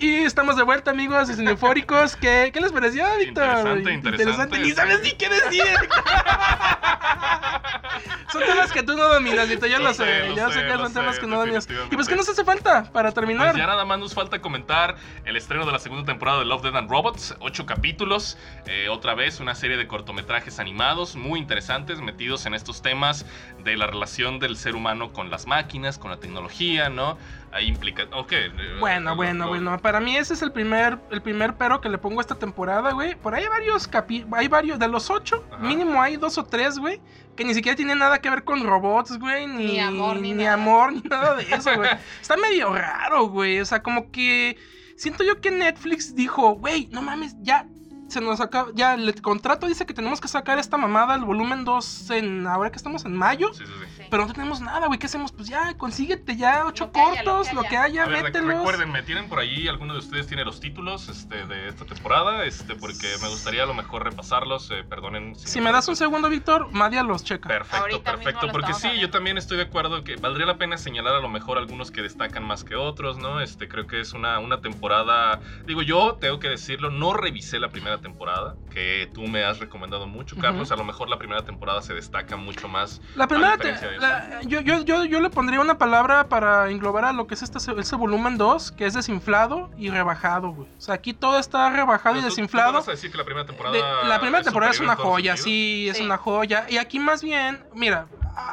[0.00, 2.14] Y estamos de vuelta, amigos Cinefóricos.
[2.14, 3.44] ¿Qué, ¿Qué les pareció, Víctor?
[3.44, 4.58] Interesante, interesante.
[4.60, 5.64] Ni sabes ni qué decir.
[8.32, 9.68] son temas que tú no dominas, Víctor.
[9.68, 10.04] Yo Lo lo sé.
[10.04, 11.66] sé, Yo sé que son temas sé, que no dominas.
[11.90, 12.06] Y pues.
[12.06, 13.46] ¿qué nos hace falta para terminar?
[13.48, 14.94] Pues ya nada más nos falta comentar
[15.24, 19.16] el estreno de la segunda temporada de Love, Dead and Robots, ocho capítulos, eh, otra
[19.16, 23.26] vez una serie de cortometrajes animados muy interesantes metidos en estos temas
[23.64, 27.18] de la relación del ser humano con las máquinas, con la tecnología, ¿no?
[27.52, 28.04] Ahí implica...
[28.12, 28.32] Ok.
[28.32, 29.78] eh, Bueno, bueno, lo- bueno.
[29.78, 32.92] Para mí ese es el primer, el primer pero que le pongo a esta temporada,
[32.92, 33.14] güey.
[33.14, 35.58] Por ahí hay varios capi hay varios, de los ocho, Ajá.
[35.62, 37.00] mínimo hay dos o tres, güey,
[37.36, 40.44] que ni siquiera tienen nada que ver con robots, güey, ni, Ni amor, ni ni
[40.44, 40.54] nada.
[40.54, 41.88] amor, ni nada de eso, güey.
[42.20, 43.60] Está medio raro, güey.
[43.60, 44.58] O sea, como que
[44.96, 47.66] siento yo que Netflix dijo, güey, no mames, ya
[48.08, 51.64] se nos acaba, ya el contrato dice que tenemos que sacar esta mamada, el volumen
[51.66, 53.52] 2 en, ahora que estamos en mayo.
[53.52, 53.97] Sí, sí, sí.
[54.10, 54.98] Pero no tenemos nada, güey.
[54.98, 55.32] ¿Qué hacemos?
[55.32, 58.54] Pues ya, consíguete ya ocho Lo haya, lo cortos, lo que haya, ver, rec- mételos.
[58.58, 62.44] recuérdenme, ¿tienen por ahí alguno de ustedes tiene los títulos este, de esta temporada?
[62.44, 65.34] Este, porque me gustaría a lo mejor repasarlos, eh, perdonen.
[65.36, 67.48] Si no me das un segundo, Víctor, Madia los checa.
[67.48, 68.46] Perfecto, Ahorita perfecto.
[68.46, 71.28] lo Porque sí, yo también estoy de acuerdo que valdría la pena señalar a lo
[71.28, 73.40] mejor algunos que destacan más que otros, ¿no?
[73.40, 75.40] Este, creo que es una, una temporada.
[75.66, 80.06] Digo, yo tengo que decirlo, no revisé la primera temporada, que tú me has recomendado
[80.06, 80.72] mucho, Carlos.
[80.72, 83.00] A lo mejor la primera temporada se destaca mucho más.
[83.14, 87.12] La primera, te- la- yo, yo, yo, yo le pondría una palabra para englobar a
[87.12, 90.68] lo que es este, ese volumen 2, que es desinflado y rebajado, güey.
[90.76, 92.72] O sea, aquí todo está rebajado y Pero tú- desinflado.
[92.74, 93.74] vas a decir que la primera temporada.
[93.76, 96.04] De- la primera temporada es una joya, sí, es Sí.
[96.04, 96.66] una joya.
[96.68, 98.06] Y aquí más bien, mira,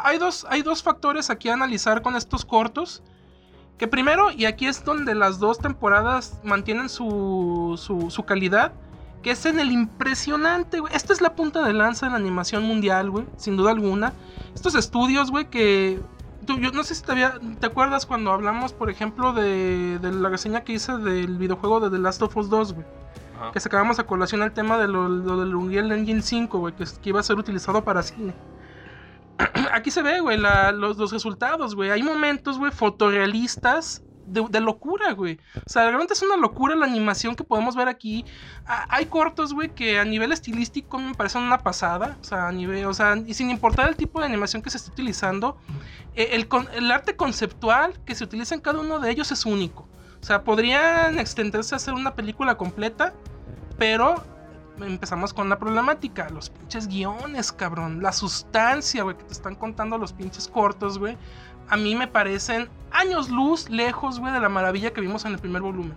[0.03, 3.03] hay dos, hay dos factores aquí a analizar con estos cortos.
[3.77, 8.71] Que primero, y aquí es donde las dos temporadas mantienen su, su, su calidad,
[9.25, 10.93] que es en el impresionante, güey.
[10.95, 14.13] Esta es la punta de lanza en la animación mundial, güey, sin duda alguna.
[14.53, 15.99] Estos estudios, güey, que
[16.45, 20.11] tú, yo no sé si te, había- te acuerdas cuando hablamos, por ejemplo, de, de
[20.11, 22.85] la reseña que hice del videojuego de The Last of Us 2, güey.
[23.35, 23.51] Ajá.
[23.51, 26.85] Que sacábamos a colación el tema de lo, lo del Unreal Engine 5, güey, que,
[27.09, 28.35] iba a ser utilizado para cine.
[29.73, 31.89] Aquí se ve, güey, los resultados, güey.
[31.89, 35.39] Hay momentos, güey, fotorrealistas de, locura, güey.
[35.55, 38.25] O sea, realmente es una locura la animación que podemos ver aquí.
[38.65, 42.17] Ah, hay cortos, güey, que a nivel estilístico me parecen una pasada.
[42.21, 44.77] O sea, a nivel, o sea, y sin importar el tipo de animación que se
[44.77, 45.57] esté utilizando,
[46.15, 49.87] eh, el, el arte conceptual que se utiliza en cada uno de ellos es único.
[50.21, 53.13] O sea, podrían extenderse a hacer una película completa,
[53.77, 54.23] pero
[54.81, 56.29] empezamos con la problemática.
[56.29, 58.01] Los pinches guiones, cabrón.
[58.01, 61.17] La sustancia, güey, que te están contando los pinches cortos, güey.
[61.69, 65.39] A mí me parecen años luz lejos, güey, de la maravilla que vimos en el
[65.39, 65.95] primer volumen.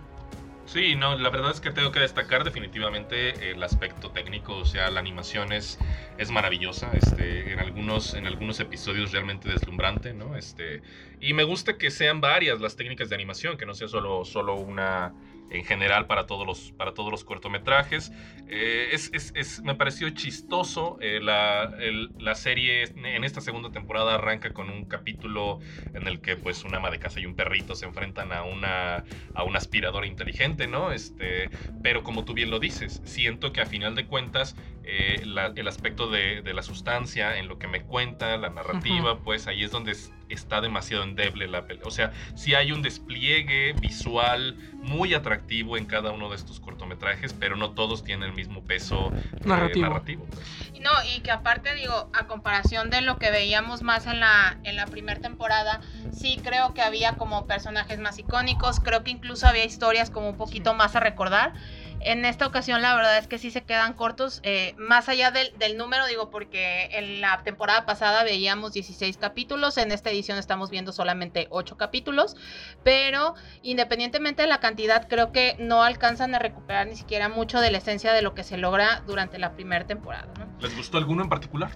[0.65, 4.91] Sí, no, la verdad es que tengo que destacar definitivamente el aspecto técnico, o sea,
[4.91, 5.79] la animación es,
[6.19, 10.35] es maravillosa, este, en algunos, en algunos episodios realmente deslumbrante, ¿no?
[10.35, 10.83] Este,
[11.19, 14.57] y me gusta que sean varias las técnicas de animación, que no sea solo, solo
[14.57, 15.15] una
[15.49, 18.11] en general para todos los, para todos los cortometrajes.
[18.47, 23.71] Eh, es, es- es- me pareció chistoso, eh, la, el- la serie en esta segunda
[23.71, 25.59] temporada arranca con un capítulo
[25.93, 29.03] en el que pues una ama de casa y un perrito se enfrentan a una
[29.33, 30.91] a una aspiradora inteligente, ¿no?
[30.91, 31.49] Este,
[31.83, 35.67] pero como tú bien lo dices, siento que a final de cuentas eh, la- el
[35.67, 39.71] aspecto de, de la sustancia en lo que me cuenta, la narrativa, pues ahí es
[39.71, 39.95] donde
[40.29, 41.87] está demasiado endeble la película.
[41.87, 47.33] O sea, sí hay un despliegue visual muy atractivo en cada uno de estos cortometrajes,
[47.33, 50.27] pero no todos tienen el mismo peso eh, Narrativo.
[50.27, 50.79] pues.
[50.79, 54.75] No, y que aparte digo, a comparación de lo que veíamos más en la, en
[54.75, 55.81] la primera temporada,
[56.11, 60.37] sí creo que había como personajes más icónicos, creo que incluso había historias como un
[60.37, 61.53] poquito más a recordar.
[62.01, 65.51] En esta ocasión la verdad es que sí se quedan cortos, eh, más allá del,
[65.57, 70.69] del número, digo, porque en la temporada pasada veíamos 16 capítulos, en esta edición estamos
[70.69, 72.35] viendo solamente 8 capítulos,
[72.83, 77.71] pero independientemente de la cantidad, creo que no alcanzan a recuperar ni siquiera mucho de
[77.71, 80.47] la esencia de lo que se logra durante la primera temporada, ¿no?
[80.59, 81.71] ¿Les gustó alguno en particular?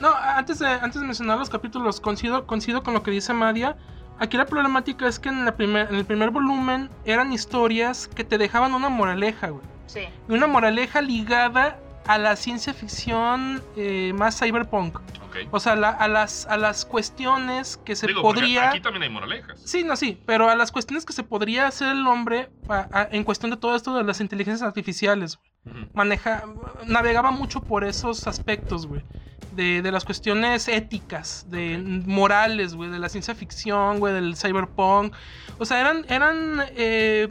[0.00, 3.76] No, antes de, antes de mencionar los capítulos, coincido, coincido con lo que dice Madia.
[4.20, 8.24] Aquí la problemática es que en, la primer, en el primer volumen eran historias que
[8.24, 9.62] te dejaban una moraleja, güey.
[9.86, 10.00] Sí.
[10.28, 14.96] Y una moraleja ligada a la ciencia ficción eh, más cyberpunk.
[15.26, 15.36] Ok.
[15.50, 18.70] O sea, la- a, las, a las cuestiones que se Digo, podría...
[18.70, 19.60] aquí también hay moralejas.
[19.62, 23.08] Sí, no, sí, pero a las cuestiones que se podría hacer el hombre a- a-
[23.12, 25.36] en cuestión de todo esto de las inteligencias artificiales.
[25.36, 25.50] güey.
[25.92, 26.44] Maneja,
[26.86, 29.04] navegaba mucho por esos aspectos, güey.
[29.50, 35.14] De, de las cuestiones éticas, de morales, güey, de la ciencia ficción, güey, del cyberpunk.
[35.58, 37.28] O sea, eran, eran eh,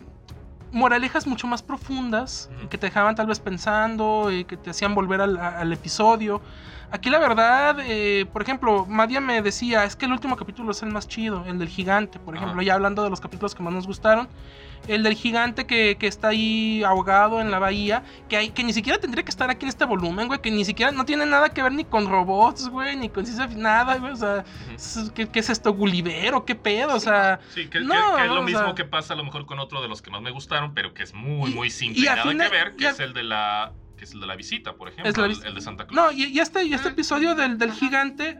[0.72, 5.22] moralejas mucho más profundas que te dejaban tal vez pensando y que te hacían volver
[5.22, 6.41] al, episodio.
[6.89, 10.81] Aquí la verdad, eh, por ejemplo, Madia me decía, es que el último capítulo es
[10.84, 13.73] el más chido, el del gigante, por ejemplo, ya hablando de los capítulos que más
[13.73, 14.30] nos gustaron.
[14.88, 18.72] El del gigante que, que está ahí ahogado en la bahía, que, hay, que ni
[18.72, 21.49] siquiera tendría que estar aquí en este volumen, güey, que ni siquiera no tiene nada
[21.49, 24.45] que ver ni con robots, güey, ni con ciencia, nada, güey, o sea,
[25.15, 26.95] ¿qué, qué es esto, Gulliver o qué pedo?
[26.95, 29.45] O sea, Sí, que, No, que es lo mismo sea- que pasa a lo mejor
[29.48, 32.02] con otro de los que más me gustaron, pero que es muy, Y- muy simple.
[32.02, 34.14] y nada fin que de- ver, que y a- es el de la que es
[34.14, 36.14] el de la visita, por ejemplo, Es la el, vis- el de Santa Claus.
[36.14, 36.92] No, y, y este, y este Mm.
[36.92, 38.40] episodio del, del gigante,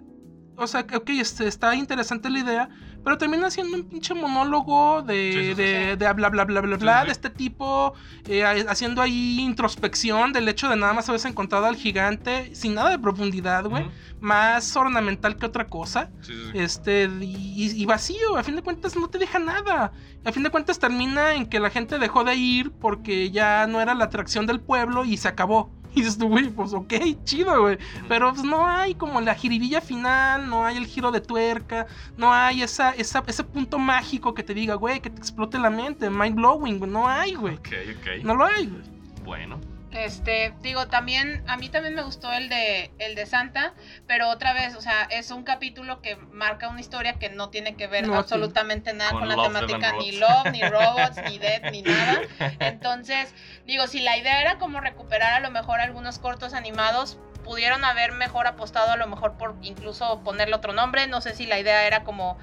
[0.58, 2.70] o sea, ok, este, está interesante la idea,
[3.04, 6.62] pero termina siendo un pinche monólogo de, Sí, sí, sí, de, de bla, bla, bla,
[6.62, 7.94] bla, bla, de este tipo,
[8.28, 12.90] eh, haciendo ahí introspección del hecho de nada más haberse encontrado al gigante sin nada
[12.90, 13.86] de profundidad, güey,
[14.20, 16.10] más ornamental que otra cosa.
[16.54, 19.92] Este, y, y vacío, a fin de cuentas no te deja nada.
[20.26, 23.80] A fin de cuentas termina en que la gente dejó de ir porque ya no
[23.80, 25.72] era la atracción del pueblo y se acabó.
[25.98, 26.94] Y dices tú, güey, pues ok,
[27.24, 27.80] chido, güey.
[28.08, 31.88] Pero pues no hay como la jiribilla final, no hay el giro de tuerca,
[32.18, 35.72] no hay esa, esa, ese punto mágico que te diga, güey, que te explote la
[35.72, 36.92] mente, mind blowing, güey.
[36.92, 37.56] No hay, güey.
[37.56, 38.24] Ok, ok.
[38.24, 38.84] No lo hay, güey.
[39.24, 39.60] Bueno.
[39.98, 43.74] Este, digo, también, a mí también me gustó el de, el de Santa,
[44.06, 47.76] pero otra vez, o sea, es un capítulo que marca una historia que no tiene
[47.76, 51.72] que ver No absolutamente nada Con con, la temática, ni love, ni robots, ni death,
[51.72, 52.22] ni nada.
[52.60, 53.34] Entonces,
[53.66, 57.18] digo, si la idea era como recuperar a lo mejor algunos cortos animados,
[57.48, 61.08] pudieron haber mejor apostado a lo mejor por incluso ponerle otro nombre.
[61.08, 62.38] No sé si la idea era como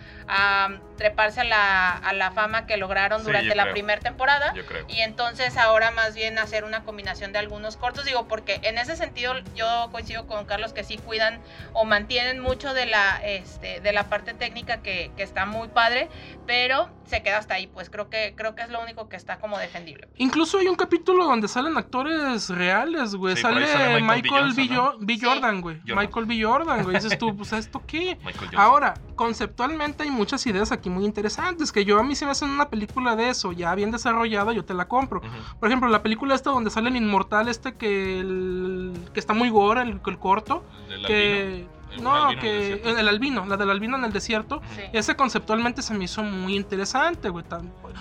[0.96, 4.52] treparse a la, a la fama que lograron Sí, durante la primera temporada.
[4.54, 4.84] Yo creo.
[4.88, 8.96] Y entonces ahora más bien hacer una combinación de algunos cortos, digo, porque en ese
[8.96, 11.40] sentido yo coincido con Carlos que sí cuidan
[11.72, 16.08] o mantienen mucho de la, este, de la parte técnica que, que está muy padre,
[16.46, 19.38] pero se queda hasta ahí, pues creo que creo que es lo único que está
[19.38, 20.08] como defendible.
[20.16, 23.36] Incluso hay un capítulo donde salen actores reales, güey.
[23.36, 24.62] Sí, sale, sale Michael Michael, B.
[24.62, 24.68] B.
[24.68, 25.18] Johnson, Jo- B.
[25.20, 25.80] Jordan, güey.
[25.84, 26.42] Michael B.
[26.42, 26.96] Jordan, güey.
[26.96, 28.18] Dices tú, pues, ¿esto qué?
[28.56, 32.50] Ahora, conceptualmente hay muchas ideas aquí muy interesantes que yo a mí si me hacen
[32.50, 35.20] una película de eso ya bien desarrollada, yo te la compro.
[35.60, 39.50] Por ejemplo, la película esta donde sale el inmortal este que el, que está muy
[39.50, 40.62] gore, el, el corto,
[41.06, 41.68] que albino.
[42.00, 44.60] No, el que el albino, la del albino en el desierto.
[44.76, 44.82] Sí.
[44.92, 47.44] Ese conceptualmente se me hizo muy interesante, güey.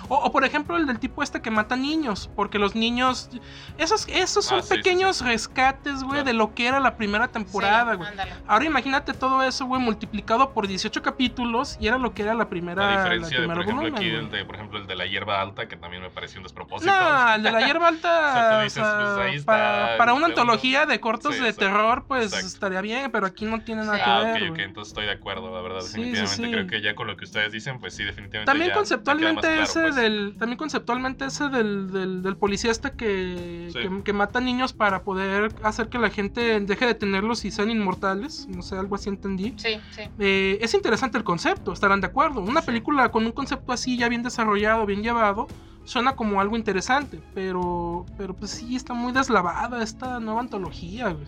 [0.08, 3.30] O, o, por ejemplo el del tipo este que mata niños, porque los niños...
[3.78, 6.24] Esos, esos son Ah, sí, sí, pequeños rescates, güey, Claro.
[6.24, 8.08] de lo que era la primera temporada, güey.
[8.46, 12.48] Ahora imagínate todo eso, güey, multiplicado por 18 capítulos y era lo que era la
[12.48, 12.84] primera...
[12.86, 15.06] La diferencia de, primera por ejemplo, volumen, aquí, el de, por ejemplo, el de la
[15.06, 16.90] hierba alta, que también me pareció un despropósito.
[16.92, 18.32] No, el de la hierba O alta.
[18.32, 21.40] sea, tú o dices, sea, pues, ahí está para, para una antología de cortos Sí,
[21.42, 22.46] de exacto, terror, pues exacto.
[22.46, 24.04] estaría bien, pero aquí no tiene nada Sí.
[24.04, 24.42] que Ah, ver.
[24.44, 26.44] ok, ok, entonces estoy de acuerdo, la verdad, Sí, sí, definitivamente.
[26.46, 26.50] sí.
[26.50, 28.46] Creo que ya con lo que ustedes dicen, pues sí, definitivamente.
[28.50, 29.94] También ya- ya queda más conceptualmente claro, ese pues.
[29.96, 33.78] del también conceptualmente ese del, del, del policía este que, Sí.
[33.80, 37.70] que, que mata niños para poder hacer que la gente deje de tenerlos y sean
[37.70, 39.54] inmortales, no sé, algo así entendí.
[39.56, 40.02] Sí, sí.
[40.18, 42.40] Eh, es interesante el concepto, estarán de acuerdo.
[42.40, 42.66] Una Sí.
[42.66, 45.48] película con un concepto así ya bien desarrollado, bien llevado,
[45.86, 51.26] suena como algo interesante, pero pero pues sí está muy deslavada esta nueva antología, güey.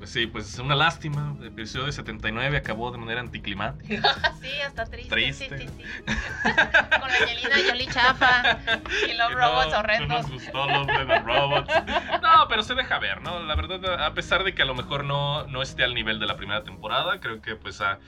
[0.00, 1.36] Pues sí, pues es una lástima.
[1.42, 4.34] El episodio de 79 acabó de manera anticlimática.
[4.40, 5.10] sí, está triste.
[5.10, 5.58] Triste.
[5.58, 5.84] Sí, sí, sí.
[6.02, 8.58] Con la Angelina Jolie chafa
[9.06, 10.08] y los Que robots no, horrendos.
[10.08, 11.74] No nos gustó los de los robots.
[12.22, 13.40] No, pero se deja ver, ¿no?
[13.40, 16.24] La verdad, a pesar de que a lo mejor no, no esté al nivel de
[16.24, 17.98] la primera temporada, creo que pues a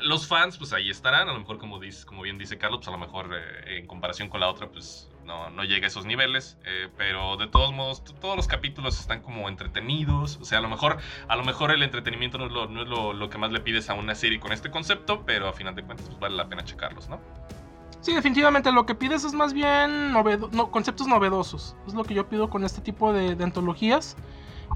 [0.00, 1.28] los fans pues ahí estarán.
[1.28, 3.86] A lo mejor como, dice, como bien dice Carlos, pues a lo mejor eh, en
[3.86, 6.58] comparación con la otra pues no, no llega a esos niveles.
[6.64, 10.38] eh, pero de todos modos, todos los capítulos están como entretenidos.
[10.40, 13.18] O sea, a lo mejor, a lo mejor el entretenimiento no es, lo, no es
[13.18, 15.82] lo, que más le pides a una serie con este concepto, pero a final de
[15.82, 17.20] cuentas pues vale la pena checarlos, ¿no?
[18.00, 20.12] Sí, definitivamente lo que pides es más bien
[20.70, 21.76] conceptos novedosos.
[21.86, 24.16] Es lo que yo pido con este tipo de, de antologías.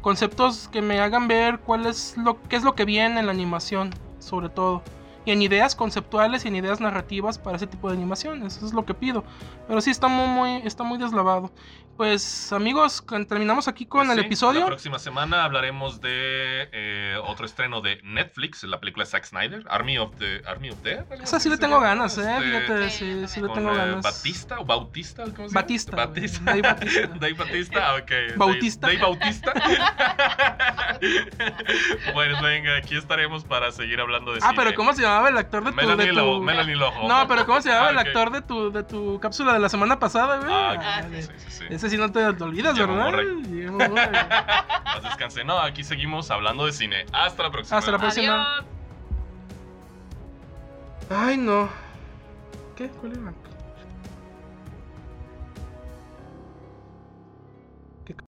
[0.01, 3.33] Conceptos que me hagan ver cuál es lo, qué es lo que viene en la
[3.33, 3.91] animación,
[4.21, 4.83] sobre todo.
[5.27, 8.57] Y en ideas conceptuales y en ideas narrativas para ese tipo de animaciones.
[8.57, 9.25] Eso es lo que pido.
[9.69, 11.51] Pero sí está muy, muy, está muy deslavado.
[11.97, 14.61] Pues amigos, terminamos aquí con Pues el sí, episodio.
[14.61, 19.65] La próxima semana hablaremos de eh, otro estreno de Netflix, la película de Zack Snyder,
[19.71, 20.99] Army of the Army of the.
[20.99, 22.37] algo Esa sí le tengo ganas, eh.
[22.37, 24.05] este, Fíjate, Sí, sí, le tengo eh, ganas.
[24.05, 25.53] Batista o Bautista, ¿cómo se llama?
[25.55, 25.97] Batista.
[25.97, 26.41] Batista.
[26.45, 27.07] Dave Batista.
[27.19, 28.13] Dave Batista, ok.
[28.37, 28.87] Bautista.
[28.89, 29.53] Dave, Dave Bautista.
[32.13, 34.63] bueno, venga, aquí estaremos para seguir hablando de Ah, cine.
[34.63, 35.77] pero ¿cómo se llamaba el actor de tu...
[35.77, 36.43] Melanie, de Lo-.
[36.43, 37.09] Melanie Lojo.
[37.09, 39.71] No, pero ¿cómo se llamaba Ah, el actor de tu, de tu cápsula de la
[39.71, 40.51] semana pasada, güey?
[40.53, 41.65] Ah, Ah, sí, sí, sí.
[41.87, 43.13] Ese sí no te, te olvidas, ¿verdad?
[44.83, 45.45] Paz descanse.
[45.45, 47.07] No, aquí seguimos hablando de cine.
[47.13, 47.79] Hasta la próxima.
[47.79, 48.57] Hasta la próxima.
[48.57, 48.67] Adiós.
[51.11, 51.69] Ay, no.
[52.75, 52.89] ¿Qué?
[52.89, 53.33] ¿Cuál era?